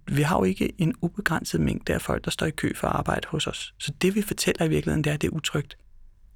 vi 0.06 0.22
har 0.22 0.36
jo 0.38 0.44
ikke 0.44 0.72
en 0.78 0.94
ubegrænset 1.00 1.60
mængde 1.60 1.94
af 1.94 2.02
folk, 2.02 2.24
der 2.24 2.30
står 2.30 2.46
i 2.46 2.50
kø 2.50 2.72
for 2.74 2.88
at 2.88 2.94
arbejde 2.96 3.28
hos 3.28 3.46
os. 3.46 3.74
Så 3.78 3.92
det 4.02 4.14
vi 4.14 4.22
fortæller 4.22 4.64
i 4.64 4.68
virkeligheden, 4.68 5.04
det 5.04 5.10
er, 5.10 5.14
at 5.14 5.22
det 5.22 5.28
er 5.28 5.32
utrygt 5.32 5.76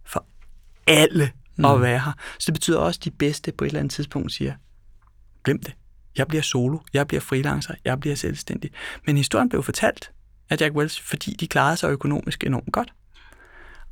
for 0.04 0.26
alle 0.86 1.32
mm. 1.68 1.74
at 1.74 1.80
være 1.80 1.98
her. 1.98 2.12
Så 2.32 2.44
det 2.46 2.54
betyder 2.54 2.78
også, 2.78 2.98
at 3.00 3.04
de 3.04 3.11
bedste 3.11 3.52
på 3.52 3.64
et 3.64 3.68
eller 3.68 3.80
andet 3.80 3.92
tidspunkt 3.92 4.32
siger, 4.32 4.54
glem 5.44 5.62
det. 5.62 5.74
Jeg 6.16 6.28
bliver 6.28 6.42
solo, 6.42 6.78
jeg 6.92 7.08
bliver 7.08 7.20
freelancer, 7.20 7.74
jeg 7.84 8.00
bliver 8.00 8.16
selvstændig. 8.16 8.70
Men 9.06 9.16
historien 9.16 9.48
blev 9.48 9.62
fortalt 9.62 10.11
af 10.50 10.61
Jack 10.61 10.74
Welch, 10.74 11.02
fordi 11.02 11.36
de 11.40 11.48
klarede 11.48 11.76
sig 11.76 11.90
økonomisk 11.90 12.44
enormt 12.44 12.72
godt. 12.72 12.92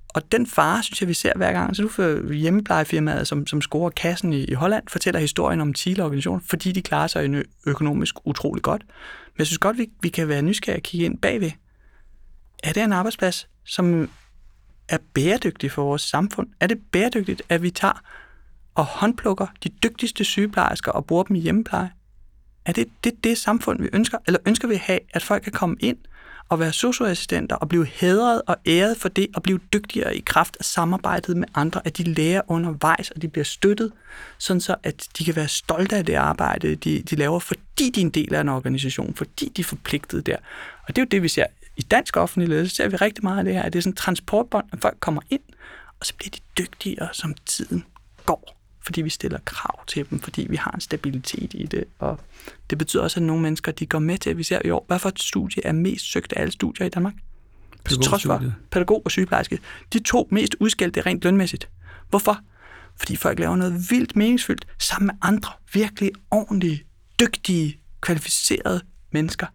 Og 0.09 0.33
den 0.33 0.47
fare, 0.47 0.83
synes 0.83 1.01
jeg, 1.01 1.09
vi 1.09 1.15
ser 1.15 1.33
hver 1.37 1.53
gang. 1.53 1.77
Så 1.77 1.83
du 1.83 1.89
får 1.89 2.33
hjemmeplejefirmaet, 2.33 3.27
som, 3.27 3.47
som 3.47 3.61
scorer 3.61 3.91
kassen 3.91 4.33
i, 4.33 4.45
i 4.45 4.53
Holland, 4.53 4.85
fortæller 4.89 5.21
historien 5.21 5.61
om 5.61 5.75
Thiele 5.75 6.05
organisation, 6.05 6.41
fordi 6.41 6.73
de 6.73 6.83
klarer 6.83 7.07
sig 7.07 7.45
økonomisk 7.67 8.15
utrolig 8.27 8.63
godt. 8.63 8.83
Men 9.27 9.39
jeg 9.39 9.47
synes 9.47 9.59
godt, 9.59 9.79
vi, 9.79 9.89
vi 10.03 10.09
kan 10.09 10.29
være 10.29 10.43
nysgerrige 10.43 10.79
og 10.79 10.83
kigge 10.83 11.07
ind 11.07 11.19
bagved. 11.19 11.51
Er 12.63 12.73
det 12.73 12.83
en 12.83 12.93
arbejdsplads, 12.93 13.49
som 13.65 14.11
er 14.89 14.99
bæredygtig 15.15 15.73
for 15.73 15.83
vores 15.83 16.03
samfund? 16.03 16.49
Er 16.61 16.67
det 16.67 16.79
bæredygtigt, 16.93 17.43
at 17.49 17.63
vi 17.63 17.71
tager 17.71 18.03
og 18.75 18.85
håndplukker 18.85 19.47
de 19.65 19.69
dygtigste 19.69 20.25
sygeplejersker 20.25 20.93
og 20.93 21.07
bruger 21.07 21.23
dem 21.23 21.37
i 21.37 21.41
hjemmepleje? 21.41 21.91
Er 22.65 22.73
det 22.73 22.89
det, 23.05 23.25
det 23.25 23.39
samfund, 23.39 23.83
vi 23.83 23.89
ønsker? 23.93 24.19
Eller 24.27 24.41
ønsker 24.47 24.69
vi 24.69 24.75
at 24.75 24.81
have, 24.81 25.01
at 25.11 25.23
folk 25.23 25.43
kan 25.43 25.53
komme 25.53 25.77
ind 25.81 25.97
og 26.49 26.61
være 26.61 26.73
socioassistenter 26.73 27.57
og 27.57 27.69
blive 27.69 27.87
hædret 27.87 28.43
og 28.47 28.57
æret 28.67 28.97
for 28.97 29.09
det 29.09 29.27
og 29.35 29.43
blive 29.43 29.61
dygtigere 29.73 30.17
i 30.17 30.21
kraft 30.21 30.57
af 30.61 30.65
samarbejdet 30.65 31.37
med 31.37 31.49
andre, 31.55 31.81
at 31.85 31.99
de 31.99 32.05
lærer 32.05 32.43
undervejs, 32.49 33.11
og 33.11 33.23
de 33.23 33.29
bliver 33.29 33.45
støttet, 33.45 33.93
sådan 34.39 34.61
så 34.61 34.77
at 34.83 35.09
de 35.19 35.25
kan 35.25 35.37
være 35.37 35.49
stolte 35.49 35.97
af 35.97 36.07
det 36.07 36.15
arbejde, 36.15 36.75
de, 36.75 37.03
de 37.03 37.17
laver, 37.17 37.39
fordi 37.39 37.91
de 37.95 38.01
er 38.01 38.05
en 38.05 38.11
del 38.11 38.35
af 38.35 38.41
en 38.41 38.49
organisation, 38.49 39.15
fordi 39.15 39.53
de 39.57 39.61
er 39.61 39.65
forpligtet 39.65 40.27
der. 40.27 40.37
Og 40.83 40.97
det 40.97 40.99
er 40.99 41.03
jo 41.03 41.09
det, 41.11 41.23
vi 41.23 41.29
ser 41.29 41.47
i 41.79 41.83
dansk 41.83 42.17
offentlig 42.17 42.49
ledelse, 42.49 42.77
ser 42.77 42.89
vi 42.89 42.97
rigtig 42.97 43.25
meget 43.25 43.39
af 43.39 43.45
det 43.45 43.55
her, 43.55 43.63
at 43.63 43.73
det 43.73 43.79
er 43.79 43.83
sådan 43.83 43.97
transportbånd, 43.97 44.67
at 44.73 44.79
folk 44.81 44.97
kommer 45.01 45.21
ind, 45.31 45.43
og 46.01 46.07
så 46.07 46.15
bliver 46.15 46.31
de 46.31 46.41
dygtigere, 46.59 47.09
som 47.13 47.35
tiden 47.47 47.85
går 48.27 48.59
fordi 48.89 49.03
vi 49.03 49.11
stiller 49.11 49.39
krav 49.45 49.87
til 49.87 50.11
dem, 50.11 50.21
fordi 50.21 50.47
vi 50.51 50.57
har 50.57 50.71
en 50.71 50.81
stabilitet 50.81 51.55
i 51.55 51.67
det. 51.67 51.85
Og 51.99 52.21
det 52.71 52.79
betyder 52.79 53.03
også, 53.03 53.21
at 53.21 53.27
nogle 53.27 53.43
mennesker 53.43 53.73
de 53.73 53.87
går 53.87 53.99
med 53.99 54.19
til, 54.19 54.31
at 54.31 54.39
vi 54.39 54.43
ser 54.43 54.61
i 54.65 54.71
år, 54.71 54.85
hvad 54.87 54.99
for 54.99 55.09
et 55.09 55.21
studie 55.21 55.67
er 55.67 55.73
mest 55.73 56.13
søgt 56.13 56.33
af 56.33 56.41
alle 56.41 56.53
studier 56.53 56.87
i 56.87 56.89
Danmark? 56.89 57.15
Trods 58.03 58.23
for 58.23 58.43
pædagog 58.71 59.03
og 59.05 59.11
sygeplejerske. 59.11 59.59
De 59.93 59.99
to 59.99 60.29
mest 60.31 60.55
udskældte 60.61 61.01
rent 61.01 61.25
lønmæssigt. 61.25 61.69
Hvorfor? 62.11 62.41
Fordi 62.97 63.17
folk 63.17 63.39
laver 63.39 63.57
noget 63.57 63.91
vildt 63.91 64.17
meningsfyldt 64.17 64.67
sammen 64.79 65.07
med 65.07 65.15
andre 65.23 65.53
virkelig 65.73 66.11
ordentlige, 66.31 66.85
dygtige, 67.21 67.79
kvalificerede 68.01 68.81
mennesker. 69.11 69.47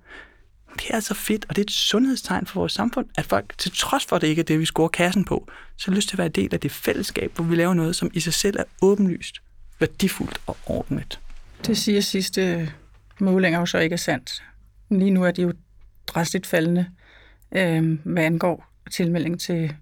Det 0.77 0.89
er 0.89 0.95
altså 0.95 1.13
fedt, 1.13 1.45
og 1.49 1.55
det 1.55 1.61
er 1.61 1.65
et 1.65 1.71
sundhedstegn 1.71 2.45
for 2.45 2.59
vores 2.59 2.73
samfund, 2.73 3.05
at 3.17 3.25
folk, 3.25 3.57
til 3.57 3.71
trods 3.75 4.05
for, 4.05 4.15
at 4.15 4.21
det 4.21 4.27
ikke 4.27 4.39
er 4.39 4.43
det, 4.43 4.59
vi 4.59 4.65
scorer 4.65 4.87
kassen 4.87 5.25
på, 5.25 5.49
så 5.77 5.91
har 5.91 5.95
lyst 5.95 6.09
til 6.09 6.15
at 6.15 6.17
være 6.17 6.27
en 6.27 6.31
del 6.31 6.53
af 6.53 6.59
det 6.59 6.71
fællesskab, 6.71 7.35
hvor 7.35 7.45
vi 7.45 7.55
laver 7.55 7.73
noget, 7.73 7.95
som 7.95 8.11
i 8.13 8.19
sig 8.19 8.33
selv 8.33 8.59
er 8.59 8.63
åbenlyst, 8.81 9.41
værdifuldt 9.79 10.41
og 10.47 10.57
ordentligt. 10.65 11.19
Det 11.65 11.77
siger 11.77 12.01
sidste 12.01 12.71
målinger 13.19 13.59
jo 13.59 13.65
så 13.65 13.77
ikke 13.77 13.93
er 13.93 13.97
sandt. 13.97 14.43
Lige 14.91 15.11
nu 15.11 15.23
er 15.23 15.31
de 15.31 15.41
jo 15.41 15.53
drastisk 16.07 16.45
faldende, 16.45 16.89
øh, 17.51 17.97
hvad 18.03 18.23
angår 18.23 18.73
tilmelding 18.91 19.39
til 19.39 19.75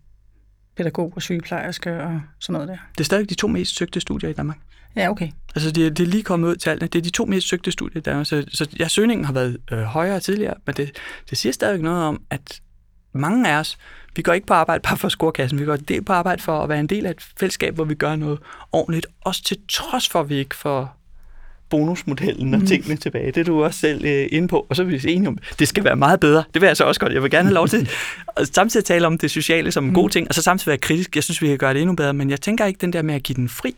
pædagog 0.78 1.14
og 1.16 1.22
sygeplejerske 1.22 2.04
og 2.04 2.22
sådan 2.40 2.54
noget 2.54 2.68
der. 2.68 2.78
Det 2.92 3.00
er 3.00 3.06
stadig 3.06 3.30
de 3.30 3.36
to 3.36 3.48
mest 3.48 3.76
søgte 3.76 4.02
studier 4.02 4.30
i 4.30 4.34
Danmark. 4.34 4.58
Ja, 4.96 5.10
okay. 5.10 5.30
Altså, 5.56 5.72
det, 5.72 5.98
det 5.98 6.04
er 6.04 6.08
lige 6.08 6.24
kommet 6.24 6.48
ud 6.48 6.56
til 6.56 6.70
alt. 6.70 6.82
Det 6.82 6.96
er 6.96 7.02
de 7.02 7.10
to 7.10 7.26
mest 7.26 7.48
søgte 7.48 7.72
studier 7.72 8.02
Danmark. 8.02 8.26
Så, 8.26 8.46
så 8.54 8.68
ja, 8.80 8.88
søgningen 8.88 9.26
har 9.26 9.34
været 9.34 9.58
øh, 9.72 9.80
højere 9.82 10.20
tidligere, 10.20 10.54
men 10.66 10.76
det, 10.76 10.92
det 11.30 11.38
siger 11.38 11.54
stadig 11.54 11.82
noget 11.82 12.04
om, 12.04 12.22
at 12.30 12.62
mange 13.14 13.50
af 13.50 13.60
os, 13.60 13.78
vi 14.16 14.22
går 14.22 14.34
ikke 14.34 14.48
på 14.48 14.54
arbejde 14.54 14.82
bare 14.82 14.98
for 14.98 15.10
scorekassen, 15.10 15.60
vi 15.60 15.66
går 15.66 15.76
del 15.76 16.04
på 16.04 16.14
arbejde 16.14 16.42
for 16.42 16.64
at 16.64 16.70
være 16.70 16.80
en 16.80 16.88
del 16.88 17.06
af 17.06 17.10
et 17.12 17.22
fællesskab, 17.40 17.76
hvor 17.76 17.84
vi 17.84 17.96
gør 17.96 18.16
noget 18.16 18.40
ordentligt, 18.72 19.08
også 19.22 19.44
til 19.44 19.58
trods 19.70 20.10
for, 20.10 20.20
at 20.20 20.30
vi 20.30 20.36
ikke 20.36 20.56
får 20.56 20.98
bonusmodellen 21.70 22.54
og 22.54 22.60
Mm. 22.60 22.66
tingene 22.66 22.96
tilbage. 22.96 23.28
Det 23.28 23.38
er 23.38 23.44
du 23.44 23.64
også 23.64 23.80
selv 23.80 24.06
øh, 24.06 24.28
inde 24.32 24.48
på, 24.48 24.66
og 24.70 24.76
så 24.76 24.82
er 24.82 24.86
vi 24.86 25.02
enige 25.08 25.28
om, 25.28 25.38
det 25.60 25.68
skal 25.68 25.84
være 25.84 25.96
meget 25.96 26.20
bedre. 26.20 26.44
Det 26.54 26.62
vil 26.62 26.68
jeg 26.68 26.78
så 26.78 26.84
også 26.84 27.00
godt. 27.00 27.14
Jeg 27.14 27.24
vil 27.24 27.32
gerne 27.32 27.48
have 27.48 27.54
lov 27.54 27.68
til 27.68 27.90
at 28.38 28.48
samtidig 28.48 28.86
tale 28.86 29.08
om 29.08 29.18
det 29.18 29.32
sociale 29.32 29.72
som 29.72 29.86
en 29.86 29.94
god 29.94 30.10
ting, 30.10 30.28
og 30.28 30.34
så 30.36 30.42
samtidig 30.42 30.68
være 30.68 30.78
kritisk. 30.78 31.16
Jeg 31.16 31.24
synes, 31.24 31.42
vi 31.42 31.48
kan 31.48 31.58
gøre 31.58 31.74
det 31.74 31.82
endnu 31.82 31.96
bedre, 31.96 32.14
men 32.14 32.30
jeg 32.30 32.42
tænker 32.42 32.66
ikke 32.66 32.78
den 32.82 32.94
der 32.94 33.02
med 33.02 33.16
at 33.16 33.24
give 33.24 33.36
den 33.36 33.50
fri, 33.50 33.76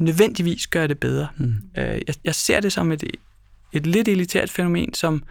nødvendigvis 0.00 0.66
gør 0.66 0.86
det 0.86 0.98
bedre. 0.98 1.28
Mm. 1.36 1.54
Øh, 1.78 2.00
jeg, 2.06 2.14
jeg 2.24 2.34
ser 2.34 2.60
det 2.60 2.72
som 2.72 2.92
et, 2.92 3.04
et 3.72 3.86
lidt 3.86 4.08
elitært 4.08 4.50
fænomen, 4.50 4.94
som 4.94 5.22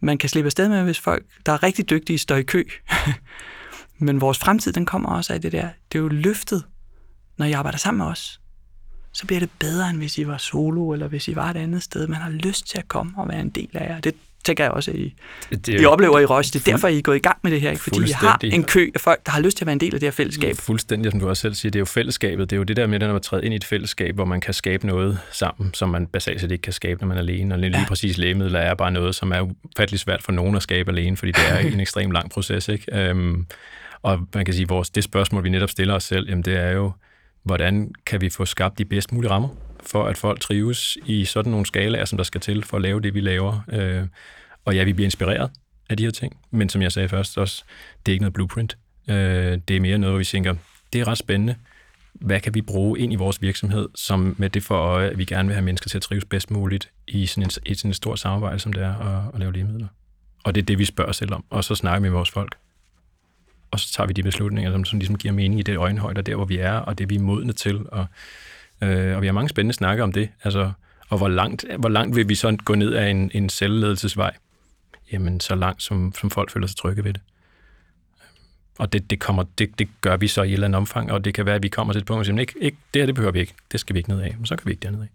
man 0.00 0.18
kan 0.18 0.28
slippe 0.28 0.46
afsted 0.46 0.68
med, 0.68 0.82
hvis 0.82 0.98
folk, 0.98 1.26
der 1.46 1.52
er 1.52 1.62
rigtig 1.62 1.90
dygtige, 1.90 2.18
står 2.18 2.36
i 2.36 2.42
kø. 2.42 2.64
Men 3.98 4.20
vores 4.20 4.38
fremtid, 4.38 4.72
den 4.72 4.86
kommer 4.86 5.08
også 5.08 5.32
af 5.34 5.40
det 5.40 5.52
der. 5.52 5.68
Det 5.92 5.98
er 5.98 6.02
jo 6.02 6.08
løftet, 6.08 6.64
når 7.36 7.46
I 7.46 7.52
arbejder 7.52 7.78
sammen 7.78 7.98
med 7.98 8.06
os. 8.06 8.40
Så 9.12 9.26
bliver 9.26 9.40
det 9.40 9.50
bedre, 9.58 9.90
end 9.90 9.98
hvis 9.98 10.18
I 10.18 10.26
var 10.26 10.38
solo, 10.38 10.92
eller 10.92 11.08
hvis 11.08 11.28
I 11.28 11.36
var 11.36 11.50
et 11.50 11.56
andet 11.56 11.82
sted. 11.82 12.06
Man 12.06 12.20
har 12.20 12.30
lyst 12.30 12.68
til 12.68 12.78
at 12.78 12.88
komme 12.88 13.12
og 13.16 13.28
være 13.28 13.40
en 13.40 13.50
del 13.50 13.68
af 13.74 13.88
jer. 13.88 14.00
Det 14.00 14.14
tænker 14.44 14.64
jeg 14.64 14.70
også, 14.72 14.90
I, 14.90 15.14
Det 15.50 15.80
I 15.80 15.84
oplever 15.84 16.18
i 16.18 16.24
Roche. 16.24 16.50
Det 16.58 16.68
er 16.68 16.72
derfor, 16.72 16.88
I 16.88 16.98
er 16.98 17.02
gået 17.02 17.16
i 17.16 17.20
gang 17.20 17.36
med 17.42 17.52
det 17.52 17.60
her. 17.60 17.70
Ikke? 17.70 17.82
Fordi 17.82 17.98
I 18.08 18.10
har 18.12 18.38
en 18.42 18.64
kø 18.64 18.90
af 18.94 19.00
folk, 19.00 19.26
der 19.26 19.32
har 19.32 19.40
lyst 19.40 19.56
til 19.56 19.64
at 19.64 19.66
være 19.66 19.72
en 19.72 19.80
del 19.80 19.94
af 19.94 20.00
det 20.00 20.06
her 20.06 20.10
fællesskab. 20.10 20.56
Fuldstændig, 20.56 21.10
som 21.10 21.20
du 21.20 21.28
også 21.28 21.40
selv 21.40 21.54
siger, 21.54 21.70
det 21.70 21.76
er 21.78 21.80
jo 21.80 21.84
fællesskabet. 21.84 22.50
Det 22.50 22.56
er 22.56 22.58
jo 22.58 22.62
det 22.62 22.76
der 22.76 22.86
med, 22.86 22.98
når 22.98 23.12
man 23.12 23.20
træder 23.22 23.44
ind 23.44 23.54
i 23.54 23.56
et 23.56 23.64
fællesskab, 23.64 24.14
hvor 24.14 24.24
man 24.24 24.40
kan 24.40 24.54
skabe 24.54 24.86
noget 24.86 25.18
sammen, 25.32 25.74
som 25.74 25.88
man 25.88 26.06
basalt 26.06 26.40
set 26.40 26.50
ikke 26.52 26.62
kan 26.62 26.72
skabe, 26.72 27.00
når 27.00 27.08
man 27.08 27.16
er 27.16 27.20
alene. 27.22 27.54
Og 27.54 27.58
lige 27.58 27.78
Ja. 27.78 27.84
præcis 27.88 28.18
lægemidler 28.18 28.58
er 28.60 28.74
bare 28.74 28.90
noget, 28.90 29.14
som 29.14 29.32
er 29.32 29.40
ufattelig 29.64 30.00
svært 30.00 30.22
for 30.22 30.32
nogen 30.32 30.56
at 30.56 30.62
skabe 30.62 30.90
alene, 30.90 31.16
fordi 31.16 31.32
det 31.32 31.42
er 31.50 31.58
en 31.74 31.80
ekstremt 31.80 32.12
lang 32.12 32.30
proces. 32.30 32.68
Ikke? 32.68 32.84
Øhm, 33.08 33.46
og 34.02 34.20
man 34.34 34.44
kan 34.44 34.54
sige, 34.54 34.68
vores, 34.68 34.90
det 34.90 35.04
spørgsmål, 35.04 35.44
vi 35.44 35.48
netop 35.48 35.70
stiller 35.70 35.94
os 35.94 36.04
selv, 36.04 36.28
jamen 36.28 36.42
det 36.44 36.56
er 36.56 36.70
jo, 36.70 36.92
hvordan 37.44 37.90
kan 38.06 38.20
vi 38.20 38.30
få 38.30 38.44
skabt 38.44 38.78
de 38.78 38.84
bedst 38.84 39.12
mulige 39.12 39.30
rammer, 39.30 39.48
for 39.82 40.04
at 40.04 40.16
folk 40.16 40.40
trives 40.40 40.98
i 41.06 41.24
sådan 41.24 41.50
nogle 41.50 41.66
skalaer, 41.66 42.04
som 42.04 42.16
der 42.16 42.24
skal 42.24 42.40
til 42.40 42.64
for 42.64 42.76
at 42.76 42.82
lave 42.82 43.00
det, 43.00 43.14
vi 43.14 43.20
laver. 43.20 43.60
Øh, 43.68 44.06
og 44.64 44.74
ja, 44.74 44.84
vi 44.84 44.92
bliver 44.92 45.06
inspireret 45.06 45.50
af 45.90 45.96
de 45.96 46.04
her 46.04 46.10
ting, 46.10 46.36
men 46.50 46.68
som 46.68 46.82
jeg 46.82 46.92
sagde 46.92 47.08
først 47.08 47.38
også, 47.38 47.64
det 48.06 48.12
er 48.12 48.14
ikke 48.14 48.22
noget 48.22 48.34
blueprint. 48.34 48.78
Øh, 49.08 49.58
det 49.68 49.76
er 49.76 49.80
mere 49.80 49.98
noget, 49.98 50.12
hvor 50.12 50.18
vi 50.18 50.24
tænker, 50.24 50.54
det 50.92 51.00
er 51.00 51.08
ret 51.08 51.18
spændende. 51.18 51.54
Hvad 52.12 52.40
kan 52.40 52.54
vi 52.54 52.62
bruge 52.62 52.98
ind 52.98 53.12
i 53.12 53.16
vores 53.16 53.42
virksomhed, 53.42 53.88
som 53.94 54.34
med 54.38 54.50
det 54.50 54.62
for 54.62 54.74
øje, 54.74 55.10
at 55.10 55.18
vi 55.18 55.24
gerne 55.24 55.48
vil 55.48 55.54
have 55.54 55.64
mennesker 55.64 55.88
til 55.88 55.98
at 55.98 56.02
trives 56.02 56.24
bedst 56.24 56.50
muligt 56.50 56.90
i 57.08 57.26
sådan 57.26 57.44
en, 57.44 57.50
i 57.66 57.74
sådan 57.74 57.90
et 57.90 57.96
stort 57.96 58.18
samarbejde, 58.18 58.58
som 58.58 58.72
det 58.72 58.82
er 58.82 58.94
at, 58.94 59.34
at 59.34 59.40
lave 59.40 59.52
lægemidler. 59.52 59.86
Og 60.44 60.54
det 60.54 60.60
er 60.60 60.64
det, 60.66 60.78
vi 60.78 60.84
spørger 60.84 61.12
selv 61.12 61.34
om. 61.34 61.44
Og 61.50 61.64
så 61.64 61.74
snakker 61.74 62.00
vi 62.00 62.02
med 62.02 62.10
vores 62.10 62.30
folk. 62.30 62.56
Og 63.70 63.80
så 63.80 63.92
tager 63.92 64.06
vi 64.06 64.12
de 64.12 64.22
beslutninger, 64.22 64.72
som, 64.72 64.84
som 64.84 64.98
ligesom 64.98 65.18
giver 65.18 65.34
mening 65.34 65.60
i 65.60 65.62
det 65.62 65.76
øjenhøjde, 65.76 66.22
der 66.22 66.34
hvor 66.34 66.44
vi 66.44 66.58
er, 66.58 66.72
og 66.72 66.98
det 66.98 67.10
vi 67.10 67.14
er 67.14 67.20
modne 67.20 67.52
til. 67.52 67.90
Og, 67.92 68.06
øh, 68.82 69.16
og 69.16 69.22
vi 69.22 69.26
har 69.26 69.32
mange 69.32 69.48
spændende 69.48 69.74
snakker 69.74 70.04
om 70.04 70.12
det. 70.12 70.28
Altså, 70.44 70.72
og 71.08 71.18
hvor 71.18 71.28
langt, 71.28 71.64
hvor 71.78 71.88
langt 71.88 72.16
vil 72.16 72.28
vi 72.28 72.34
så 72.34 72.56
gå 72.64 72.74
ned 72.74 72.92
af 72.92 73.08
en, 73.08 73.30
en 73.34 73.48
selvledelsesvej? 73.48 74.36
Jamen, 75.12 75.40
så 75.40 75.54
langt, 75.54 75.82
som, 75.82 76.14
som 76.20 76.30
folk 76.30 76.50
føler 76.50 76.66
sig 76.66 76.76
trygge 76.76 77.04
ved 77.04 77.12
det. 77.12 77.20
Og 78.78 78.92
det, 78.92 79.10
det, 79.10 79.20
kommer, 79.20 79.44
det, 79.58 79.78
det 79.78 79.88
gør 80.00 80.16
vi 80.16 80.28
så 80.28 80.42
i 80.42 80.48
et 80.48 80.52
eller 80.52 80.66
andet 80.66 80.76
omfang, 80.76 81.12
og 81.12 81.24
det 81.24 81.34
kan 81.34 81.46
være, 81.46 81.54
at 81.54 81.62
vi 81.62 81.68
kommer 81.68 81.92
til 81.92 82.00
et 82.00 82.06
punkt, 82.06 82.18
og 82.18 82.26
siger, 82.26 82.40
ikke, 82.40 82.54
ikke, 82.60 82.78
det 82.94 83.02
her 83.02 83.06
det 83.06 83.14
behøver 83.14 83.32
vi 83.32 83.40
ikke, 83.40 83.54
det 83.72 83.80
skal 83.80 83.94
vi 83.94 83.98
ikke 83.98 84.10
ned 84.10 84.20
af, 84.20 84.34
men 84.36 84.46
så 84.46 84.56
kan 84.56 84.66
vi 84.66 84.70
ikke 84.70 84.82
derned 84.82 85.00
af. 85.00 85.08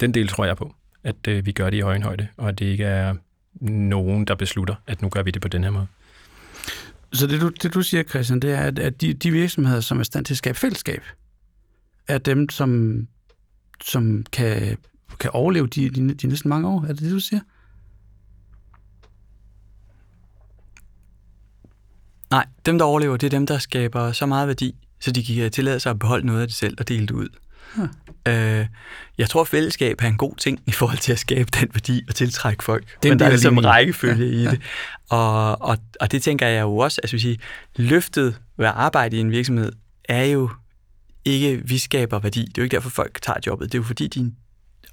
Den 0.00 0.14
del 0.14 0.28
tror 0.28 0.44
jeg 0.44 0.56
på, 0.56 0.74
at 1.04 1.28
øh, 1.28 1.46
vi 1.46 1.52
gør 1.52 1.70
det 1.70 1.76
i 1.76 1.80
øjenhøjde, 1.80 2.28
og 2.36 2.48
at 2.48 2.58
det 2.58 2.64
ikke 2.64 2.84
er 2.84 3.14
nogen, 3.60 4.24
der 4.24 4.34
beslutter, 4.34 4.74
at 4.86 5.02
nu 5.02 5.08
gør 5.08 5.22
vi 5.22 5.30
det 5.30 5.42
på 5.42 5.48
den 5.48 5.64
her 5.64 5.70
måde. 5.70 5.86
Så 7.12 7.26
det 7.26 7.40
du, 7.40 7.48
det, 7.48 7.74
du 7.74 7.82
siger, 7.82 8.02
Christian, 8.02 8.40
det 8.40 8.52
er, 8.52 8.60
at, 8.60 8.78
at 8.78 9.00
de, 9.00 9.14
de 9.14 9.30
virksomheder, 9.30 9.80
som 9.80 9.98
er 9.98 10.02
i 10.02 10.04
stand 10.04 10.24
til 10.24 10.34
at 10.34 10.38
skabe 10.38 10.58
fællesskab, 10.58 11.02
er 12.08 12.18
dem, 12.18 12.48
som, 12.48 13.02
som 13.84 14.24
kan, 14.32 14.78
kan 15.20 15.30
overleve 15.30 15.66
de, 15.66 15.90
de, 15.90 16.14
de 16.14 16.26
næsten 16.26 16.48
mange 16.48 16.68
år. 16.68 16.82
Er 16.82 16.86
det 16.86 16.98
det, 17.00 17.12
du 17.12 17.20
siger? 17.20 17.40
Nej, 22.30 22.46
dem, 22.66 22.78
der 22.78 22.84
overlever, 22.84 23.16
det 23.16 23.26
er 23.26 23.30
dem, 23.30 23.46
der 23.46 23.58
skaber 23.58 24.12
så 24.12 24.26
meget 24.26 24.48
værdi, 24.48 24.74
så 25.00 25.12
de 25.12 25.24
kan 25.24 25.50
tillade 25.50 25.80
sig 25.80 25.90
at 25.90 25.98
beholde 25.98 26.26
noget 26.26 26.40
af 26.40 26.46
det 26.46 26.56
selv 26.56 26.76
og 26.78 26.88
dele 26.88 27.00
det 27.06 27.10
ud. 27.10 27.28
Hmm. 27.76 27.88
Øh, 28.28 28.66
jeg 29.18 29.28
tror, 29.28 29.44
fællesskab 29.44 29.96
er 30.02 30.06
en 30.08 30.16
god 30.16 30.36
ting 30.36 30.60
i 30.66 30.70
forhold 30.72 30.98
til 30.98 31.12
at 31.12 31.18
skabe 31.18 31.50
den 31.60 31.68
værdi 31.74 32.04
og 32.08 32.14
tiltrække 32.14 32.64
folk. 32.64 33.02
Den 33.02 33.10
Men 33.10 33.18
der 33.18 33.24
er 33.26 33.30
ligesom 33.30 33.54
lige- 33.54 33.66
rækkefølge 33.68 34.26
ja, 34.26 34.48
i 34.48 34.52
det. 34.52 34.60
Og, 35.10 35.62
og, 35.62 35.78
og 36.00 36.12
det 36.12 36.22
tænker 36.22 36.46
jeg 36.46 36.62
jo 36.62 36.76
også, 36.76 37.00
altså 37.02 37.18
sige, 37.18 37.38
løftet 37.76 38.40
ved 38.56 38.66
at 38.66 38.72
arbejde 38.72 39.16
i 39.16 39.20
en 39.20 39.30
virksomhed 39.30 39.72
er 40.04 40.24
jo 40.24 40.50
ikke, 41.24 41.62
vi 41.68 41.78
skaber 41.78 42.18
værdi. 42.18 42.40
Det 42.40 42.48
er 42.48 42.52
jo 42.58 42.62
ikke 42.62 42.74
derfor, 42.74 42.90
folk 42.90 43.22
tager 43.22 43.38
jobbet. 43.46 43.72
Det 43.72 43.78
er 43.78 43.82
jo 43.82 43.86
fordi, 43.86 44.06
de 44.08 44.32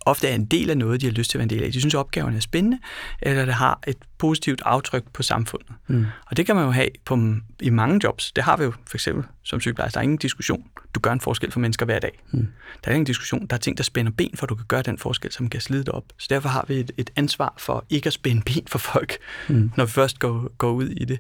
ofte 0.06 0.28
er 0.28 0.36
en 0.36 0.46
del 0.46 0.70
af 0.70 0.78
noget, 0.78 1.02
de 1.02 1.06
har 1.06 1.14
lyst 1.14 1.32
til 1.32 1.38
at 1.38 1.40
være 1.40 1.44
en 1.44 1.50
del 1.50 1.64
af. 1.64 1.72
De 1.72 1.80
synes, 1.80 1.94
at 1.96 2.00
opgaven 2.00 2.36
er 2.36 2.40
spændende, 2.40 2.80
eller 3.22 3.46
det 3.46 3.54
har 3.54 3.80
et 3.88 3.98
positivt 4.18 4.62
aftryk 4.66 5.04
på 5.14 5.24
samfundet. 5.24 5.70
Mm. 5.88 6.06
Og 6.26 6.38
det 6.38 6.46
kan 6.46 6.56
man 6.56 6.66
jo 6.66 6.72
have 6.72 6.88
på, 7.06 7.20
i 7.62 7.70
mange 7.70 8.00
jobs. 8.04 8.32
Det 8.32 8.44
har 8.44 8.58
vi 8.58 8.64
jo 8.64 8.72
for 8.88 8.98
eksempel 8.98 9.24
som 9.44 9.60
sygeplejerske. 9.62 9.94
Der 9.94 10.00
er 10.00 10.04
ingen 10.04 10.18
diskussion. 10.18 10.64
Du 10.96 11.00
gør 11.00 11.12
en 11.12 11.20
forskel 11.22 11.52
for 11.52 11.60
mennesker 11.60 11.86
hver 11.86 12.00
dag. 12.00 12.24
Mm. 12.32 12.48
Der 12.84 12.92
er 12.92 12.96
ingen 12.96 13.06
diskussion. 13.06 13.48
Der 13.48 13.54
er 13.56 13.60
ting, 13.60 13.78
der 13.78 13.84
spænder 13.84 14.12
ben 14.12 14.32
for, 14.36 14.46
at 14.46 14.50
du 14.50 14.56
kan 14.56 14.66
gøre 14.68 14.82
den 14.82 14.98
forskel, 14.98 15.32
som 15.32 15.50
kan 15.50 15.62
slide 15.62 15.84
dig 15.84 15.94
op. 15.94 16.04
Så 16.18 16.28
derfor 16.30 16.50
har 16.50 16.66
vi 16.68 16.74
et, 16.74 16.92
et 16.98 17.10
ansvar 17.16 17.54
for 17.58 17.86
ikke 17.90 18.08
at 18.08 18.14
spænde 18.14 18.42
ben 18.46 18.64
for 18.68 18.80
folk, 18.80 19.18
Mm. 19.48 19.72
når 19.78 19.86
vi 19.86 19.92
først 19.92 20.20
går, 20.20 20.52
går 20.58 20.72
ud 20.72 20.88
i 20.90 21.06
det. 21.06 21.20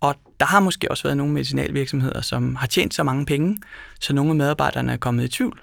Og 0.00 0.14
der 0.40 0.46
har 0.46 0.60
måske 0.60 0.90
også 0.90 1.02
været 1.02 1.16
nogle 1.16 1.32
medicinalvirksomheder, 1.32 2.20
som 2.20 2.54
har 2.56 2.66
tjent 2.66 2.94
så 2.94 3.02
mange 3.02 3.26
penge, 3.26 3.58
så 4.00 4.12
nogle 4.12 4.30
af 4.30 4.36
medarbejderne 4.36 4.92
er 4.92 4.96
kommet 4.96 5.24
i 5.24 5.28
tvivl 5.28 5.60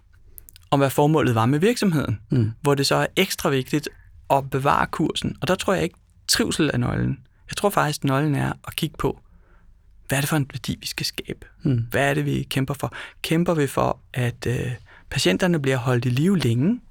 om, 0.72 0.80
hvad 0.80 0.90
formålet 0.90 1.36
var 1.36 1.46
med 1.46 1.60
virksomheden. 1.60 2.20
Mm. 2.32 2.52
Hvor 2.62 2.76
det 2.76 2.86
så 2.86 2.96
er 2.96 3.08
ekstra 3.16 3.50
vigtigt 3.50 3.90
at 4.30 4.50
bevare 4.50 4.88
kursen. 4.88 5.36
Og 5.42 5.48
der 5.48 5.56
tror 5.56 5.74
jeg 5.74 5.84
ikke, 5.84 5.96
trivsel 6.28 6.72
er 6.74 6.78
nøglen. 6.78 7.20
Jeg 7.50 7.58
tror 7.58 7.70
faktisk, 7.70 8.00
at 8.00 8.04
nøglen 8.04 8.36
er 8.36 8.54
at 8.68 8.76
kigge 8.76 8.96
på, 9.00 9.20
hvad 10.08 10.18
er 10.18 10.22
det 10.22 10.30
for 10.30 10.38
en 10.38 10.48
værdi, 10.54 10.78
vi 10.80 10.88
skal 10.88 11.06
skabe? 11.06 11.46
Mm. 11.64 11.86
Hvad 11.92 12.10
er 12.10 12.14
det, 12.14 12.26
vi 12.26 12.44
kæmper 12.44 12.74
for? 12.74 12.94
Kæmper 13.22 13.54
vi 13.54 13.68
for, 13.68 14.00
at 14.14 14.48
øh, 14.48 14.72
patienterne 15.10 15.60
bliver 15.62 15.78
holdt 15.78 16.06
i 16.06 16.10
live 16.10 16.38
længe, 16.38 16.82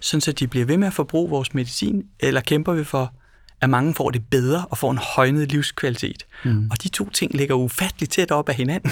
sådan 0.00 0.20
så 0.20 0.32
de 0.32 0.48
bliver 0.48 0.66
ved 0.66 0.76
med 0.76 0.86
at 0.86 0.92
forbruge 0.92 1.30
vores 1.30 1.54
medicin, 1.54 2.06
eller 2.20 2.40
kæmper 2.40 2.72
vi 2.72 2.84
for, 2.84 3.14
at 3.60 3.70
mange 3.70 3.94
får 3.94 4.10
det 4.10 4.22
bedre 4.30 4.66
og 4.70 4.78
får 4.78 4.90
en 4.90 4.98
højnet 4.98 5.52
livskvalitet? 5.52 6.26
Mm. 6.44 6.68
Og 6.70 6.82
de 6.82 6.88
to 6.88 7.10
ting 7.10 7.34
ligger 7.34 7.54
ufatteligt 7.54 8.12
tæt 8.12 8.30
op 8.30 8.48
af 8.48 8.54
hinanden. 8.54 8.90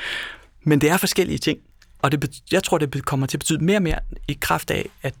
Men 0.66 0.80
det 0.80 0.90
er 0.90 0.96
forskellige 0.96 1.38
ting. 1.38 1.58
Og 2.02 2.12
det, 2.12 2.42
jeg 2.52 2.62
tror, 2.62 2.78
det 2.78 3.04
kommer 3.04 3.26
til 3.26 3.36
at 3.36 3.40
betyde 3.40 3.64
mere 3.64 3.78
og 3.78 3.82
mere 3.82 3.98
i 4.28 4.38
kraft 4.40 4.70
af, 4.70 4.88
at 5.02 5.14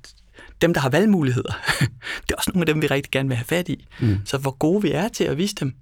dem, 0.62 0.74
der 0.74 0.80
har 0.80 0.88
valgmuligheder, 0.88 1.52
det 2.22 2.30
er 2.30 2.36
også 2.36 2.50
nogle 2.54 2.62
af 2.62 2.74
dem, 2.74 2.82
vi 2.82 2.86
rigtig 2.86 3.10
gerne 3.10 3.28
vil 3.28 3.36
have 3.36 3.44
fat 3.44 3.68
i. 3.68 3.86
Mm. 4.00 4.18
Så 4.24 4.38
hvor 4.38 4.50
gode 4.50 4.82
vi 4.82 4.90
er 4.92 5.08
til 5.08 5.24
at 5.24 5.38
vise 5.38 5.54
dem, 5.54 5.74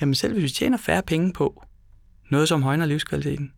jamen 0.00 0.14
selv 0.14 0.32
hvis 0.32 0.42
vi 0.42 0.48
tjener 0.48 0.78
færre 0.78 1.02
penge 1.02 1.32
på 1.32 1.64
noget, 2.30 2.48
som 2.48 2.62
højner 2.62 2.86
livskvaliteten, 2.86 3.52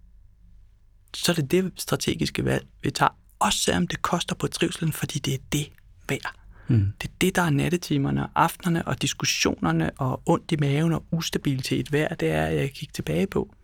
så 1.14 1.32
er 1.32 1.36
det 1.36 1.50
det 1.50 1.72
strategiske 1.76 2.44
valg, 2.44 2.66
vi 2.82 2.90
tager. 2.90 3.16
Også 3.38 3.58
selvom 3.58 3.86
det 3.86 4.02
koster 4.02 4.34
på 4.34 4.46
trivselen, 4.46 4.92
fordi 4.92 5.18
det 5.18 5.34
er 5.34 5.38
det 5.52 5.68
værd. 6.08 6.37
Mm. 6.68 6.92
Det 7.02 7.08
er 7.08 7.12
det, 7.20 7.36
der 7.36 7.42
er 7.42 7.50
nattetimerne 7.50 8.22
og 8.26 8.30
aftenerne 8.34 8.88
og 8.88 9.02
diskussionerne 9.02 9.90
og 9.98 10.22
ondt 10.26 10.52
i 10.52 10.56
maven 10.56 10.92
og 10.92 11.04
ustabilitet 11.10 11.92
værd, 11.92 12.16
det 12.18 12.30
er, 12.30 12.44
at 12.46 12.56
jeg 12.56 12.70
kigger 12.70 12.92
tilbage 12.92 13.26
på. 13.26 13.54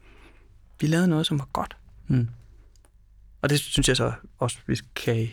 Vi 0.81 0.87
lavede 0.87 1.09
noget, 1.09 1.27
som 1.27 1.39
var 1.39 1.49
godt. 1.53 1.77
Mm. 2.09 2.29
Og 3.43 3.51
det 3.51 3.61
synes 3.61 3.89
jeg 3.89 3.97
så 3.97 4.13
også, 4.39 4.59
vi 4.67 4.77
kan 4.95 5.29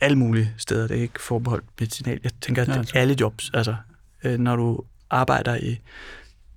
alle 0.00 0.18
mulige 0.18 0.54
steder. 0.56 0.86
Det 0.86 0.96
er 0.98 1.02
ikke 1.02 1.22
forbeholdt 1.22 1.64
medicinal. 1.80 2.20
Jeg 2.22 2.30
tænker, 2.40 2.62
at 2.62 2.68
Ja, 2.68 2.82
tror- 2.82 2.98
alle 2.98 3.16
jobs, 3.20 3.50
altså 3.54 3.76
øh, 4.24 4.38
når 4.38 4.56
du 4.56 4.80
arbejder 5.10 5.56
i, 5.56 5.78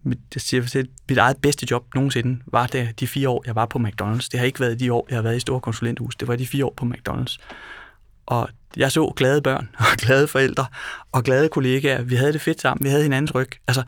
mit, 0.03 0.19
jeg 0.35 0.41
siger 0.41 0.65
selv, 0.65 0.89
mit 1.09 1.17
eget 1.17 1.37
bedste 1.37 1.67
job 1.71 1.95
nogensinde, 1.95 2.41
var 2.45 2.67
det 2.67 2.99
de 2.99 3.07
fire 3.07 3.29
år, 3.29 3.43
jeg 3.45 3.55
var 3.55 3.65
på 3.65 3.79
McDonald's. 3.79 4.27
Det 4.31 4.39
har 4.39 4.45
ikke 4.45 4.59
været 4.59 4.79
de 4.79 4.93
år, 4.93 5.07
jeg 5.09 5.17
har 5.17 5.21
været 5.23 5.37
i 5.37 5.39
store 5.39 5.59
konsulenthus. 5.61 6.15
Det 6.15 6.27
var 6.27 6.35
de 6.35 6.47
fire 6.47 6.65
år 6.65 6.73
på 6.77 6.85
McDonald's. 6.85 7.37
Og 8.25 8.49
jeg 8.77 8.91
så 8.91 9.13
glade 9.15 9.41
børn 9.41 9.69
og 9.91 9.97
glade 9.97 10.27
forældre 10.27 10.65
og 11.11 11.23
glade 11.23 11.49
kollegaer. 11.49 12.01
Vi 12.01 12.15
havde 12.15 12.33
det 12.33 12.41
fedt 12.41 12.61
sammen. 12.61 12.83
Vi 12.83 12.89
havde 12.89 13.03
hinandens 13.03 13.35
ryg. 13.35 13.49
Altså, 13.67 13.83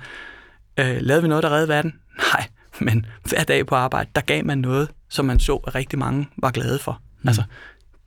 øh, 0.80 0.98
lavede 1.00 1.22
vi 1.22 1.28
noget, 1.28 1.44
der 1.44 1.50
reddede 1.50 1.70
verden? 1.70 1.94
Nej, 2.34 2.48
men 2.80 3.06
hver 3.30 3.44
dag 3.44 3.66
på 3.66 3.76
arbejde, 3.76 4.10
der 4.16 4.22
gav 4.22 4.46
man 4.46 4.58
noget, 4.58 4.90
som 5.10 5.26
man 5.26 5.40
så, 5.40 5.56
at 5.56 5.76
rigtig 5.76 6.00
mange 6.00 6.30
var 6.38 6.52
glade 6.52 6.80
for. 6.80 7.02
Mm. 7.22 7.28
Altså, 7.28 7.44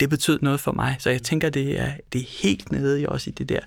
det 0.01 0.11
betød 0.11 0.39
noget 0.43 0.61
for 0.61 0.73
mig. 0.73 0.97
Så 0.99 1.11
jeg 1.11 1.23
tænker, 1.23 1.51
det 1.51 1.81
er, 1.81 1.93
det 2.13 2.21
er 2.21 2.27
helt 2.43 2.73
nede 2.73 3.01
i 3.01 3.07
også 3.07 3.31
i 3.31 3.33
det 3.33 3.49
der. 3.49 3.61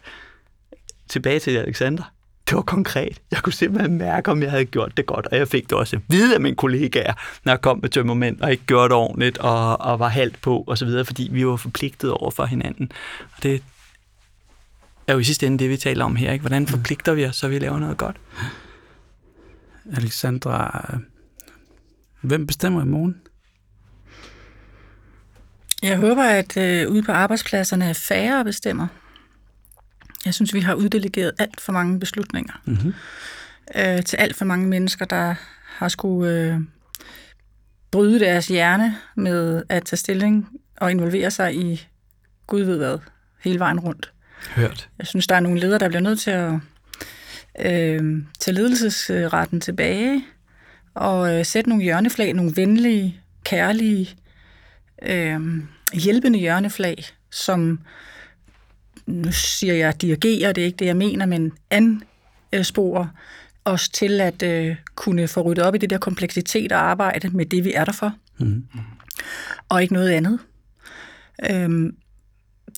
Tilbage 1.10 1.40
til 1.40 1.58
Alexander. 1.58 2.14
Det 2.50 2.56
var 2.56 2.62
konkret. 2.62 3.22
Jeg 3.32 3.40
kunne 3.40 3.54
simpelthen 3.54 3.98
mærke, 3.98 4.32
om 4.32 4.42
jeg 4.44 4.52
havde 4.52 4.66
gjort 4.66 4.98
det 4.98 5.06
godt, 5.06 5.28
og 5.32 5.38
jeg 5.38 5.48
fik 5.48 5.64
det 5.64 5.78
også 5.78 5.96
at 5.96 6.02
vide 6.08 6.36
af 6.36 6.42
mine 6.42 6.56
kollegaer, 6.56 7.14
når 7.44 7.52
jeg 7.52 7.62
kom 7.62 7.80
med 7.82 7.90
tømmermænd, 7.90 8.42
og 8.42 8.52
ikke 8.52 8.64
gjorde 8.66 8.90
det 8.90 8.94
ordentligt, 8.94 9.38
og, 9.38 9.82
og 9.82 10.00
var 10.00 10.08
halvt 10.08 10.42
på, 10.42 10.64
og 10.68 10.78
så 10.78 10.86
videre, 10.86 11.06
fordi 11.06 11.30
vi 11.32 11.48
var 11.48 11.56
forpligtet 11.56 12.12
over 12.12 12.32
for 12.32 12.46
hinanden. 12.46 12.92
Og 13.38 13.44
det 13.44 13.64
er 15.08 15.14
jo 15.14 15.20
i 15.20 15.24
sidste 15.24 15.48
ende 15.48 15.60
det, 15.60 15.70
vi 15.70 15.78
taler 15.78 16.06
om 16.06 16.16
her. 16.16 16.32
Ikke? 16.32 16.42
Hvordan 16.42 16.68
forpligter 16.68 17.14
vi 17.14 17.26
os, 17.26 17.36
så 17.36 17.48
vi 17.48 17.60
laver 17.60 17.80
noget 17.80 17.98
godt? 17.98 18.16
Alexandra, 19.94 20.90
hvem 22.22 22.48
bestemmer 22.48 22.82
i 22.82 22.86
morgen? 22.86 23.22
Jeg 25.84 25.98
håber, 25.98 26.24
at 26.24 26.58
øh, 26.58 26.92
ude 26.92 27.04
på 27.04 27.12
arbejdspladserne 27.12 27.86
er 27.86 27.94
færre 27.94 28.46
bestemmer. 28.46 28.88
Jeg 30.26 30.34
synes, 30.34 30.54
vi 30.54 30.60
har 30.60 30.74
uddelegeret 30.74 31.32
alt 31.40 31.62
for 31.62 31.72
mange 31.72 32.00
beslutninger 32.00 32.62
Mm-hmm. 32.66 32.94
øh, 33.76 34.04
til 34.04 34.18
alt 34.18 34.36
for 34.36 34.46
mange 34.46 34.68
mennesker, 34.68 35.06
der 35.06 35.36
har 35.66 35.88
skulle 35.88 36.34
øh, 36.34 36.60
bryde 37.92 38.20
deres 38.20 38.48
hjerne 38.48 38.98
med 39.16 39.64
at 39.70 39.86
tage 39.86 39.98
stilling 39.98 40.48
og 40.78 40.92
involvere 40.92 41.32
sig 41.32 41.56
i 41.56 41.88
Gud 42.48 42.62
ved 42.62 42.78
hvad, 42.78 42.98
hele 43.44 43.60
vejen 43.60 43.80
rundt. 43.80 44.14
Hørt. 44.56 44.90
Jeg 44.98 45.08
synes, 45.08 45.28
der 45.28 45.36
er 45.36 45.40
nogle 45.40 45.60
ledere, 45.60 45.80
der 45.80 45.88
bliver 45.88 46.02
nødt 46.02 46.20
til 46.20 46.32
at 46.32 46.54
øh, 47.60 48.24
tage 48.40 48.56
ledelsesretten 48.56 49.62
tilbage 49.62 50.26
og 50.94 51.36
øh, 51.36 51.46
sætte 51.46 51.70
nogle 51.70 51.84
hjørneflag, 51.84 52.34
nogle 52.34 52.56
venlige, 52.56 53.22
kærlige, 53.44 54.16
øh, 55.02 55.40
hjælpende 55.94 56.40
hjørneflag, 56.40 57.06
som, 57.32 57.80
nu 59.10 59.32
siger 59.32 59.74
jeg 59.74 60.02
dirigerer, 60.02 60.52
det 60.52 60.62
er 60.62 60.66
ikke 60.66 60.78
det, 60.78 60.86
jeg 60.86 60.98
mener, 60.98 61.26
men 61.26 61.54
ansporer 62.52 63.08
os 63.66 63.90
til 63.90 64.22
at 64.22 64.44
øh, 64.44 64.76
kunne 64.96 65.28
få 65.28 65.42
ryddet 65.42 65.66
op 65.66 65.76
i 65.76 65.78
det 65.78 65.90
der 65.90 65.98
kompleksitet 65.98 66.72
og 66.72 66.80
arbejde 66.82 67.30
med 67.30 67.46
det, 67.46 67.64
vi 67.64 67.74
er 67.74 67.86
der 67.86 67.92
for, 67.92 68.14
Mm. 68.42 68.64
og 69.70 69.82
ikke 69.82 69.94
noget 69.94 70.10
andet. 70.10 70.40
Øhm, 71.50 71.96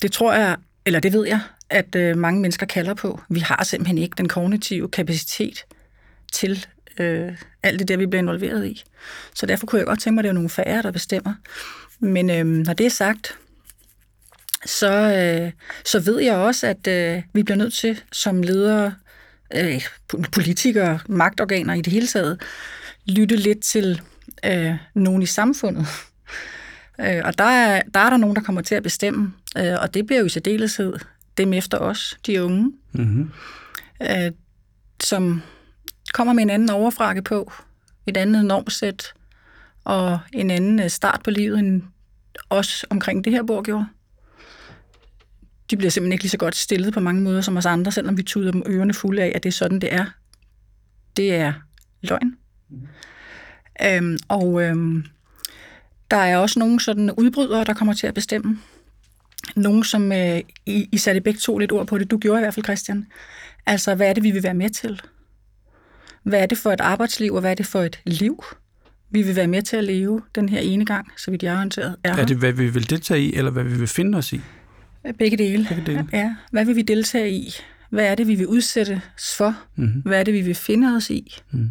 det 0.02 0.12
tror 0.12 0.32
jeg, 0.32 0.56
eller 0.86 1.00
det 1.00 1.12
ved 1.12 1.26
jeg, 1.26 1.40
at 1.70 1.94
øh, 1.96 2.16
mange 2.16 2.40
mennesker 2.40 2.66
kalder 2.66 2.94
på. 2.94 3.20
Vi 3.28 3.40
har 3.40 3.64
simpelthen 3.64 3.98
ikke 3.98 4.14
den 4.18 4.28
kognitive 4.28 4.88
kapacitet 4.88 5.64
til 6.32 6.66
øh, 6.98 7.32
alt 7.62 7.78
det 7.78 7.88
der, 7.88 7.96
vi 7.96 8.06
bliver 8.06 8.22
involveret 8.22 8.66
i. 8.66 8.84
Så 9.34 9.46
derfor 9.46 9.66
kunne 9.66 9.78
jeg 9.78 9.86
godt 9.86 10.00
tænke 10.00 10.14
mig, 10.14 10.20
at 10.20 10.24
det 10.24 10.28
er 10.28 10.32
nogle 10.34 10.48
færre, 10.48 10.82
der 10.82 10.90
bestemmer. 10.90 11.34
Men 12.00 12.30
øh, 12.30 12.46
når 12.46 12.72
det 12.72 12.86
er 12.86 12.90
sagt, 12.90 13.38
så, 14.66 14.92
øh, 14.92 15.52
så 15.84 16.00
ved 16.00 16.20
jeg 16.20 16.34
også, 16.36 16.66
at 16.66 16.86
øh, 16.86 17.22
vi 17.32 17.42
bliver 17.42 17.56
nødt 17.58 17.74
til 17.74 18.00
som 18.12 18.42
ledere, 18.42 18.94
øh, 19.54 19.82
politikere, 20.32 20.98
magtorganer 21.08 21.74
i 21.74 21.80
det 21.80 21.92
hele 21.92 22.06
taget, 22.06 22.40
lytte 23.06 23.36
lidt 23.36 23.60
til 23.60 24.00
øh, 24.44 24.74
nogen 24.94 25.22
i 25.22 25.26
samfundet. 25.26 25.86
Øh, 27.00 27.20
og 27.24 27.38
der 27.38 27.44
er, 27.44 27.82
der 27.94 28.00
er 28.00 28.10
der 28.10 28.16
nogen, 28.16 28.36
der 28.36 28.42
kommer 28.42 28.62
til 28.62 28.74
at 28.74 28.82
bestemme, 28.82 29.32
øh, 29.58 29.74
og 29.80 29.94
det 29.94 30.06
bliver 30.06 30.20
jo 30.20 30.26
i 30.26 30.28
særdeleshed 30.28 30.94
dem 31.36 31.52
efter 31.52 31.78
os, 31.78 32.18
de 32.26 32.44
unge, 32.44 32.72
Mm-hmm. 32.92 33.30
øh, 34.02 34.32
som 35.02 35.42
kommer 36.14 36.32
med 36.32 36.42
en 36.42 36.50
anden 36.50 36.70
overfrakke 36.70 37.22
på, 37.22 37.52
et 38.06 38.16
andet 38.16 38.44
normsæt 38.44 39.12
og 39.84 40.18
en 40.32 40.50
anden 40.50 40.90
start 40.90 41.20
på 41.24 41.30
livet, 41.30 41.58
end 41.58 41.82
os 42.50 42.84
omkring 42.90 43.24
det 43.24 43.32
her 43.32 43.42
bord 43.42 43.64
gjorde. 43.64 43.86
De 45.72 45.76
bliver 45.76 45.90
simpelthen 45.90 46.12
ikke 46.12 46.24
lige 46.24 46.30
så 46.30 46.36
godt 46.36 46.56
stillet 46.56 46.94
på 46.94 47.00
mange 47.00 47.22
måder 47.22 47.40
som 47.40 47.56
os 47.56 47.66
andre, 47.66 47.92
selvom 47.92 48.16
vi 48.16 48.22
tuder 48.22 48.52
dem 48.52 48.62
ørerne 48.66 48.94
fulde 48.94 49.22
af, 49.22 49.32
at 49.34 49.42
det 49.42 49.48
er 49.48 49.52
sådan, 49.52 49.78
det 49.78 49.92
er. 49.94 50.04
Det 51.16 51.34
er 51.34 51.52
løgn. 52.02 52.36
Mm. 52.70 52.86
Øhm, 53.86 54.18
og 54.28 54.62
øhm, 54.62 55.04
der 56.10 56.16
er 56.16 56.38
også 56.38 56.58
nogle 56.58 56.80
sådan 56.80 57.10
udbrydere, 57.10 57.64
der 57.64 57.74
kommer 57.74 57.94
til 57.94 58.06
at 58.06 58.14
bestemme. 58.14 58.58
Nogle, 59.56 59.84
som 59.84 60.12
øh, 60.12 60.40
I, 60.66 60.88
I 60.92 60.98
satte 60.98 61.20
begge 61.20 61.40
to 61.40 61.58
lidt 61.58 61.72
ord 61.72 61.86
på 61.86 61.98
det. 61.98 62.10
Du 62.10 62.18
gjorde 62.18 62.40
i 62.40 62.42
hvert 62.42 62.54
fald, 62.54 62.64
Christian. 62.64 63.06
Altså, 63.66 63.94
hvad 63.94 64.08
er 64.08 64.12
det, 64.12 64.22
vi 64.22 64.30
vil 64.30 64.42
være 64.42 64.54
med 64.54 64.70
til? 64.70 65.00
Hvad 66.22 66.42
er 66.42 66.46
det 66.46 66.58
for 66.58 66.72
et 66.72 66.80
arbejdsliv, 66.80 67.34
og 67.34 67.40
hvad 67.40 67.50
er 67.50 67.54
det 67.54 67.66
for 67.66 67.80
et 67.82 68.00
liv, 68.04 68.44
vi 69.10 69.22
vil 69.22 69.36
være 69.36 69.46
med 69.46 69.62
til 69.62 69.76
at 69.76 69.84
leve 69.84 70.22
den 70.34 70.48
her 70.48 70.60
ene 70.60 70.86
gang, 70.86 71.06
så 71.16 71.30
vidt 71.30 71.42
jeg 71.42 71.52
er 71.52 71.56
orienteret? 71.56 71.96
Er, 72.04 72.16
Er 72.16 72.26
det, 72.26 72.36
hvad 72.36 72.52
vi 72.52 72.68
vil 72.68 72.90
deltage 72.90 73.20
i, 73.20 73.34
eller 73.34 73.50
hvad 73.50 73.64
vi 73.64 73.78
vil 73.78 73.88
finde 73.88 74.18
os 74.18 74.32
i? 74.32 74.40
Begge 75.18 75.36
dele. 75.36 75.66
Begge 75.68 75.86
dele. 75.86 76.08
Ja. 76.12 76.34
Hvad 76.50 76.64
vil 76.64 76.76
vi 76.76 76.82
deltage 76.82 77.30
i? 77.30 77.50
Hvad 77.90 78.04
er 78.06 78.14
det, 78.14 78.28
vi 78.28 78.34
vil 78.34 78.46
udsættes 78.46 79.34
for? 79.36 79.54
Mm-hmm. 79.76 80.00
Hvad 80.00 80.20
er 80.20 80.24
det, 80.24 80.34
vi 80.34 80.40
vil 80.40 80.54
finde 80.54 80.96
os 80.96 81.10
i? 81.10 81.36
Mm. 81.50 81.68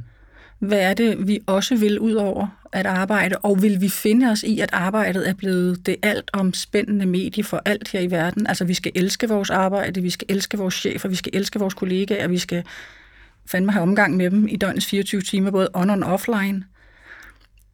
Hvad 0.60 0.80
er 0.80 0.94
det, 0.94 1.28
vi 1.28 1.40
også 1.48 1.76
vil 1.76 2.00
ud 2.00 2.14
over 2.14 2.48
at 2.74 2.86
arbejde? 2.86 3.38
Og 3.38 3.62
vil 3.62 3.82
vi 3.82 3.90
finde 3.90 4.32
os 4.32 4.44
i, 4.44 4.60
at 4.60 4.70
arbejdet 4.74 5.30
er 5.30 5.34
blevet 5.34 5.86
det 5.86 5.96
alt 6.04 6.30
omspændende 6.34 7.06
medie 7.06 7.44
for 7.44 7.62
alt 7.66 7.88
her 7.92 8.00
i 8.00 8.12
verden? 8.12 8.48
Altså, 8.48 8.66
vi 8.66 8.74
skal 8.74 8.92
elske 8.96 9.30
vores 9.30 9.50
arbejde, 9.50 10.02
vi 10.02 10.10
skal 10.10 10.26
elske 10.30 10.58
vores 10.58 10.74
chefer, 10.74 11.10
vi 11.10 11.16
skal 11.16 11.32
elske 11.36 11.60
vores 11.60 11.74
kollegaer, 11.74 12.28
vi 12.28 12.38
skal 12.38 12.64
fandme 13.46 13.72
have 13.72 13.82
omgang 13.84 14.18
med 14.18 14.32
dem 14.32 14.48
i 14.48 14.56
døgnets 14.56 14.86
24 14.86 15.22
timer, 15.22 15.52
både 15.52 15.70
on- 15.78 15.90
og 16.04 16.14
offline. 16.14 16.64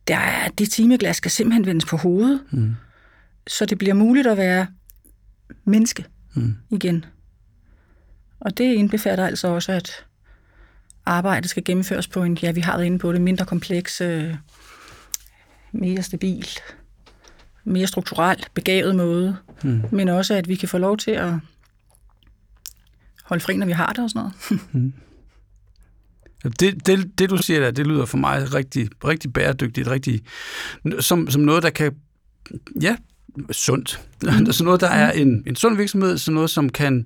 Der 0.07 0.17
er, 0.17 0.47
det 0.47 0.69
timeglas 0.71 1.15
skal 1.17 1.31
simpelthen 1.31 1.65
vendes 1.65 1.85
på 1.85 1.97
hovedet, 1.97 2.39
Mm. 2.51 2.75
så 3.47 3.65
det 3.65 3.77
bliver 3.77 3.93
muligt 3.93 4.27
at 4.27 4.37
være 4.37 4.67
menneske 5.67 6.05
Mm. 6.33 6.55
igen. 6.69 7.05
Og 8.39 8.57
det 8.57 8.63
indbefatter 8.73 9.25
altså 9.27 9.47
også, 9.47 9.71
at 9.71 10.05
arbejdet 11.05 11.49
skal 11.49 11.63
gennemføres 11.63 12.07
på 12.07 12.23
en, 12.23 12.37
ja, 12.41 12.51
vi 12.51 12.59
har 12.61 12.77
været 12.77 12.85
inde 12.85 12.99
på 12.99 13.13
det, 13.13 13.21
mindre 13.21 13.45
kompleks, 13.45 14.01
øh, 14.01 14.35
mere 15.71 16.03
stabil, 16.03 16.47
mere 17.63 17.87
strukturel, 17.87 18.43
begavet 18.53 18.95
måde, 18.95 19.37
Mm. 19.63 19.81
men 19.91 20.07
også, 20.09 20.33
at 20.33 20.47
vi 20.47 20.55
kan 20.55 20.69
få 20.69 20.77
lov 20.77 20.97
til 20.97 21.11
at 21.11 21.33
holde 23.23 23.43
fri, 23.43 23.55
når 23.57 23.65
vi 23.65 23.71
har 23.71 23.93
det 23.93 24.03
og 24.03 24.09
sådan 24.09 24.31
noget. 24.73 24.93
Det, 26.59 26.87
det, 26.87 27.19
det, 27.19 27.29
du 27.29 27.37
siger 27.37 27.59
der, 27.59 27.71
det 27.71 27.87
lyder 27.87 28.05
for 28.05 28.17
mig 28.17 28.53
rigtig, 28.53 28.89
rigtig 29.05 29.33
bæredygtigt, 29.33 29.87
rigtig, 29.87 30.21
som, 30.99 31.29
som 31.29 31.41
noget, 31.41 31.63
der 31.63 31.69
kan, 31.69 31.95
ja, 32.81 32.95
sundt. 33.51 33.99
Mm. 34.23 34.51
sådan 34.51 34.65
noget, 34.65 34.81
der 34.81 34.87
er 34.87 35.11
en, 35.11 35.43
en 35.47 35.55
sund 35.55 35.77
virksomhed, 35.77 36.17
sådan 36.17 36.33
noget, 36.33 36.49
som 36.49 36.69
kan 36.69 37.05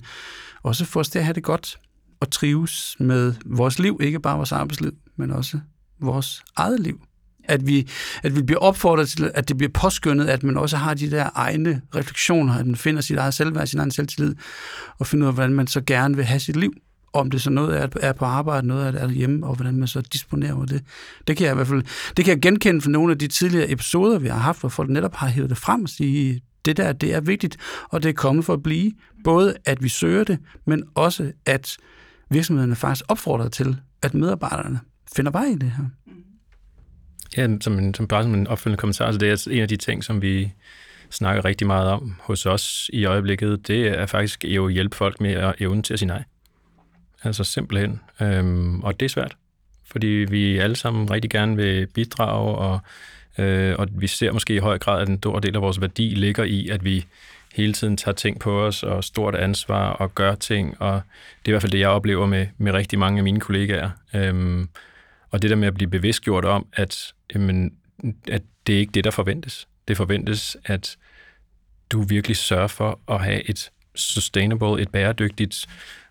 også 0.63 0.85
få 0.85 0.99
os 0.99 1.09
til 1.09 1.19
at 1.19 1.25
have 1.25 1.33
det 1.33 1.43
godt 1.43 1.79
og 2.19 2.31
trives 2.31 2.95
med 2.99 3.33
vores 3.45 3.79
liv, 3.79 3.99
ikke 4.03 4.19
bare 4.19 4.35
vores 4.35 4.51
arbejdsliv, 4.51 4.91
men 5.17 5.31
også 5.31 5.59
vores 6.01 6.43
eget 6.57 6.79
liv. 6.79 7.01
At 7.43 7.67
vi, 7.67 7.87
at 8.23 8.35
vi 8.35 8.41
bliver 8.41 8.59
opfordret 8.59 9.09
til, 9.09 9.31
at 9.33 9.49
det 9.49 9.57
bliver 9.57 9.71
påskyndet, 9.73 10.27
at 10.27 10.43
man 10.43 10.57
også 10.57 10.77
har 10.77 10.93
de 10.93 11.11
der 11.11 11.29
egne 11.35 11.81
refleksioner, 11.95 12.53
at 12.53 12.65
man 12.65 12.75
finder 12.75 13.01
sit 13.01 13.17
eget 13.17 13.33
selvværd, 13.33 13.67
sin 13.67 13.79
egen 13.79 13.91
selvtillid, 13.91 14.35
og 14.99 15.07
finder 15.07 15.25
ud 15.25 15.27
af, 15.27 15.33
hvordan 15.33 15.53
man 15.53 15.67
så 15.67 15.81
gerne 15.81 16.15
vil 16.15 16.25
have 16.25 16.39
sit 16.39 16.55
liv 16.55 16.73
om 17.13 17.31
det 17.31 17.41
så 17.41 17.49
noget 17.49 17.81
er, 17.81 17.87
er 18.01 18.13
på 18.13 18.25
arbejde, 18.25 18.67
noget 18.67 18.87
er, 18.87 18.99
er 18.99 19.09
hjemme, 19.09 19.47
og 19.47 19.55
hvordan 19.55 19.77
man 19.77 19.87
så 19.87 20.01
disponerer 20.01 20.53
over 20.53 20.65
det. 20.65 20.83
Det 21.27 21.37
kan 21.37 21.45
jeg 21.45 21.53
i 21.53 21.55
hvert 21.55 21.67
fald 21.67 21.83
det 22.17 22.25
kan 22.25 22.33
jeg 22.33 22.41
genkende 22.41 22.81
fra 22.81 22.89
nogle 22.89 23.11
af 23.11 23.19
de 23.19 23.27
tidligere 23.27 23.71
episoder, 23.71 24.19
vi 24.19 24.27
har 24.27 24.37
haft, 24.37 24.59
hvor 24.59 24.69
folk 24.69 24.89
netop 24.89 25.15
har 25.15 25.27
hævet 25.27 25.49
det 25.49 25.57
frem 25.57 25.83
og 25.83 25.89
sige, 25.89 26.41
det 26.65 26.77
der, 26.77 26.93
det 26.93 27.13
er 27.13 27.21
vigtigt, 27.21 27.57
og 27.89 28.03
det 28.03 28.09
er 28.09 28.13
kommet 28.13 28.45
for 28.45 28.53
at 28.53 28.63
blive. 28.63 28.91
Både 29.23 29.55
at 29.65 29.83
vi 29.83 29.89
søger 29.89 30.23
det, 30.23 30.39
men 30.65 30.83
også 30.95 31.31
at 31.45 31.77
virksomhederne 32.29 32.75
faktisk 32.75 33.05
opfordrer 33.07 33.49
til, 33.49 33.77
at 34.01 34.13
medarbejderne 34.13 34.79
finder 35.15 35.31
vej 35.31 35.45
i 35.45 35.55
det 35.55 35.71
her. 35.77 35.85
Ja, 37.37 37.47
som, 37.61 37.79
en, 37.79 37.93
som 37.93 38.07
bare 38.07 38.23
som 38.23 38.33
en 38.33 38.47
opfølgende 38.47 38.79
kommentar, 38.79 39.11
så 39.11 39.17
det 39.17 39.29
er 39.29 39.47
en 39.51 39.61
af 39.61 39.67
de 39.67 39.77
ting, 39.77 40.03
som 40.03 40.21
vi 40.21 40.53
snakker 41.09 41.45
rigtig 41.45 41.67
meget 41.67 41.89
om 41.89 42.15
hos 42.19 42.45
os 42.45 42.89
i 42.93 43.05
øjeblikket, 43.05 43.67
det 43.67 43.87
er 43.87 44.05
faktisk 44.05 44.45
jo 44.45 44.67
at 44.67 44.73
hjælpe 44.73 44.95
folk 44.95 45.21
med 45.21 45.31
at 45.31 45.55
evne 45.59 45.81
til 45.81 45.93
at 45.93 45.99
sige 45.99 46.07
nej. 46.07 46.23
Altså 47.23 47.43
simpelthen. 47.43 47.99
Øhm, 48.21 48.83
og 48.83 48.99
det 48.99 49.05
er 49.05 49.09
svært, 49.09 49.35
fordi 49.85 50.07
vi 50.07 50.57
alle 50.57 50.75
sammen 50.75 51.11
rigtig 51.11 51.29
gerne 51.31 51.55
vil 51.55 51.87
bidrage, 51.87 52.55
og, 52.55 52.79
øh, 53.37 53.75
og 53.79 53.87
vi 53.91 54.07
ser 54.07 54.31
måske 54.31 54.55
i 54.55 54.57
høj 54.57 54.77
grad, 54.77 55.01
at 55.01 55.09
en 55.09 55.17
stor 55.17 55.39
del 55.39 55.55
af 55.55 55.61
vores 55.61 55.81
værdi 55.81 56.09
ligger 56.09 56.43
i, 56.43 56.69
at 56.69 56.85
vi 56.85 57.05
hele 57.53 57.73
tiden 57.73 57.97
tager 57.97 58.15
ting 58.15 58.39
på 58.39 58.65
os, 58.65 58.83
og 58.83 59.03
stort 59.03 59.35
ansvar, 59.35 59.89
og 59.89 60.15
gør 60.15 60.35
ting, 60.35 60.81
og 60.81 61.01
det 61.39 61.45
er 61.45 61.49
i 61.49 61.51
hvert 61.51 61.61
fald 61.61 61.71
det, 61.71 61.79
jeg 61.79 61.89
oplever 61.89 62.25
med, 62.25 62.47
med 62.57 62.73
rigtig 62.73 62.99
mange 62.99 63.17
af 63.17 63.23
mine 63.23 63.39
kollegaer. 63.39 63.89
Øhm, 64.13 64.69
og 65.31 65.41
det 65.41 65.49
der 65.49 65.55
med 65.55 65.67
at 65.67 65.73
blive 65.73 65.89
bevidstgjort 65.89 66.45
om, 66.45 66.67
at, 66.73 67.13
jamen, 67.33 67.73
at 68.27 68.41
det 68.67 68.75
er 68.75 68.79
ikke 68.79 68.91
det, 68.91 69.03
der 69.03 69.11
forventes. 69.11 69.67
Det 69.87 69.97
forventes, 69.97 70.57
at 70.65 70.97
du 71.91 72.01
virkelig 72.01 72.37
sørger 72.37 72.67
for 72.67 72.99
at 73.07 73.23
have 73.23 73.49
et 73.49 73.71
sustainable, 73.95 74.81
et 74.81 74.89
bæredygtigt 74.89 75.65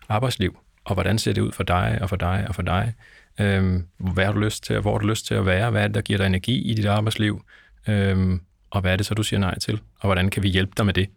arbejdsliv. 0.09 0.57
Og 0.83 0.93
hvordan 0.93 1.17
ser 1.17 1.33
det 1.33 1.41
ud 1.41 1.51
for 1.51 1.63
dig, 1.63 1.97
og 2.01 2.09
for 2.09 2.15
dig, 2.15 2.45
og 2.47 2.55
for 2.55 2.61
dig? 2.61 2.93
Øhm, 3.39 3.87
hvad 3.97 4.25
har 4.25 4.31
du 4.31 4.39
lyst 4.39 4.63
til, 4.63 4.75
og 4.75 4.81
hvor 4.81 4.91
har 4.91 4.99
du 4.99 5.07
lyst 5.07 5.25
til 5.25 5.33
at 5.33 5.45
være? 5.45 5.71
Hvad 5.71 5.83
er 5.83 5.87
det, 5.87 5.95
der 5.95 6.01
giver 6.01 6.17
dig 6.17 6.25
energi 6.25 6.61
i 6.61 6.73
dit 6.73 6.85
arbejdsliv? 6.85 7.45
Øhm, 7.87 8.41
og 8.69 8.81
hvad 8.81 8.91
er 8.91 8.95
det 8.95 9.05
så, 9.05 9.13
du 9.13 9.23
siger 9.23 9.39
nej 9.39 9.59
til, 9.59 9.79
og 9.99 10.07
hvordan 10.07 10.29
kan 10.29 10.43
vi 10.43 10.49
hjælpe 10.49 10.71
dig 10.77 10.85
med 10.85 10.93
det? 10.93 11.09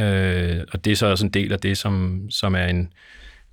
Øh, 0.00 0.64
og 0.72 0.84
det 0.84 0.90
er 0.90 0.96
så 0.96 1.06
også 1.06 1.26
en 1.26 1.32
del 1.32 1.52
af 1.52 1.58
det, 1.58 1.78
som, 1.78 2.26
som 2.30 2.54
er 2.54 2.66
en, 2.66 2.92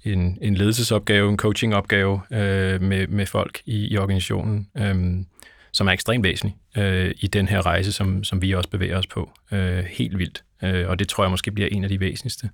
en, 0.03 0.38
en 0.41 0.55
ledelsesopgave, 0.55 1.30
en 1.30 1.38
coachingopgave 1.38 2.22
øh, 2.32 2.82
med, 2.82 3.08
med 3.08 3.26
folk 3.26 3.62
i, 3.66 3.88
i 3.88 3.97
organisationen, 3.97 4.68
øh, 4.78 5.26
som 5.72 5.88
er 5.88 5.91
ekstremt 5.91 6.24
væsentlig 6.24 6.58
øh, 6.78 7.12
i 7.20 7.28
den 7.28 7.47
her 7.47 7.66
rejse, 7.66 7.91
som, 7.91 8.24
som 8.24 8.41
vi 8.41 8.51
også 8.51 8.70
bevæger 8.70 8.97
os 8.97 9.08
på. 9.08 9.32
Øh, 9.51 9.84
helt 9.84 10.18
vildt. 10.18 10.43
Øh, 10.64 10.89
og 10.89 10.99
det 10.99 11.08
tror 11.08 11.24
jeg 11.24 11.32
måske 11.32 11.51
bliver 11.51 11.70
en 11.72 11.84
af 11.84 11.89
de 11.89 11.99
væsentligste. 11.99 12.49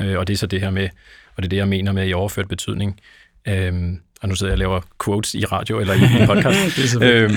Øh, 0.00 0.18
og 0.18 0.26
det 0.26 0.32
er 0.32 0.38
så 0.38 0.46
det 0.46 0.60
her 0.60 0.70
med, 0.70 0.88
og 1.36 1.42
det 1.42 1.44
er 1.44 1.48
det, 1.48 1.56
jeg 1.56 1.68
mener 1.68 1.92
med 1.92 2.08
i 2.08 2.12
overført 2.12 2.48
betydning, 2.48 3.00
øh, 3.48 3.92
og 4.22 4.28
nu 4.28 4.34
sidder 4.34 4.52
jeg 4.52 4.54
og 4.54 4.58
laver 4.58 4.80
quotes 5.04 5.34
i 5.34 5.44
radio 5.44 5.80
eller 5.80 5.94
i, 5.94 6.22
i 6.22 6.26
podcast, 6.32 7.02
øhm, 7.02 7.32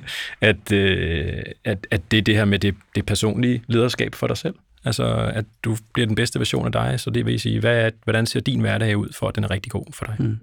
at, 0.40 0.72
øh, 0.72 1.42
at, 1.64 1.86
at 1.90 2.10
det 2.10 2.18
er 2.18 2.22
det 2.22 2.36
her 2.36 2.44
med 2.44 2.58
det, 2.58 2.74
det 2.94 3.06
personlige 3.06 3.62
lederskab 3.66 4.14
for 4.14 4.26
dig 4.26 4.36
selv. 4.36 4.54
Altså, 4.84 5.30
at 5.34 5.44
du 5.64 5.76
bliver 5.94 6.06
den 6.06 6.14
bedste 6.14 6.38
version 6.38 6.66
af 6.66 6.72
dig, 6.72 7.00
så 7.00 7.10
det 7.10 7.26
vil 7.26 7.40
sige, 7.40 7.60
hvad 7.60 7.76
er, 7.76 7.90
hvordan 8.04 8.26
ser 8.26 8.40
din 8.40 8.60
hverdag 8.60 8.96
ud, 8.96 9.08
for 9.18 9.28
at 9.28 9.36
den 9.36 9.44
er 9.44 9.50
rigtig 9.50 9.72
god 9.72 9.84
for 9.92 10.04
dig? 10.04 10.16
Mm. 10.18 10.38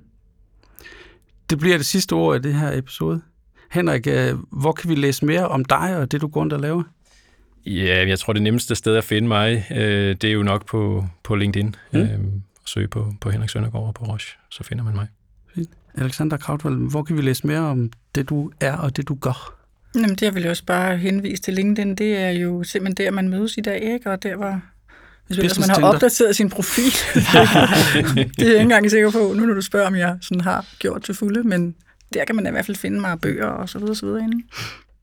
Det 1.50 1.60
bliver 1.60 1.78
det 1.78 1.86
sidste 1.86 2.14
ord 2.14 2.36
i 2.36 2.42
det 2.42 2.54
her 2.54 2.78
episode. 2.78 3.22
Henrik, 3.72 4.08
øh, 4.08 4.34
hvor 4.52 4.72
kan 4.72 4.90
vi 4.90 4.96
læse 4.96 5.26
mere 5.26 5.48
om 5.48 5.66
dig 5.66 5.98
og 5.98 6.12
det, 6.12 6.22
du 6.22 6.28
går 6.28 6.40
rundt 6.40 6.54
og 6.54 6.60
laver? 6.60 6.84
Ja, 7.66 8.08
jeg 8.08 8.20
tror, 8.20 8.34
det 8.34 8.42
nemmeste 8.42 8.76
sted 8.76 8.96
at 8.96 9.04
finde 9.04 9.28
mig, 9.28 9.68
øh, 9.72 10.16
det 10.16 10.24
er 10.24 10.32
jo 10.32 10.44
nok 10.44 10.66
på, 10.66 11.06
på 11.24 11.36
LinkedIn. 11.36 11.76
Mm. 11.94 12.00
Øh, 12.00 12.20
søge 12.66 12.88
på, 12.88 13.14
på 13.22 13.30
Henrik 13.30 13.50
Søndergaard 13.50 13.88
og 13.88 13.94
på 13.94 14.06
Roche, 14.06 14.38
så 14.50 14.64
finder 14.64 14.84
man 14.84 14.96
mig. 14.96 15.08
Fint. 15.56 15.70
Alexander 15.98 16.38
Krautvold, 16.38 16.90
hvor 16.90 17.04
kan 17.04 17.18
vi 17.18 17.22
læse 17.22 17.48
mere 17.48 17.60
om 17.60 17.92
det, 18.16 18.30
du 18.30 18.52
er 18.60 18.74
og 18.78 18.98
det, 18.98 19.08
du 19.08 19.16
gør? 19.16 19.56
Jamen, 19.96 20.16
det 20.16 20.36
vil 20.36 20.42
jeg 20.42 20.50
også 20.50 20.66
bare 20.66 20.98
henvise 20.98 21.42
til 21.42 21.54
LinkedIn. 21.54 21.96
Det 21.96 22.18
er 22.18 22.30
jo 22.30 22.64
simpelthen 22.64 23.06
der, 23.06 23.12
man 23.12 23.30
mødes 23.30 23.58
i 23.58 23.62
dag, 23.62 23.82
ikke? 23.82 24.12
Og 24.12 24.24
der 24.24 24.36
var 24.36 24.62
hvis 25.28 25.40
altså, 25.40 25.60
man 25.60 25.70
har 25.70 25.94
opdateret 25.94 26.36
sin 26.36 26.50
profil. 26.50 26.84
det 27.14 28.42
er 28.42 28.46
jeg 28.46 28.48
ikke 28.48 28.60
engang 28.60 28.92
sikker 28.92 29.12
på, 29.12 29.34
nu 29.38 29.46
når 29.46 29.54
du 29.54 29.62
spørger, 29.62 29.88
om 29.88 29.96
jeg 29.96 30.18
sådan 30.22 30.42
har 30.42 30.66
gjort 30.80 31.04
til 31.04 31.16
fulde, 31.16 31.44
men 31.44 31.76
der 32.14 32.26
kan 32.26 32.36
man 32.36 32.48
i 32.48 32.50
hvert 32.50 32.66
fald 32.66 32.78
finde 32.78 33.02
mig 33.02 33.22
bøger 33.22 33.46
og 33.46 33.70
så 33.70 33.80
videre, 33.80 33.96
så 33.96 34.06
videre 34.06 34.24
inde. 34.24 34.44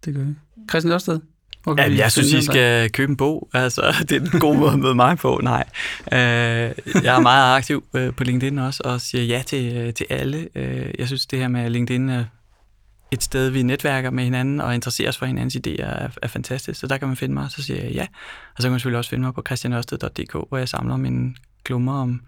Det 0.05 0.15
gør 0.15 0.23
vi. 0.25 0.35
Christian 0.71 0.93
Ørsted? 0.93 1.21
Ja, 1.67 1.97
jeg 1.97 2.13
synes, 2.13 2.33
I 2.33 2.43
skal 2.43 2.91
købe 2.91 3.11
en 3.11 3.17
bog. 3.17 3.49
Altså, 3.55 3.95
det 4.09 4.13
er 4.13 4.21
en 4.21 4.41
god 4.41 4.57
måde 4.57 4.73
at 4.73 4.79
møde 4.79 4.95
mig 4.95 5.19
på. 5.19 5.41
Nej. 5.43 5.65
Øh, 6.13 6.19
jeg 7.05 7.17
er 7.17 7.21
meget 7.21 7.57
aktiv 7.57 7.85
øh, 7.95 8.15
på 8.15 8.25
LinkedIn 8.25 8.59
også, 8.59 8.83
og 8.85 9.01
siger 9.01 9.25
ja 9.25 9.43
til, 9.47 9.77
øh, 9.77 9.95
til 9.95 10.07
alle. 10.11 10.49
Jeg 10.99 11.07
synes, 11.07 11.27
det 11.27 11.39
her 11.39 11.49
med 11.49 11.71
LinkedIn 11.71 12.09
er 12.09 12.25
et 13.13 13.23
sted, 13.23 13.49
vi 13.49 13.63
netværker 13.63 14.11
med 14.11 14.25
hinanden 14.25 14.61
og 14.61 14.75
interesserer 14.75 15.09
os 15.09 15.19
for 15.19 15.27
hinandens 15.27 15.57
idéer, 15.57 15.85
er, 15.85 16.09
er 16.23 16.29
fantastisk. 16.29 16.81
Så 16.81 16.87
der 16.87 16.99
kan 16.99 17.09
man 17.09 17.17
finde 17.17 17.35
mig, 17.35 17.51
så 17.51 17.63
siger 17.63 17.85
jeg 17.85 17.93
ja. 17.93 18.07
Og 18.57 18.63
så 18.63 18.63
kan 18.63 18.71
man 18.71 18.79
selvfølgelig 18.81 18.99
også 18.99 19.11
finde 19.11 19.25
mig 19.25 19.35
på 19.35 19.43
christianørsted.dk, 19.47 20.33
hvor 20.33 20.59
jeg 20.59 20.69
samler 20.69 20.97
mine 20.97 21.35
klummer 21.65 22.03
om 22.03 22.21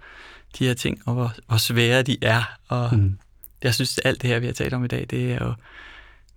de 0.59 0.67
her 0.67 0.75
ting, 0.75 1.03
og 1.07 1.15
hvor, 1.15 1.33
hvor 1.49 1.57
svære 1.57 2.03
de 2.03 2.17
er. 2.23 2.43
Og 2.69 2.97
mm. 2.97 3.19
jeg 3.63 3.75
synes, 3.75 3.99
alt 3.99 4.23
det 4.23 4.31
her, 4.31 4.39
vi 4.39 4.47
har 4.47 4.53
talt 4.53 4.75
om 4.75 4.85
i 4.85 4.89
dag, 4.89 5.07
det 5.11 5.33
er 5.33 5.39
jo 5.45 5.55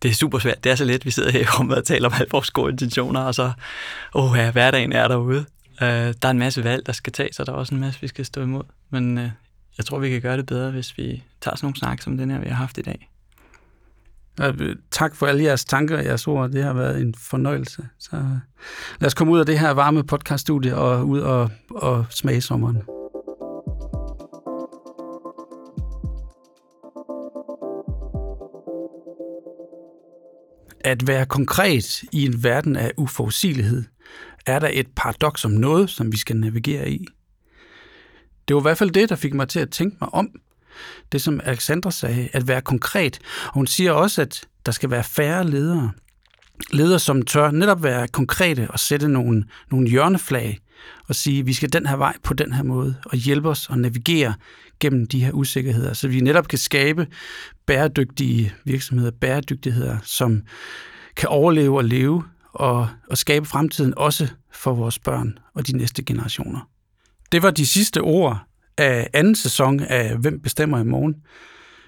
det 0.02 0.12
er 0.12 0.16
super 0.16 0.40
svært. 0.40 0.64
Det 0.64 0.72
er 0.72 0.76
så 0.76 0.86
let, 0.86 1.06
vi 1.06 1.12
sidder 1.12 1.32
her 1.32 1.40
i 1.40 1.46
rummet 1.46 1.78
og 1.78 1.86
taler 1.86 2.10
om 2.10 2.14
alle 2.14 2.28
vores 2.32 2.52
gode 2.52 2.72
intentioner, 2.72 3.22
og 3.22 3.36
så, 3.36 3.52
åh 4.16 4.38
ja, 4.38 4.52
hverdagen 4.52 4.92
er 4.92 5.08
derude. 5.08 5.46
Uh, 5.82 5.88
der 5.88 6.16
er 6.22 6.30
en 6.30 6.40
masse 6.40 6.64
valg, 6.64 6.86
der 6.86 6.92
skal 6.92 7.14
tages, 7.14 7.40
og 7.40 7.46
der 7.46 7.54
er 7.54 7.58
også 7.58 7.76
en 7.76 7.82
masse, 7.82 8.02
vi 8.02 8.08
skal 8.08 8.26
stå 8.26 8.42
imod. 8.42 8.64
Men 8.90 9.18
uh, 9.18 9.30
jeg 9.78 9.86
tror, 9.86 10.00
vi 10.00 10.10
kan 10.10 10.22
gøre 10.22 10.38
det 10.38 10.46
bedre, 10.46 10.72
hvis 10.72 10.98
vi 10.98 11.24
tager 11.42 11.56
sådan 11.56 11.66
nogle 11.66 11.78
snak 11.78 12.02
som 12.02 12.18
den 12.18 12.32
her, 12.32 12.40
vi 12.40 12.48
har 12.48 12.56
haft 12.56 12.78
i 12.78 12.82
dag. 12.82 13.10
Øh, 14.42 14.76
tak 14.92 15.16
for 15.16 15.28
alle 15.28 15.44
jeres 15.44 15.66
tanker 15.66 15.98
og 15.98 16.06
jeres 16.06 16.28
ord. 16.28 16.50
Det 16.50 16.64
har 16.64 16.74
været 16.74 17.02
en 17.02 17.16
fornøjelse. 17.18 17.88
Så 18.00 18.16
lad 19.00 19.08
os 19.08 19.14
komme 19.14 19.34
ud 19.34 19.40
af 19.40 19.46
det 19.46 19.60
her 19.60 19.72
varme 19.72 20.04
podcaststudie 20.04 20.76
og 20.76 21.08
ud 21.08 21.20
og, 21.20 21.52
og 21.70 22.06
smage 22.10 22.42
sommeren. 22.42 22.97
At 30.88 31.08
være 31.08 31.26
konkret 31.26 32.04
i 32.12 32.26
en 32.26 32.44
verden 32.44 32.76
af 32.76 32.92
uforudsigelighed, 32.98 33.84
er 34.46 34.60
der 34.60 34.70
et 34.74 34.88
paradoks 34.96 35.46
om 35.46 35.52
noget, 35.52 35.90
som 35.90 36.12
vi 36.12 36.18
skal 36.18 36.38
navigere 36.38 36.90
i. 36.90 37.08
Det 38.48 38.56
var 38.56 38.62
i 38.62 38.68
hvert 38.68 38.78
fald 38.78 38.92
det, 38.92 39.10
der 39.10 39.16
fik 39.16 39.34
mig 39.34 39.48
til 39.48 39.60
at 39.60 39.70
tænke 39.70 39.98
mig 40.02 40.14
om, 40.14 40.30
det 41.12 41.22
som 41.22 41.42
Alexandra 41.44 41.92
sagde, 41.92 42.30
at 42.34 42.48
være 42.48 42.62
konkret. 42.62 43.20
Og 43.48 43.54
hun 43.54 43.68
siger 43.68 43.92
også, 43.92 44.22
at 44.22 44.42
der 44.66 44.72
skal 44.72 44.92
være 44.92 45.04
færre 45.04 45.50
ledere. 45.50 45.92
Ledere, 46.72 47.00
som 47.00 47.22
tør 47.22 47.52
netop 47.52 47.84
være 47.84 48.08
konkrete 48.08 48.68
og 48.72 48.80
sætte 48.80 49.08
nogle, 49.08 49.46
nogle 49.72 49.90
hjørneflag 49.90 50.60
og 51.08 51.16
sige, 51.16 51.40
at 51.40 51.46
vi 51.46 51.54
skal 51.54 51.74
den 51.74 51.86
her 51.86 51.96
vej 51.96 52.14
på 52.24 52.34
den 52.34 52.54
her 52.54 52.64
måde, 52.64 52.96
og 53.06 53.18
hjælpe 53.18 53.50
os 53.50 53.68
at 53.70 53.78
navigere 53.78 54.34
gennem 54.80 55.08
de 55.08 55.26
her 55.26 55.32
usikkerheder, 55.32 55.94
så 55.94 56.08
vi 56.08 56.20
netop 56.20 56.48
kan 56.48 56.60
skabe 56.60 57.08
bæredygtige 57.66 58.54
virksomheder, 58.66 59.12
bæredygtigheder, 59.12 59.98
som 60.04 60.42
kan 61.16 61.30
overleve 61.30 61.78
og 61.78 61.84
leve 61.84 62.24
og, 62.54 62.90
og 63.10 63.18
skabe 63.18 63.46
fremtiden 63.46 63.94
også 63.98 64.28
for 64.54 64.74
vores 64.74 65.00
børn 65.00 65.40
og 65.54 65.68
de 65.68 65.78
næste 65.78 66.04
generationer. 66.04 66.70
Det 67.32 67.44
var 67.44 67.52
de 67.52 67.68
sidste 67.68 68.02
ord 68.02 68.44
af 68.78 69.10
anden 69.14 69.36
sæson 69.36 69.80
af 69.80 70.18
Hvem 70.18 70.40
bestemmer 70.40 70.80
i 70.80 70.84
morgen. 70.84 71.16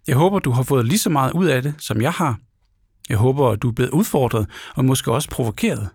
Jeg 0.08 0.16
håber, 0.16 0.40
du 0.40 0.52
har 0.52 0.64
fået 0.64 0.86
lige 0.86 1.00
så 1.00 1.10
meget 1.10 1.32
ud 1.32 1.46
af 1.46 1.62
det, 1.62 1.74
som 1.78 2.02
jeg 2.02 2.12
har. 2.12 2.40
Jeg 3.10 3.18
håber, 3.18 3.56
du 3.56 3.70
er 3.70 3.72
blevet 3.72 3.92
udfordret 3.92 4.48
og 4.76 4.86
måske 4.86 5.12
også 5.12 5.30
provokeret. 5.30 5.90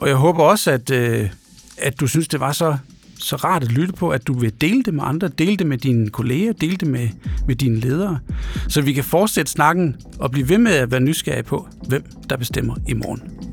Og 0.00 0.08
jeg 0.08 0.16
håber 0.16 0.44
også, 0.44 0.70
at, 0.70 0.90
øh, 0.90 1.30
at 1.78 2.00
du 2.00 2.06
synes, 2.06 2.28
det 2.28 2.40
var 2.40 2.52
så, 2.52 2.76
så 3.18 3.36
rart 3.36 3.62
at 3.62 3.72
lytte 3.72 3.92
på, 3.92 4.10
at 4.10 4.26
du 4.26 4.32
vil 4.32 4.60
dele 4.60 4.82
det 4.82 4.94
med 4.94 5.04
andre, 5.06 5.28
dele 5.28 5.56
det 5.56 5.66
med 5.66 5.78
dine 5.78 6.08
kolleger, 6.08 6.52
dele 6.52 6.76
det 6.76 6.88
med, 6.88 7.08
med 7.46 7.56
dine 7.56 7.76
ledere, 7.76 8.18
så 8.68 8.80
vi 8.80 8.92
kan 8.92 9.04
fortsætte 9.04 9.52
snakken 9.52 9.96
og 10.18 10.30
blive 10.30 10.48
ved 10.48 10.58
med 10.58 10.72
at 10.72 10.90
være 10.90 11.00
nysgerrige 11.00 11.42
på, 11.42 11.68
hvem 11.88 12.04
der 12.30 12.36
bestemmer 12.36 12.76
i 12.88 12.94
morgen. 12.94 13.45